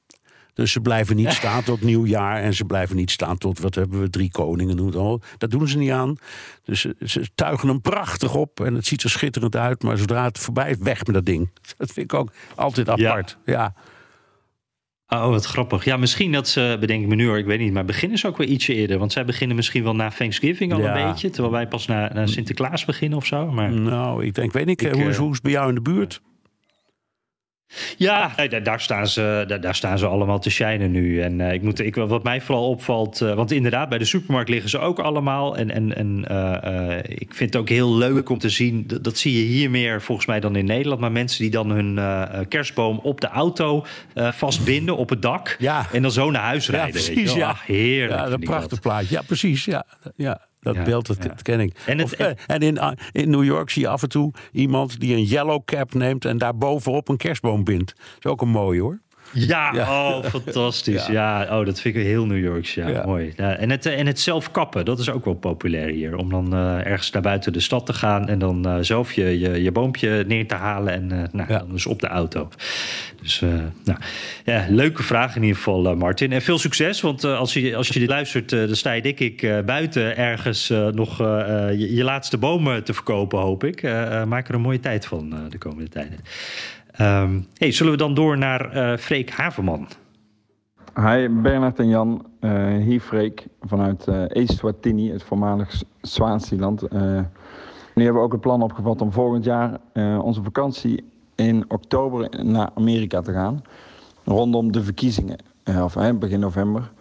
Dus 0.54 0.72
ze 0.72 0.80
blijven 0.80 1.16
niet 1.16 1.32
staan 1.32 1.62
tot 1.62 1.80
nieuwjaar. 1.80 2.42
En 2.42 2.54
ze 2.54 2.64
blijven 2.64 2.96
niet 2.96 3.10
staan 3.10 3.38
tot, 3.38 3.58
wat 3.58 3.74
hebben 3.74 4.00
we, 4.00 4.10
drie 4.10 4.30
koningen. 4.30 4.78
hoe. 4.78 5.20
Dat 5.38 5.50
doen 5.50 5.68
ze 5.68 5.78
niet 5.78 5.90
aan. 5.90 6.16
Dus 6.64 6.80
ze, 6.80 6.96
ze 7.04 7.28
tuigen 7.34 7.68
hem 7.68 7.80
prachtig 7.80 8.34
op. 8.34 8.60
En 8.60 8.74
het 8.74 8.86
ziet 8.86 9.02
er 9.02 9.10
schitterend 9.10 9.56
uit. 9.56 9.82
Maar 9.82 9.98
zodra 9.98 10.24
het 10.24 10.38
voorbij 10.38 10.70
is, 10.70 10.76
weg 10.78 11.06
met 11.06 11.14
dat 11.14 11.24
ding. 11.24 11.50
Dat 11.78 11.92
vind 11.92 12.12
ik 12.12 12.18
ook 12.18 12.32
altijd 12.54 12.88
apart. 12.88 13.38
Ja, 13.44 13.74
Oh, 15.08 15.28
wat 15.28 15.44
grappig. 15.44 15.84
Ja, 15.84 15.96
misschien 15.96 16.32
dat 16.32 16.48
ze, 16.48 16.76
bedenk 16.80 17.02
ik 17.02 17.08
me 17.08 17.14
nu 17.14 17.26
hoor, 17.26 17.38
ik 17.38 17.44
weet 17.46 17.58
niet, 17.60 17.72
maar 17.72 17.84
beginnen 17.84 18.18
ze 18.18 18.26
ook 18.26 18.36
weer 18.36 18.48
ietsje 18.48 18.74
eerder? 18.74 18.98
Want 18.98 19.12
zij 19.12 19.24
beginnen 19.24 19.56
misschien 19.56 19.82
wel 19.84 19.94
na 19.94 20.08
Thanksgiving 20.10 20.72
al 20.72 20.80
Ja. 20.80 20.96
een 20.98 21.06
beetje, 21.08 21.30
terwijl 21.30 21.52
wij 21.52 21.68
pas 21.68 21.86
na, 21.86 22.12
na 22.14 22.26
Sinterklaas 22.26 22.84
beginnen 22.84 23.18
of 23.18 23.26
zo. 23.26 23.50
Maar 23.50 23.70
nou, 23.72 24.24
ik 24.24 24.34
denk, 24.34 24.52
weet 24.52 24.66
niet, 24.66 24.82
Ik, 24.82 24.92
hoe, 24.94 25.02
is, 25.04 25.14
eh, 25.14 25.18
hoe 25.20 25.28
is 25.28 25.34
het 25.34 25.42
bij 25.42 25.52
jou 25.52 25.68
in 25.68 25.74
de 25.74 25.80
buurt? 25.82 26.20
ja, 26.24 26.33
nee, 28.36 28.62
daar, 28.62 28.80
staan 28.80 29.08
ze, 29.08 29.44
daar, 29.46 29.60
daar 29.60 29.74
staan 29.74 29.98
ze 29.98 30.06
allemaal 30.06 30.38
te 30.38 30.50
shinen 30.50 30.90
nu. 30.90 31.20
En 31.20 31.40
eh, 31.40 31.52
ik 31.52 31.62
moet, 31.62 31.78
ik, 31.78 31.94
wat 31.94 32.22
mij 32.22 32.40
vooral 32.40 32.68
opvalt, 32.68 33.20
eh, 33.20 33.34
want 33.34 33.52
inderdaad, 33.52 33.88
bij 33.88 33.98
de 33.98 34.04
supermarkt 34.04 34.48
liggen 34.50 34.70
ze 34.70 34.78
ook 34.78 34.98
allemaal. 34.98 35.56
En, 35.56 35.70
en, 35.70 35.96
en 35.96 36.24
eh, 36.28 36.98
ik 37.18 37.34
vind 37.34 37.52
het 37.52 37.62
ook 37.62 37.68
heel 37.68 37.96
leuk 37.96 38.28
om 38.28 38.38
te 38.38 38.48
zien, 38.48 38.84
dat, 38.86 39.04
dat 39.04 39.18
zie 39.18 39.38
je 39.38 39.44
hier 39.44 39.70
meer 39.70 40.02
volgens 40.02 40.26
mij 40.26 40.40
dan 40.40 40.56
in 40.56 40.64
Nederland, 40.64 41.00
maar 41.00 41.12
mensen 41.12 41.42
die 41.42 41.50
dan 41.50 41.70
hun 41.70 41.98
kerstboom 42.48 42.98
op 43.02 43.20
de 43.20 43.28
auto 43.28 43.84
vastbinden 44.14 44.96
op 44.96 45.08
het 45.08 45.22
dak. 45.22 45.56
Ja. 45.58 45.86
En 45.92 46.02
dan 46.02 46.10
zo 46.10 46.30
naar 46.30 46.42
huis 46.42 46.66
Ja, 46.66 46.72
rijden. 46.72 46.94
weet 46.94 47.06
je 47.06 47.12
precies. 47.12 47.34
Ja, 47.34 47.48
Ach, 47.48 47.66
heerlijk. 47.66 48.28
Ja, 48.28 48.34
ik 48.34 48.44
prachtig 48.44 48.80
plaatje. 48.80 49.14
Ja, 49.14 49.22
precies. 49.22 49.64
Ja, 49.64 49.86
ja 50.16 50.40
dat 50.64 50.74
Ja, 50.74 50.82
beeld, 50.82 51.06
dat, 51.06 51.16
ja. 51.24 51.34
ken 51.42 51.60
ik. 51.60 51.76
En 51.86 51.98
het- 51.98 52.06
Of, 52.06 52.12
eh, 52.12 52.30
en 52.46 52.60
in, 52.60 52.78
ah, 52.78 52.92
in 53.12 53.30
New 53.30 53.44
York 53.44 53.70
zie 53.70 53.82
je 53.82 53.88
af 53.88 54.02
en 54.02 54.08
toe 54.08 54.32
iemand 54.52 55.00
die 55.00 55.14
een 55.16 55.22
yellow 55.24 55.64
cap 55.64 55.94
neemt... 55.94 56.24
en 56.24 56.38
daar 56.38 56.56
bovenop 56.56 57.08
een 57.08 57.16
kerstboom 57.16 57.64
bindt. 57.64 57.94
Dat 57.96 58.24
is 58.24 58.30
ook 58.30 58.42
een 58.42 58.48
mooie, 58.48 58.80
hoor. 58.80 59.00
Ja, 59.34 59.70
Ja. 59.74 59.82
oh, 59.82 60.24
fantastisch. 60.24 61.06
Ja. 61.14 61.42
Ja. 61.42 61.58
oh, 61.58 61.66
dat 61.66 61.80
vind 61.80 61.96
ik 61.96 62.02
heel 62.02 62.26
New 62.26 62.44
Yorks. 62.44 62.74
Ja, 62.74 62.88
Ja. 62.88 63.06
mooi. 63.06 63.32
En, 63.36 63.70
het, 63.70 63.86
eh, 63.86 63.98
en 63.98 64.06
het 64.06 64.20
zelf 64.20 64.50
kappen, 64.50 64.84
dat 64.84 64.98
is 64.98 65.10
ook 65.10 65.24
wel 65.24 65.34
populair 65.34 65.88
hier. 65.88 66.16
Om 66.16 66.30
dan 66.30 66.54
eh, 66.54 66.86
ergens 66.86 67.10
naar 67.10 67.22
buiten 67.22 67.52
de 67.52 67.60
stad 67.60 67.86
te 67.86 67.92
gaan 67.92 68.28
en 68.28 68.38
dan 68.38 68.66
eh, 68.66 68.76
zelf 68.80 69.12
je, 69.12 69.38
je, 69.38 69.62
je 69.62 69.72
boompje 69.72 70.24
neer 70.26 70.46
te 70.46 70.54
halen 70.54 70.92
en 70.92 71.28
nou, 71.32 71.48
dan 71.48 71.68
dus 71.70 71.86
op 71.86 72.00
de 72.00 72.06
auto. 72.06 72.48
Dus 73.22 73.40
nou, 73.84 73.98
ja, 74.44 74.66
leuke 74.68 75.02
vraag 75.02 75.36
in 75.36 75.42
ieder 75.42 75.56
geval, 75.56 75.96
Martin. 75.96 76.32
En 76.32 76.42
veel 76.42 76.58
succes, 76.58 77.00
want 77.00 77.24
als, 77.24 77.52
je, 77.52 77.76
als 77.76 77.88
je 77.88 77.98
dit 77.98 78.08
luistert, 78.08 78.50
dan 78.50 78.76
sta 78.76 78.92
je 78.92 79.02
denk 79.02 79.18
ik 79.18 79.62
buiten 79.66 80.16
ergens 80.16 80.68
nog 80.92 81.18
je, 81.18 81.94
je 81.94 82.04
laatste 82.04 82.38
bomen 82.38 82.84
te 82.84 82.94
verkopen, 82.94 83.38
hoop 83.38 83.64
ik. 83.64 83.82
Maak 84.26 84.48
er 84.48 84.54
een 84.54 84.60
mooie 84.60 84.80
tijd 84.80 85.06
van 85.06 85.34
de 85.48 85.58
komende 85.58 85.88
tijden. 85.88 86.18
Ehm, 86.94 87.40
hey, 87.54 87.72
zullen 87.72 87.92
we 87.92 87.98
dan 87.98 88.14
door 88.14 88.38
naar 88.38 88.70
eh 88.70 88.98
Freek 88.98 89.30
Haverman? 89.30 89.88
Hi 90.94 91.28
Bernard 91.28 91.78
en 91.78 91.88
Jan, 91.88 92.26
uh, 92.40 92.76
hier 92.76 93.00
Freek 93.00 93.46
vanuit 93.60 94.06
uh, 94.08 94.36
Eswatini, 94.36 95.10
het 95.10 95.22
voormalig 95.22 95.82
Swaziland. 96.02 96.82
Uh, 96.82 97.00
nu 97.94 98.04
hebben 98.04 98.14
we 98.14 98.26
ook 98.26 98.32
het 98.32 98.40
plan 98.40 98.62
opgevat 98.62 99.00
om 99.00 99.12
volgend 99.12 99.44
jaar 99.44 99.78
onze 100.20 100.42
vakantie 100.42 101.04
in 101.34 101.64
oktober 101.68 102.44
naar 102.44 102.70
Amerika 102.74 103.20
te 103.20 103.32
gaan. 103.32 103.62
Rondom 104.24 104.72
de 104.72 104.82
verkiezingen, 104.82 105.38
of 105.82 105.96
begin 106.18 106.40
november. 106.40 106.92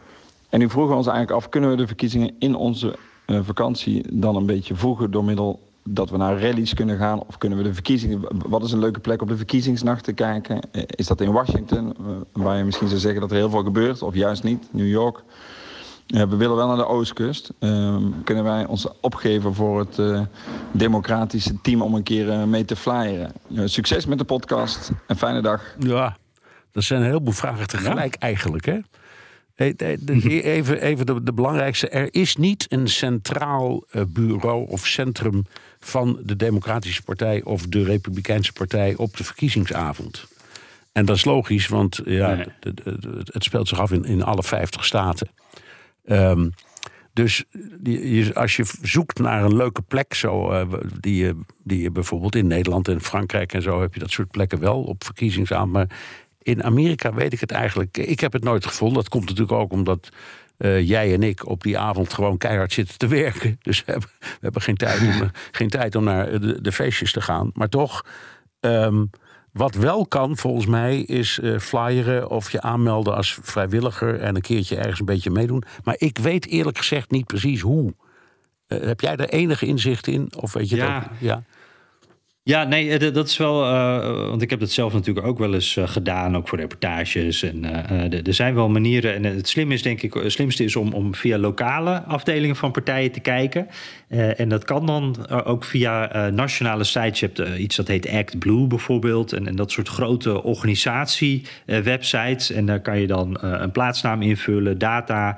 En 0.50 0.60
nu 0.60 0.70
vroegen 0.70 0.92
we 0.92 0.98
ons 0.98 1.08
eigenlijk 1.08 1.38
af, 1.38 1.50
kunnen 1.50 1.70
we 1.70 1.76
de 1.76 1.88
verkiezingen 1.88 2.36
in 2.40 2.56
onze 2.56 2.96
vakantie 3.28 4.20
dan 4.20 4.36
een 4.36 4.46
beetje 4.46 4.76
voegen 4.76 5.12
door 5.12 5.24
middel 5.24 5.60
dat 5.84 6.10
we 6.10 6.18
naar 6.18 6.42
rallies 6.42 6.74
kunnen 6.74 6.98
gaan? 6.98 7.20
Of 7.20 7.38
kunnen 7.38 7.58
we 7.58 7.64
de 7.64 7.74
verkiezingen... 7.74 8.22
Wat 8.48 8.64
is 8.64 8.72
een 8.72 8.80
leuke 8.80 9.00
plek 9.00 9.22
op 9.22 9.28
de 9.28 9.38
verkiezingsnacht 9.38 10.04
te 10.04 10.14
kijken? 10.14 10.60
Eh, 10.72 10.84
is 10.86 11.08
dat 11.08 11.22
in 11.22 11.32
Washington, 11.32 11.96
eh, 11.98 12.06
waar 12.32 12.58
je 12.58 12.64
misschien 12.64 12.88
zou 12.88 13.00
zeggen 13.00 13.22
dat 13.22 13.32
er 13.32 13.38
heel 13.38 13.50
veel 13.50 13.64
gebeurt? 13.64 14.02
Of 14.02 14.16
juist 14.16 14.44
niet, 14.44 14.68
New 14.72 14.88
York? 14.88 15.24
Uh, 16.08 16.24
we 16.24 16.36
willen 16.36 16.56
wel 16.56 16.68
naar 16.68 16.78
de 16.78 16.88
oostkust. 16.88 17.52
Uh, 17.60 17.98
kunnen 18.24 18.44
wij 18.44 18.66
ons 18.66 18.88
opgeven 19.02 19.54
voor 19.54 19.80
het 19.80 19.98
uh, 19.98 20.22
democratische 20.72 21.62
team 21.62 21.82
om 21.82 21.96
een 21.96 22.04
keer 22.04 22.48
mee 22.48 22.66
te 22.66 22.76
flyeren? 22.76 23.32
succes 23.66 24.06
met 24.06 24.18
de 24.18 24.24
podcast 24.24 24.92
en 25.08 25.18
fijne 25.18 25.42
dag. 25.42 25.76
Ja, 25.80 26.18
dat 26.72 26.84
zijn 26.84 27.00
een 27.00 27.08
heleboel 27.08 27.34
vragen 27.34 27.68
tegelijk 27.68 28.16
eigenlijk, 28.16 28.66
hè? 28.66 28.80
Even, 29.56 30.82
even 30.82 31.06
de, 31.06 31.24
de, 31.24 31.34
belangrijkste. 31.34 31.90
Er 31.90 32.08
is 32.12 32.36
niet 32.36 32.66
een 32.70 32.88
centraal 32.88 33.84
bureau 34.08 34.68
of 34.70 34.86
centrum 34.86 35.44
van 35.84 36.20
de 36.24 36.36
Democratische 36.36 37.04
Partij 37.04 37.44
of 37.44 37.68
de 37.68 37.84
Republikeinse 37.84 38.54
Partij 38.54 38.96
op 38.96 39.18
de 39.18 39.24
verkiezingsavond. 39.24 40.28
En 40.92 41.06
dat 41.06 41.16
is 41.16 41.26
logisch, 41.26 41.68
want 41.68 42.02
ja, 42.06 42.46
het 43.24 43.44
speelt 43.44 43.68
zich 43.68 43.80
af 43.80 43.92
in, 43.92 44.04
in 44.04 44.24
alle 44.24 44.44
50 44.44 44.86
staten. 44.86 45.30
Um, 46.06 46.54
dus 47.14 47.44
als 48.34 48.56
je 48.56 48.66
zoekt 48.82 49.20
naar 49.20 49.44
een 49.44 49.56
leuke 49.56 49.82
plek, 49.82 50.14
zo, 50.14 50.52
uh, 50.52 50.74
die, 51.00 51.16
je, 51.16 51.36
die 51.64 51.82
je 51.82 51.92
bijvoorbeeld 51.92 52.36
in 52.36 52.48
Nederland 52.48 52.88
en 52.88 53.02
Frankrijk 53.02 53.54
en 53.54 53.62
zo 53.62 53.82
heb 53.82 53.94
je 53.94 54.00
dat 54.00 54.12
soort 54.12 54.32
plekken 54.32 54.60
wel 54.60 54.84
op 54.84 55.04
verkiezingsavond. 55.04 55.72
Maar 55.72 55.88
in 56.42 56.64
Amerika 56.64 57.14
weet 57.14 57.34
ik 57.34 57.40
het 57.40 57.52
eigenlijk. 57.52 57.98
Ik 57.98 58.20
heb 58.20 58.34
het 58.34 58.44
nooit 58.44 58.66
gevonden. 58.66 58.98
Dat 58.98 59.10
komt 59.10 59.24
natuurlijk 59.26 59.52
ook 59.52 59.72
omdat 59.72 60.10
uh, 60.58 60.88
jij 60.88 61.14
en 61.14 61.24
ik 61.24 61.48
op 61.48 61.64
die 61.64 61.78
avond 61.78 62.14
gewoon 62.14 62.38
keihard 62.38 62.74
zitten 62.74 62.98
te 62.98 63.08
werken. 63.08 63.60
Dus 63.62 63.86
we 63.86 63.92
hebben, 63.92 64.10
we 64.20 64.38
hebben 64.40 64.62
geen, 64.62 64.78
tijd 64.78 65.02
om, 65.02 65.32
geen 65.52 65.70
tijd 65.70 65.96
om 65.96 66.04
naar 66.04 66.40
de, 66.40 66.62
de 66.62 66.72
feestjes 66.72 67.12
te 67.12 67.22
gaan. 67.22 67.52
Maar 67.54 67.70
toch, 67.70 68.06
um, 68.60 69.10
wat 69.52 69.76
wel 69.76 70.08
kan 70.08 70.38
volgens 70.38 70.66
mij 70.66 71.00
is 71.00 71.40
uh, 71.44 71.60
flyeren 71.60 72.30
of 72.30 72.52
je 72.52 72.62
aanmelden 72.62 73.16
als 73.16 73.40
vrijwilliger 73.42 74.20
en 74.20 74.36
een 74.36 74.42
keertje 74.42 74.76
ergens 74.76 75.00
een 75.00 75.06
beetje 75.06 75.30
meedoen. 75.30 75.64
Maar 75.84 75.96
ik 75.98 76.18
weet 76.18 76.48
eerlijk 76.48 76.78
gezegd 76.78 77.12
niet 77.12 77.26
precies 77.26 77.62
hoe. 77.62 77.94
Uh, 78.68 78.82
heb 78.82 79.02
jij 79.02 79.16
er 79.16 79.30
enige 79.30 79.66
inzicht 79.66 80.08
in? 80.08 80.32
Of 80.36 80.54
weet 80.54 80.70
je 80.70 80.76
ja. 80.76 81.00
dat? 81.00 81.10
Ja. 81.20 81.44
Ja, 82.46 82.64
nee, 82.64 82.98
eh, 82.98 83.14
dat 83.14 83.28
is 83.28 83.38
wel. 83.38 83.64
Uh, 83.64 84.30
want 84.30 84.42
ik 84.42 84.50
heb 84.50 84.60
dat 84.60 84.72
zelf 84.72 84.94
natuurlijk 84.94 85.28
ook 85.28 85.38
wel 85.38 85.54
eens 85.54 85.76
uh, 85.76 85.88
gedaan, 85.88 86.38
ook 86.38 86.48
voor 86.48 86.58
reportages. 86.58 87.44
En 87.44 87.64
er 88.26 88.34
zijn 88.34 88.56
wel 88.56 88.70
manieren. 88.70 89.14
En 89.14 89.24
het 89.24 89.48
slim 89.48 89.72
is, 89.72 89.82
denk 89.82 90.02
ik, 90.02 90.14
het 90.14 90.32
slimste 90.32 90.64
is 90.64 90.76
om, 90.76 90.94
om 90.94 91.16
via 91.16 91.38
lokale 91.38 92.04
afdelingen 92.04 92.56
van 92.56 92.72
partijen 92.72 93.12
te 93.12 93.20
kijken. 93.20 93.68
en 94.38 94.50
dat 94.50 94.64
kan 94.64 94.86
dan 94.86 95.30
ook 95.30 95.64
via 95.64 96.30
nationale 96.30 96.84
sites. 96.84 97.20
Je 97.20 97.30
hebt 97.34 97.58
iets 97.58 97.76
dat 97.76 97.88
heet 97.88 98.10
Act 98.10 98.40
Blue 98.40 98.68
bijvoorbeeld. 98.68 99.34
En, 99.34 99.48
en 99.48 99.56
dat 99.56 99.72
soort 99.72 99.88
grote 99.88 100.44
organisatie-websites. 100.44 102.52
en 102.52 102.66
daar 102.66 102.82
kan 102.82 103.00
je 103.00 103.08
dan 103.08 103.38
een 103.42 103.72
plaatsnaam 103.72 104.22
invullen, 104.22 104.78
data, 104.78 105.38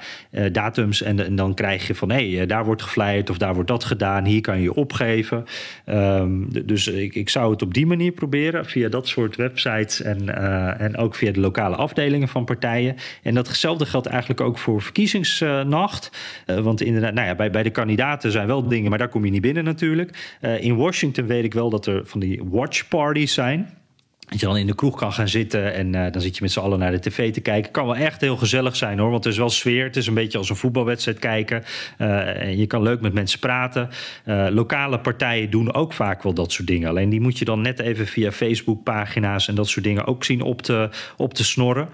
datums. 0.52 1.02
En, 1.02 1.26
en, 1.26 1.36
dan 1.36 1.54
krijg 1.54 1.88
je 1.88 1.96
van 1.96 2.12
hé, 2.12 2.36
hey, 2.36 2.46
daar 2.46 2.66
wordt 2.66 2.82
geflyerd 2.82 3.30
of 3.30 3.38
daar 3.38 3.54
wordt 3.54 3.70
dat 3.70 3.84
gedaan. 3.84 4.26
Hier 4.26 4.42
kan 4.42 4.58
je 4.58 4.64
je 4.64 4.74
opgeven. 4.74 5.46
Um, 5.86 6.48
dus 6.66 6.94
ik, 6.96 7.16
ik 7.16 7.30
zou 7.30 7.52
het 7.52 7.62
op 7.62 7.74
die 7.74 7.86
manier 7.86 8.12
proberen, 8.12 8.66
via 8.66 8.90
dat 8.90 9.08
soort 9.08 9.36
websites 9.36 10.02
en, 10.02 10.24
uh, 10.24 10.82
en 10.82 10.98
ook 10.98 11.16
via 11.16 11.32
de 11.32 11.40
lokale 11.40 11.76
afdelingen 11.76 12.28
van 12.28 12.46
partijen. 12.46 12.96
En 13.24 13.34
datzelfde 13.34 13.86
geldt 13.86 14.08
eigenlijk 14.08 14.42
ook 14.42 14.58
voor 14.58 14.82
verkiezingsnacht. 14.82 16.12
Uh, 16.48 16.60
want 16.60 16.82
inderdaad, 16.82 17.14
nou 17.14 17.28
ja, 17.28 17.36
bij, 17.36 17.52
bij 17.52 17.64
de 17.64 17.70
kandidaten 17.70 18.32
zijn 18.32 18.48
wel 18.48 18.68
dingen, 18.68 18.90
maar 18.90 19.00
daar 19.00 19.10
kom 19.10 19.26
je 19.26 19.32
niet 19.32 19.42
binnen 19.42 19.64
natuurlijk. 19.64 20.38
Uh, 20.42 20.64
in 20.64 20.76
Washington 20.76 21.28
weet 21.28 21.44
ik 21.44 21.54
wel 21.54 21.70
dat 21.70 21.86
er 21.86 22.06
van 22.06 22.20
die 22.20 22.42
watch 22.44 22.88
parties 22.88 23.34
zijn. 23.34 23.84
Dat 24.30 24.40
je 24.40 24.46
dan 24.46 24.58
in 24.58 24.68
de 24.68 24.76
kroeg 24.76 24.96
kan 24.98 25.14
gaan 25.14 25.28
zitten 25.28 25.74
en 25.74 25.94
uh, 25.94 26.12
dan 26.12 26.22
zit 26.22 26.36
je 26.36 26.42
met 26.42 26.52
z'n 26.52 26.60
allen 26.60 26.80
naar 26.80 26.92
de 26.92 27.00
tv 27.00 27.34
te 27.34 27.42
kijken. 27.42 27.72
Kan 27.72 27.86
wel 27.86 27.96
echt 27.96 28.22
heel 28.22 28.38
gezellig 28.38 28.76
zijn 28.76 29.00
hoor, 29.00 29.10
want 29.12 29.26
er 29.26 29.32
is 29.32 29.38
wel 29.38 29.50
sfeer. 29.50 29.84
Het 29.84 29.96
is 29.96 30.08
een 30.08 30.14
beetje 30.14 30.38
als 30.38 30.50
een 30.50 30.56
voetbalwedstrijd 30.56 31.20
kijken. 31.20 31.64
Uh, 31.98 32.42
en 32.42 32.58
je 32.58 32.68
kan 32.68 32.82
leuk 32.82 33.02
met 33.02 33.14
mensen 33.14 33.40
praten. 33.40 33.90
Uh, 34.26 34.48
lokale 34.50 35.00
partijen 35.00 35.50
doen 35.50 35.74
ook 35.74 35.94
vaak 35.94 36.24
wel 36.24 36.34
dat 36.34 36.52
soort 36.52 36.68
dingen. 36.68 36.90
Alleen 36.90 37.10
die 37.10 37.22
moet 37.22 37.38
je 37.38 37.46
dan 37.46 37.62
net 37.62 37.80
even 37.80 38.08
via 38.08 38.32
Facebook-pagina's 38.32 39.48
en 39.48 39.56
dat 39.56 39.68
soort 39.68 39.86
dingen 39.86 40.06
ook 40.06 40.24
zien 40.24 40.42
op 40.42 40.62
te, 40.62 40.90
op 41.18 41.34
te 41.34 41.44
snorren. 41.44 41.90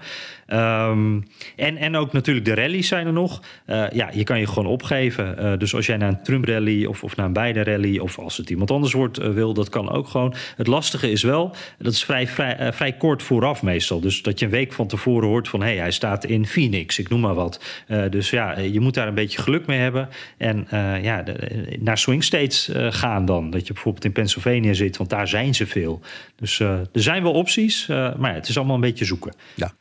Um, 0.48 1.24
en, 1.56 1.76
en 1.76 1.96
ook 1.96 2.12
natuurlijk 2.12 2.46
de 2.46 2.54
rallies 2.54 2.88
zijn 2.88 3.06
er 3.06 3.12
nog. 3.12 3.42
Ja, 3.66 4.10
je 4.12 4.24
kan 4.24 4.38
je 4.38 4.46
gewoon 4.46 4.66
opgeven. 4.66 5.58
Dus 5.58 5.74
als 5.74 5.86
jij 5.86 5.96
naar 5.96 6.08
een 6.08 6.22
Trump-rally 6.22 6.84
of, 6.84 7.04
of 7.04 7.16
naar 7.16 7.26
een 7.26 7.32
Biden-rally... 7.32 7.98
of 7.98 8.18
als 8.18 8.36
het 8.36 8.50
iemand 8.50 8.70
anders 8.70 8.92
wordt 8.92 9.18
wil, 9.18 9.54
dat 9.54 9.68
kan 9.68 9.90
ook 9.90 10.08
gewoon. 10.08 10.34
Het 10.56 10.66
lastige 10.66 11.10
is 11.10 11.22
wel, 11.22 11.54
dat 11.78 11.92
is 11.92 12.04
vrij, 12.04 12.21
vrij, 12.26 12.72
vrij 12.72 12.92
kort 12.92 13.22
vooraf 13.22 13.62
meestal. 13.62 14.00
Dus 14.00 14.22
dat 14.22 14.38
je 14.38 14.44
een 14.44 14.50
week 14.50 14.72
van 14.72 14.86
tevoren 14.86 15.28
hoort 15.28 15.48
van... 15.48 15.60
hé, 15.60 15.66
hey, 15.66 15.76
hij 15.76 15.90
staat 15.90 16.24
in 16.24 16.46
Phoenix, 16.46 16.98
ik 16.98 17.08
noem 17.08 17.20
maar 17.20 17.34
wat. 17.34 17.64
dus 18.10 18.30
ja, 18.30 18.58
je 18.58 18.80
moet 18.80 18.94
daar 18.94 19.08
een 19.08 19.14
beetje 19.14 19.42
geluk 19.42 19.66
mee 19.66 19.78
hebben. 19.78 20.08
En 20.36 20.66
ja, 21.02 21.22
de, 21.22 21.76
naar 21.80 21.98
swing 21.98 22.24
states 22.24 22.70
gaan 22.74 23.24
dan. 23.24 23.50
Dat 23.50 23.66
je 23.66 23.72
bijvoorbeeld 23.72 24.04
in 24.04 24.12
Pennsylvania 24.12 24.72
zit, 24.72 24.96
want 24.96 25.10
daar 25.10 25.28
zijn 25.28 25.54
ze 25.54 25.66
veel. 25.66 26.00
Dus 26.36 26.60
er 26.60 26.88
zijn 26.92 27.22
wel 27.22 27.32
opties, 27.32 27.86
maar 27.86 28.30
ja, 28.30 28.34
het 28.34 28.48
is 28.48 28.56
allemaal 28.56 28.74
een 28.74 28.80
beetje 28.80 29.04
zoeken. 29.04 29.34
Ja. 29.54 29.72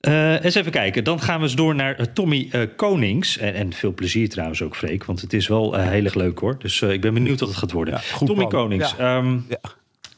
Uh, 0.00 0.44
eens 0.44 0.54
even 0.54 0.72
kijken. 0.72 1.04
Dan 1.04 1.20
gaan 1.20 1.36
we 1.36 1.42
eens 1.42 1.54
door 1.54 1.74
naar 1.74 2.00
uh, 2.00 2.06
Tommy 2.06 2.48
uh, 2.52 2.62
Konings. 2.76 3.38
En, 3.38 3.54
en, 3.54 3.72
veel 3.72 3.94
plezier 3.94 4.28
trouwens 4.28 4.62
ook, 4.62 4.76
Freek. 4.76 5.04
Want 5.04 5.20
het 5.20 5.32
is 5.32 5.48
wel 5.48 5.74
heel 5.74 6.04
erg 6.04 6.14
leuk 6.14 6.38
hoor. 6.38 6.58
Dus 6.58 6.82
ik 6.82 7.00
ben 7.00 7.14
benieuwd 7.14 7.40
wat 7.40 7.48
het 7.48 7.58
gaat 7.58 7.72
worden. 7.72 7.94
Ja, 7.94 8.18
Tommy 8.18 8.34
plan. 8.34 8.48
Konings. 8.48 8.94
Ja. 8.98 9.16
Um, 9.16 9.46
ja. 9.48 9.60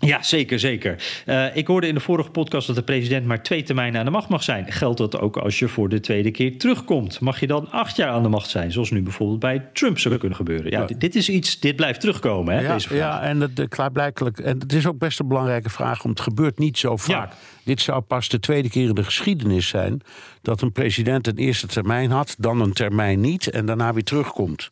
Ja, 0.07 0.23
zeker, 0.23 0.59
zeker. 0.59 1.23
Uh, 1.27 1.57
ik 1.57 1.67
hoorde 1.67 1.87
in 1.87 1.95
de 1.95 2.01
vorige 2.01 2.31
podcast 2.31 2.67
dat 2.67 2.77
de 2.77 2.83
president 2.83 3.27
maar 3.27 3.43
twee 3.43 3.63
termijnen 3.63 3.99
aan 3.99 4.05
de 4.05 4.11
macht 4.11 4.29
mag 4.29 4.43
zijn. 4.43 4.73
Geldt 4.73 4.99
dat 4.99 5.19
ook 5.19 5.37
als 5.37 5.59
je 5.59 5.69
voor 5.69 5.89
de 5.89 6.01
tweede 6.01 6.31
keer 6.31 6.59
terugkomt? 6.59 7.21
Mag 7.21 7.41
je 7.41 7.47
dan 7.47 7.71
acht 7.71 7.97
jaar 7.97 8.09
aan 8.09 8.23
de 8.23 8.29
macht 8.29 8.51
zijn? 8.51 8.73
Zoals 8.73 8.91
nu 8.91 9.03
bijvoorbeeld 9.03 9.39
bij 9.39 9.69
Trump 9.73 9.99
zou 9.99 10.17
kunnen 10.17 10.37
gebeuren. 10.37 10.71
Ja. 10.71 10.87
Dit 10.99 11.15
is 11.15 11.29
iets, 11.29 11.61
dit 11.61 11.77
blijft 11.77 12.01
terugkomen, 12.01 12.55
hè, 12.55 12.61
ja, 12.61 12.73
deze 12.73 12.89
vraag. 12.89 12.99
Ja, 12.99 13.23
en 13.23 13.41
het, 13.41 13.69
klaarblijkelijk, 13.69 14.39
en 14.39 14.59
het 14.59 14.73
is 14.73 14.87
ook 14.87 14.99
best 14.99 15.21
een 15.21 15.29
belangrijke 15.29 15.71
vraag, 15.71 16.03
want 16.03 16.19
het 16.19 16.29
gebeurt 16.29 16.59
niet 16.59 16.79
zo 16.79 16.97
vaak. 16.97 17.31
Ja. 17.31 17.37
Dit 17.65 17.81
zou 17.81 18.01
pas 18.01 18.29
de 18.29 18.41
tweede 18.41 18.71
keer 18.71 18.89
in 18.89 18.95
de 18.95 19.05
geschiedenis 19.05 19.69
zijn 19.69 20.01
dat 20.43 20.63
een 20.63 20.73
president 20.73 21.27
een 21.27 21.37
eerste 21.37 21.67
termijn 21.67 22.11
had, 22.11 22.35
dan 22.39 22.61
een 22.61 22.73
termijn 22.73 23.21
niet 23.21 23.51
en 23.51 23.67
daarna 23.67 23.93
weer 23.93 24.05
terugkomt. 24.05 24.71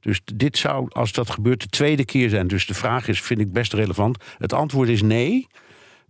Dus 0.00 0.20
dit 0.34 0.58
zou, 0.58 0.86
als 0.88 1.12
dat 1.12 1.30
gebeurt, 1.30 1.60
de 1.60 1.68
tweede 1.68 2.04
keer 2.04 2.28
zijn. 2.28 2.46
Dus 2.46 2.66
de 2.66 2.74
vraag 2.74 3.08
is, 3.08 3.20
vind 3.20 3.40
ik 3.40 3.52
best 3.52 3.72
relevant. 3.72 4.24
Het 4.38 4.52
antwoord 4.52 4.88
is 4.88 5.02
nee. 5.02 5.46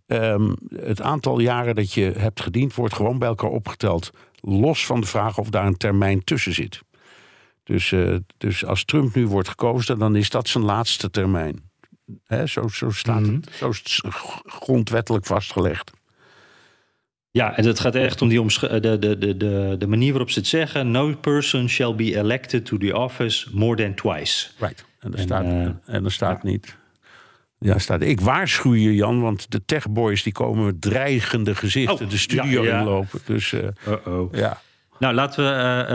Um, 0.06 0.54
het 0.76 1.00
aantal 1.00 1.38
jaren 1.38 1.74
dat 1.74 1.92
je 1.92 2.12
hebt 2.16 2.40
gediend 2.40 2.74
wordt 2.74 2.94
gewoon 2.94 3.18
bij 3.18 3.28
elkaar 3.28 3.50
opgeteld. 3.50 4.10
Los 4.40 4.86
van 4.86 5.00
de 5.00 5.06
vraag 5.06 5.38
of 5.38 5.50
daar 5.50 5.66
een 5.66 5.76
termijn 5.76 6.24
tussen 6.24 6.54
zit. 6.54 6.82
Dus, 7.64 7.90
uh, 7.90 8.16
dus 8.38 8.64
als 8.64 8.84
Trump 8.84 9.14
nu 9.14 9.26
wordt 9.26 9.48
gekozen, 9.48 9.98
dan 9.98 10.16
is 10.16 10.30
dat 10.30 10.48
zijn 10.48 10.64
laatste 10.64 11.10
termijn. 11.10 11.70
He, 12.24 12.46
zo, 12.46 12.68
zo 12.68 12.90
staat 12.90 13.20
mm-hmm. 13.20 13.34
het. 13.34 13.54
Zo 13.54 13.68
is 13.68 14.00
het 14.02 14.14
grondwettelijk 14.44 15.26
vastgelegd. 15.26 15.90
Ja, 17.38 17.56
en 17.56 17.66
het 17.66 17.80
gaat 17.80 17.94
echt 17.94 18.22
om 18.22 18.28
die 18.28 18.44
de, 18.46 18.80
de, 18.80 19.18
de, 19.18 19.36
de, 19.36 19.74
de 19.78 19.86
manier 19.86 20.10
waarop 20.10 20.30
ze 20.30 20.38
het 20.38 20.48
zeggen. 20.48 20.90
No 20.90 21.14
person 21.20 21.68
shall 21.68 21.94
be 21.94 22.16
elected 22.16 22.64
to 22.64 22.76
the 22.76 22.96
office 22.96 23.48
more 23.52 23.76
than 23.76 23.94
twice. 23.94 24.48
Right. 24.58 24.84
En 25.00 25.12
er 25.12 25.18
staat, 25.18 25.44
uh, 25.44 25.68
en 25.86 26.04
er 26.04 26.12
staat 26.12 26.40
ja. 26.42 26.48
niet. 26.48 26.76
Ja, 27.58 27.78
staat. 27.78 28.02
Ik 28.02 28.20
waarschuw 28.20 28.74
je, 28.74 28.94
Jan, 28.94 29.20
want 29.20 29.50
de 29.50 29.64
techboys 29.64 30.22
die 30.22 30.32
komen 30.32 30.64
met 30.64 30.80
dreigende 30.80 31.54
gezichten 31.54 32.04
oh, 32.04 32.10
de 32.10 32.18
studio 32.18 32.62
ja, 32.62 32.70
ja. 32.70 32.78
inlopen. 32.78 33.20
Dus 33.24 33.52
uh, 33.52 33.60
Uh-oh. 33.88 34.34
ja. 34.34 34.60
Nou, 34.98 35.14
laten 35.14 35.44
we 35.44 35.86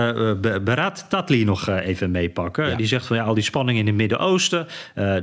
uh, 0.43 0.51
uh, 0.51 0.63
Berat 0.63 1.05
Tatli 1.09 1.43
nog 1.43 1.69
uh, 1.69 1.87
even 1.87 2.11
meepakken. 2.11 2.69
Ja. 2.69 2.75
Die 2.75 2.85
zegt 2.85 3.05
van 3.05 3.17
ja, 3.17 3.23
al 3.23 3.33
die 3.33 3.43
spanning 3.43 3.77
in 3.77 3.87
het 3.87 3.95
Midden-Oosten, 3.95 4.67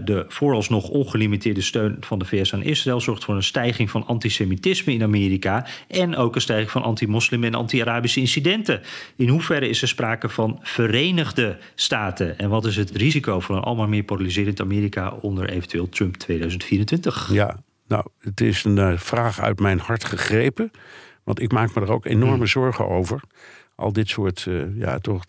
de 0.05 0.25
vooralsnog 0.29 0.89
ongelimiteerde 0.89 1.61
steun 1.61 1.97
van 2.01 2.19
de 2.19 2.25
VS 2.25 2.55
aan 2.55 2.63
Israël 2.63 3.01
zorgt 3.01 3.25
voor 3.25 3.35
een 3.35 3.43
stijging 3.43 3.91
van 3.91 4.07
antisemitisme 4.07 4.93
in 4.93 5.03
Amerika 5.03 5.67
en 5.89 6.17
ook 6.17 6.35
een 6.35 6.41
stijging 6.41 6.71
van 6.71 6.83
anti-moslim 6.83 7.45
en 7.45 7.55
anti-Arabische 7.55 8.21
incidenten. 8.21 8.81
In 9.17 9.29
hoeverre 9.29 9.69
is 9.69 9.83
er 9.83 9.89
sprake 9.89 10.29
van 10.29 10.59
verenigde 10.63 11.59
staten 11.75 12.39
en 12.39 12.49
wat 12.49 12.65
is 12.65 12.77
het 12.77 12.91
risico 12.91 13.41
van 13.41 13.57
een 13.57 13.63
allemaal 13.63 13.89
meer 13.89 14.03
polariserend 14.03 14.61
Amerika 14.61 15.11
onder 15.21 15.51
eventueel 15.51 15.89
Trump 15.89 16.17
2024? 16.17 17.31
Ja, 17.33 17.57
nou, 17.89 18.05
het 18.21 18.41
is 18.41 18.65
een 18.65 18.99
vraag 18.99 19.41
uit 19.41 19.61
mijn 19.61 19.79
hart 19.79 20.05
gegrepen. 20.05 20.71
Want 21.25 21.41
ik 21.43 21.53
maak 21.53 21.75
me 21.75 21.81
er 21.81 21.93
ook 21.93 22.07
enorme 22.07 22.47
zorgen 22.47 22.89
over. 22.89 23.21
Al 23.81 23.93
dit 23.93 24.09
soort, 24.09 24.47
eh, 24.49 24.77
ja, 24.77 24.99
toch. 24.99 25.25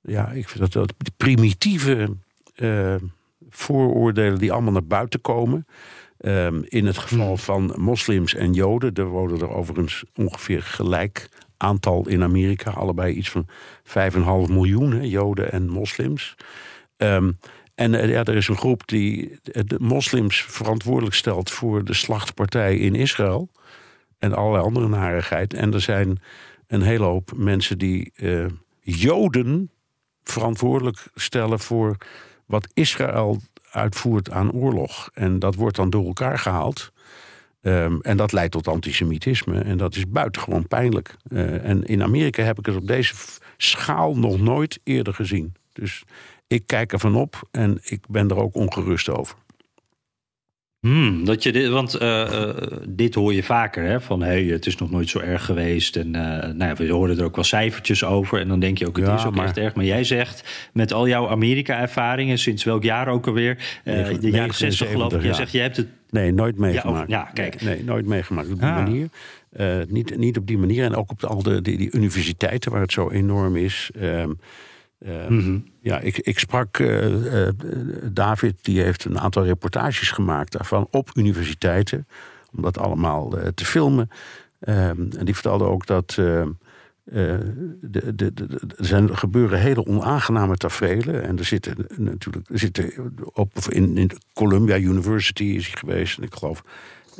Ja, 0.00 0.30
ik 0.30 0.48
vind 0.48 0.72
dat, 0.72 0.72
dat 0.72 1.16
primitieve 1.16 2.16
eh, 2.54 2.94
vooroordelen 3.50 4.38
die 4.38 4.52
allemaal 4.52 4.72
naar 4.72 4.84
buiten 4.86 5.20
komen. 5.20 5.66
Ehm, 6.18 6.60
in 6.64 6.86
het 6.86 6.98
geval 6.98 7.36
van 7.36 7.74
moslims 7.76 8.34
en 8.34 8.52
joden, 8.52 8.94
er 8.94 9.06
wonen 9.06 9.40
er 9.40 9.50
overigens 9.50 10.04
ongeveer 10.14 10.62
gelijk 10.62 11.28
aantal 11.56 12.08
in 12.08 12.22
Amerika. 12.22 12.70
Allebei 12.70 13.14
iets 13.14 13.30
van 13.30 13.46
5,5 13.82 14.48
miljoen 14.48 14.92
hè, 14.92 15.02
joden 15.02 15.52
en 15.52 15.68
moslims. 15.68 16.34
Ehm, 16.96 17.32
en 17.74 17.94
eh, 17.94 18.08
ja, 18.10 18.24
er 18.24 18.36
is 18.36 18.48
een 18.48 18.56
groep 18.56 18.82
die 18.86 19.38
de 19.42 19.76
moslims 19.80 20.42
verantwoordelijk 20.42 21.14
stelt 21.14 21.50
voor 21.50 21.84
de 21.84 21.94
slachtpartij 21.94 22.76
in 22.76 22.94
Israël. 22.94 23.50
En 24.18 24.32
allerlei 24.32 24.64
andere 24.64 24.88
narigheid. 24.88 25.54
En 25.54 25.74
er 25.74 25.80
zijn 25.80 26.20
een 26.68 26.82
hele 26.82 27.04
hoop 27.04 27.32
mensen 27.36 27.78
die 27.78 28.12
eh, 28.14 28.46
Joden 28.80 29.70
verantwoordelijk 30.22 31.10
stellen 31.14 31.60
voor 31.60 31.96
wat 32.46 32.68
Israël 32.74 33.40
uitvoert 33.70 34.30
aan 34.30 34.52
oorlog. 34.52 35.10
En 35.14 35.38
dat 35.38 35.54
wordt 35.54 35.76
dan 35.76 35.90
door 35.90 36.06
elkaar 36.06 36.38
gehaald. 36.38 36.92
Ehm, 37.60 37.98
en 38.00 38.16
dat 38.16 38.32
leidt 38.32 38.52
tot 38.52 38.68
antisemitisme. 38.68 39.60
En 39.60 39.76
dat 39.76 39.96
is 39.96 40.08
buitengewoon 40.08 40.66
pijnlijk. 40.66 41.16
Eh, 41.28 41.64
en 41.64 41.84
in 41.84 42.02
Amerika 42.02 42.42
heb 42.42 42.58
ik 42.58 42.66
het 42.66 42.76
op 42.76 42.86
deze 42.86 43.14
schaal 43.56 44.16
nog 44.16 44.40
nooit 44.40 44.80
eerder 44.84 45.14
gezien. 45.14 45.54
Dus 45.72 46.04
ik 46.46 46.66
kijk 46.66 46.92
ervan 46.92 47.16
op 47.16 47.48
en 47.50 47.78
ik 47.82 48.00
ben 48.08 48.28
er 48.28 48.36
ook 48.36 48.54
ongerust 48.54 49.08
over. 49.08 49.36
Hmm, 50.80 51.24
dat 51.24 51.42
je 51.42 51.52
dit, 51.52 51.68
want 51.68 51.94
eh, 51.94 52.22
eh, 52.48 52.56
dit 52.88 53.14
hoor 53.14 53.34
je 53.34 53.42
vaker, 53.42 53.84
hè? 53.84 54.00
Van 54.00 54.22
hey, 54.22 54.44
het 54.44 54.66
is 54.66 54.76
nog 54.76 54.90
nooit 54.90 55.08
zo 55.08 55.18
erg 55.18 55.44
geweest. 55.44 55.96
En 55.96 56.14
eh, 56.14 56.52
nou 56.52 56.64
ja, 56.70 56.74
we 56.74 56.88
horen 56.88 57.18
er 57.18 57.24
ook 57.24 57.34
wel 57.34 57.44
cijfertjes 57.44 58.04
over. 58.04 58.40
En 58.40 58.48
dan 58.48 58.60
denk 58.60 58.78
je 58.78 58.86
ook, 58.88 58.96
het 58.96 59.06
Ja, 59.06 59.14
is 59.14 59.24
ook 59.26 59.34
maar- 59.34 59.44
echt 59.46 59.58
erg. 59.58 59.74
Maar 59.74 59.84
jij 59.84 60.04
zegt, 60.04 60.68
met 60.72 60.92
al 60.92 61.08
jouw 61.08 61.28
Amerika-ervaringen, 61.28 62.38
sinds 62.38 62.64
welk 62.64 62.82
jaar 62.82 63.08
ook 63.08 63.26
alweer? 63.26 63.80
De 63.84 64.28
jaren 64.30 64.54
60 64.54 64.90
geloof 64.90 65.12
ik. 65.12 65.18
79 65.18 65.20
Je 65.20 65.26
jaar. 65.26 65.34
zegt, 65.34 65.52
je 65.52 65.58
hebt 65.60 65.76
het. 65.76 65.86
Nee, 66.10 66.32
nooit 66.32 66.58
meegemaakt. 66.58 67.02
oh, 67.04 67.08
ja, 67.08 67.30
kijk. 67.34 67.62
Nee, 67.62 67.84
nooit 67.84 68.06
meegemaakt 68.06 68.48
op 68.52 68.58
die 68.60 68.68
Ah. 68.68 68.76
manier. 68.76 69.08
Niet, 69.88 70.16
niet 70.18 70.36
op 70.38 70.46
die 70.46 70.58
manier. 70.58 70.84
En 70.84 70.94
ook 70.94 71.10
op 71.10 71.20
de, 71.20 71.26
al 71.26 71.42
de, 71.42 71.62
die, 71.62 71.76
die 71.78 71.90
universiteiten 71.92 72.70
waar 72.72 72.80
het 72.80 72.92
zo 72.92 73.10
enorm 73.10 73.56
is. 73.56 73.90
Ehm, 74.98 75.34
Mhm. 75.34 75.58
Ja, 75.80 75.98
ik, 76.00 76.18
ik 76.18 76.38
sprak 76.38 76.78
eh, 76.78 77.46
eh, 77.46 77.54
David, 78.12 78.64
die 78.64 78.82
heeft 78.82 79.04
een 79.04 79.18
aantal 79.20 79.44
reportages 79.44 80.10
gemaakt 80.10 80.52
daarvan 80.52 80.88
op 80.90 81.10
universiteiten. 81.14 82.06
Om 82.56 82.62
dat 82.62 82.78
allemaal 82.78 83.38
eh, 83.38 83.48
te 83.54 83.64
filmen. 83.64 84.08
Ehm, 84.60 85.06
en 85.18 85.24
die 85.24 85.34
vertelde 85.34 85.64
ook 85.64 85.86
dat. 85.86 86.16
ehm, 86.18 86.48
eh, 87.04 87.32
er 87.32 88.32
zijn, 88.76 89.16
gebeuren 89.16 89.60
hele 89.60 89.86
onaangename 89.86 90.56
tafereelen. 90.56 91.22
En 91.22 91.38
er 91.38 91.44
zitten 91.44 91.86
natuurlijk 91.96 92.48
er 92.48 92.58
zitten 92.58 92.92
op, 93.32 93.56
of 93.56 93.70
in, 93.70 93.96
in 93.96 94.10
Columbia 94.32 94.76
University 94.78 95.42
is 95.44 95.66
hij 95.66 95.76
geweest. 95.78 96.18
En 96.18 96.24
ik 96.24 96.34
geloof 96.34 96.62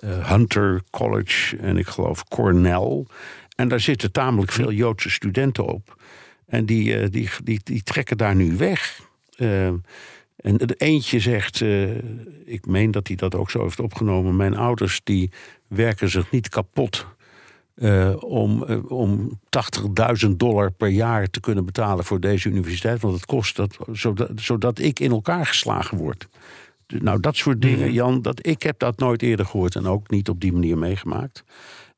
Hunter 0.07 0.83
College 0.91 1.57
en 1.57 1.77
ik 1.77 1.87
geloof 1.87 2.25
Cornell. 2.25 3.05
En 3.57 3.69
daar 3.69 3.81
zitten 3.81 4.13
tamelijk 4.13 4.53
veel 4.53 4.73
Joodse 4.73 5.11
studenten 5.11 5.65
op. 5.67 5.97
En 6.49 6.67
die, 6.67 6.97
eh, 6.97 7.11
die, 7.11 7.29
die, 7.45 7.61
die 7.65 7.83
trekken 7.83 8.17
daar 8.17 8.35
nu 8.35 8.57
weg. 8.57 9.01
Eh, 9.37 9.67
en 10.39 10.57
de 10.57 10.75
eentje 10.75 11.21
zegt, 11.21 11.61
eh, 11.61 11.97
ik 12.45 12.67
meen 12.67 12.91
dat 12.91 13.07
hij 13.07 13.17
dat 13.17 13.35
ook 13.35 13.51
zo 13.51 13.63
heeft 13.63 13.81
opgenomen. 13.81 14.37
Mijn 14.37 14.57
ouders 14.57 15.01
die 15.05 15.31
werken 15.67 16.09
zich 16.09 16.31
niet 16.31 16.49
kapot 16.49 17.07
eh, 17.75 18.15
om, 18.19 18.63
om 18.89 19.41
80.000 20.27 20.31
dollar 20.37 20.73
per 20.73 20.89
jaar 20.89 21.31
te 21.31 21.41
kunnen 21.41 21.65
betalen 21.65 22.05
voor 22.05 22.21
deze 22.21 22.49
universiteit. 22.49 23.01
Want 23.01 23.15
het 23.15 23.27
kost 23.27 23.57
dat, 23.57 23.79
zodat, 23.93 24.31
zodat 24.35 24.79
ik 24.79 25.01
in 25.01 25.11
elkaar 25.11 25.47
geslagen 25.47 25.99
word. 25.99 26.29
Nou, 26.87 27.21
dat 27.21 27.37
soort 27.37 27.63
dingen, 27.63 27.93
Jan, 27.93 28.23
dat, 28.23 28.47
ik 28.47 28.63
heb 28.63 28.79
dat 28.79 28.99
nooit 28.99 29.23
eerder 29.23 29.47
gehoord 29.47 29.75
en 29.75 29.87
ook 29.87 30.11
niet 30.11 30.29
op 30.29 30.41
die 30.41 30.53
manier 30.53 30.79
meegemaakt. 30.79 31.45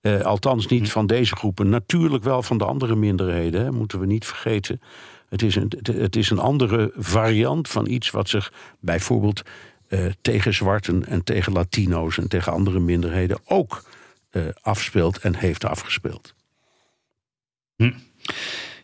Eh, 0.01 0.21
althans 0.21 0.67
niet 0.67 0.91
van 0.93 1.07
deze 1.07 1.37
groepen. 1.37 1.69
Natuurlijk 1.69 2.25
wel 2.25 2.43
van 2.43 2.59
de 2.59 2.65
andere 2.65 2.97
minderheden, 2.97 3.65
hè, 3.65 3.71
moeten 3.73 4.01
we 4.01 4.07
niet 4.07 4.27
vergeten. 4.27 4.81
Het 5.29 5.43
is, 5.43 5.55
een, 5.57 5.73
het- 5.83 6.17
is 6.17 6.31
een 6.31 6.39
andere 6.39 6.93
variant 6.97 7.69
van 7.69 7.87
iets 7.89 8.11
wat 8.11 8.29
zich 8.29 8.53
bijvoorbeeld 8.81 9.43
eh, 9.89 10.07
tegen 10.21 10.55
zwarten 10.55 11.07
en 11.07 11.25
tegen 11.25 11.53
Latino's 11.53 12.19
en 12.19 12.29
tegen 12.29 12.53
andere 12.53 12.81
minderheden 12.81 13.39
ook 13.45 13.83
eh, 14.31 14.43
afspeelt 14.61 15.19
en 15.19 15.35
heeft 15.37 15.65
afgespeeld. 15.65 16.35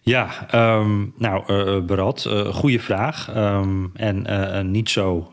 Ja, 0.00 0.48
ehm, 0.50 1.04
nou, 1.16 1.42
eh 1.46 1.84
Berat, 1.84 2.24
eh 2.24 2.54
goede 2.54 2.80
vraag. 2.80 3.28
Ehm, 3.28 3.84
en 3.94 4.32
een 4.58 4.70
niet, 4.70 4.90
zo, 4.90 5.32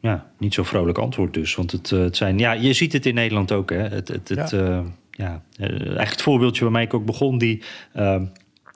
ja, 0.00 0.30
niet 0.38 0.54
zo 0.54 0.62
vrolijk 0.62 0.98
antwoord 0.98 1.34
dus. 1.34 1.54
Want 1.54 1.70
het, 1.70 1.90
het 1.90 2.16
zijn, 2.16 2.38
ja, 2.38 2.52
je 2.52 2.72
ziet 2.72 2.92
het 2.92 3.06
in 3.06 3.14
Nederland 3.14 3.52
ook. 3.52 3.70
Hè? 3.70 3.76
Het, 3.88 4.08
het, 4.08 4.28
het, 4.28 4.50
Ja. 4.50 4.82
Ja. 5.12 5.42
eh, 5.56 5.68
eigenlijk 5.70 6.10
het 6.10 6.22
voorbeeldje 6.22 6.62
waarmee 6.62 6.84
ik 6.84 6.94
ook 6.94 7.04
begon, 7.04 7.38
die 7.38 7.62
ehm, 7.92 8.24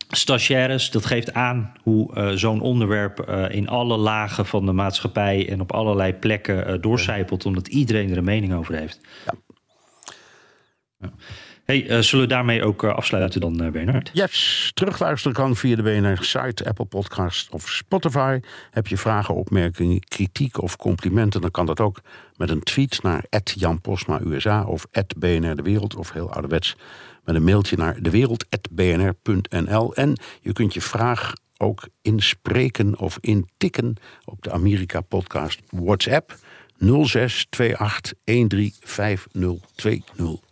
stagiaires, 0.08 0.90
dat 0.90 1.06
geeft 1.06 1.32
aan 1.32 1.72
hoe 1.82 2.14
eh, 2.14 2.30
zo'n 2.30 2.60
onderwerp 2.60 3.20
eh, 3.20 3.44
in 3.50 3.68
alle 3.68 3.96
lagen 3.96 4.46
van 4.46 4.66
de 4.66 4.72
maatschappij 4.72 5.48
en 5.48 5.60
op 5.60 5.72
allerlei 5.72 6.14
plekken 6.14 6.66
eh 6.66 6.74
doorcijpelt, 6.80 7.46
omdat 7.46 7.68
iedereen 7.68 8.10
er 8.10 8.16
een 8.16 8.24
mening 8.24 8.54
over 8.54 8.74
heeft. 8.74 9.00
Ja. 9.26 9.34
Ja. 10.98 11.12
Hey, 11.66 11.88
eh, 11.88 11.98
zullen 11.98 12.28
we 12.28 12.34
daarmee 12.34 12.64
ook 12.64 12.82
eh, 12.82 12.94
afsluiten 12.94 13.40
dan, 13.40 13.62
eh, 13.62 13.70
Bernard? 13.70 14.10
Yes, 14.12 14.70
terugluisteren 14.74 15.36
kan 15.36 15.56
via 15.56 15.76
de 15.76 15.82
BNR-site, 15.82 16.64
Apple 16.64 16.84
Podcast 16.84 17.50
of 17.50 17.68
Spotify. 17.68 18.40
Heb 18.70 18.86
je 18.86 18.96
vragen, 18.96 19.34
opmerkingen, 19.34 20.00
kritiek 20.00 20.62
of 20.62 20.76
complimenten... 20.76 21.40
dan 21.40 21.50
kan 21.50 21.66
dat 21.66 21.80
ook 21.80 22.00
met 22.36 22.50
een 22.50 22.62
tweet 22.62 23.02
naar 23.02 23.24
Jan 23.54 23.80
Posma 23.80 24.20
USA 24.24 24.64
of 24.64 24.86
BNR 25.16 25.56
De 25.56 25.62
Wereld... 25.62 25.94
of 25.94 26.12
heel 26.12 26.32
ouderwets 26.32 26.76
met 27.24 27.34
een 27.34 27.44
mailtje 27.44 27.76
naar 27.76 28.02
dewereld.bnr.nl. 28.02 29.94
En 29.94 30.16
je 30.40 30.52
kunt 30.52 30.74
je 30.74 30.80
vraag 30.80 31.32
ook 31.56 31.88
inspreken 32.02 32.98
of 32.98 33.18
intikken 33.20 33.96
op 34.24 34.42
de 34.42 34.50
Amerika-podcast 34.50 35.60
WhatsApp 35.70 36.36
0628 36.78 38.12
135020. 38.24 40.45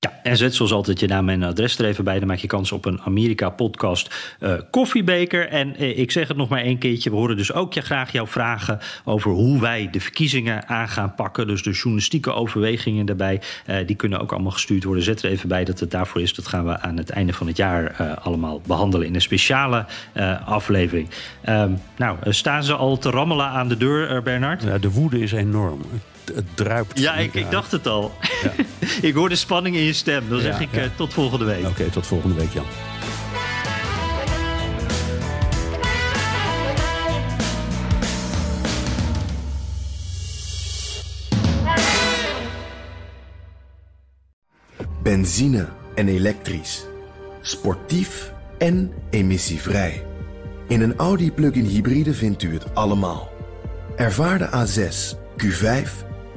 Ja, 0.00 0.20
en 0.22 0.36
zet 0.36 0.54
zoals 0.54 0.72
altijd 0.72 1.00
je 1.00 1.06
naam 1.06 1.28
en 1.28 1.42
adres 1.42 1.78
er 1.78 1.84
even 1.84 2.04
bij. 2.04 2.18
Dan 2.18 2.28
maak 2.28 2.38
je 2.38 2.46
kans 2.46 2.72
op 2.72 2.84
een 2.84 3.00
Amerika-podcast 3.00 4.36
eh, 4.40 4.52
koffiebeker. 4.70 5.48
En 5.48 5.76
eh, 5.76 5.98
ik 5.98 6.10
zeg 6.10 6.28
het 6.28 6.36
nog 6.36 6.48
maar 6.48 6.60
één 6.62 6.78
keertje. 6.78 7.10
We 7.10 7.16
horen 7.16 7.36
dus 7.36 7.52
ook 7.52 7.72
ja, 7.72 7.80
graag 7.80 8.12
jouw 8.12 8.26
vragen 8.26 8.78
over 9.04 9.30
hoe 9.30 9.60
wij 9.60 9.88
de 9.90 10.00
verkiezingen 10.00 10.68
aan 10.68 10.88
gaan 10.88 11.14
pakken. 11.14 11.46
Dus 11.46 11.62
de 11.62 11.70
journalistieke 11.70 12.32
overwegingen 12.32 13.06
daarbij. 13.06 13.40
eh, 13.66 13.86
die 13.86 13.96
kunnen 13.96 14.20
ook 14.20 14.32
allemaal 14.32 14.50
gestuurd 14.50 14.84
worden. 14.84 15.02
Zet 15.02 15.22
er 15.22 15.30
even 15.30 15.48
bij 15.48 15.64
dat 15.64 15.80
het 15.80 15.90
daarvoor 15.90 16.20
is. 16.20 16.34
Dat 16.34 16.46
gaan 16.46 16.64
we 16.64 16.80
aan 16.80 16.96
het 16.96 17.10
einde 17.10 17.32
van 17.32 17.46
het 17.46 17.56
jaar 17.56 18.16
allemaal 18.22 18.60
behandelen 18.66 19.06
in 19.06 19.14
een 19.14 19.20
speciale 19.20 19.86
aflevering. 20.44 21.08
Ehm, 21.40 21.72
nou, 21.96 22.16
staan 22.22 22.64
ze 22.64 22.74
al 22.74 22.98
te 22.98 23.10
rammelen 23.10 23.46
aan 23.46 23.68
de 23.68 23.76
deur, 23.76 24.22
Bernard? 24.22 24.62
Ja, 24.62 24.78
de 24.78 24.90
woede 24.90 25.20
is 25.20 25.32
enorm. 25.32 25.80
Het, 26.34 26.44
druipt. 26.54 26.98
Ja, 26.98 27.14
ik, 27.14 27.34
ik 27.34 27.50
dacht 27.50 27.70
het 27.72 27.86
al. 27.86 28.12
ik 29.00 29.14
hoor 29.14 29.28
de 29.28 29.36
spanning 29.36 29.76
in 29.76 29.82
je 29.82 29.92
stem. 29.92 30.28
Dan 30.28 30.40
zeg 30.40 30.54
Ja, 30.54 30.60
ik 30.60 30.68
ja. 30.72 30.80
eh, 30.82 30.88
tot 30.96 31.12
volgende 31.14 31.44
week. 31.44 31.66
Oké, 31.66 31.90
tot 31.90 32.06
volgende 32.06 32.34
week, 32.36 32.52
Jan. 32.52 32.64
Benzine 45.02 45.68
en 45.94 46.08
elektrisch. 46.08 46.84
Sportief 47.40 48.32
en 48.58 48.92
emissievrij. 49.10 50.04
In 50.68 50.80
een 50.80 50.96
Audi 50.96 51.32
plug-in 51.32 51.64
hybride 51.64 52.14
vindt 52.14 52.42
u 52.42 52.52
het 52.52 52.74
allemaal. 52.74 53.28
Ervaar 53.96 54.38
de 54.38 54.46
A6, 54.46 55.16
Q5, 55.44 55.88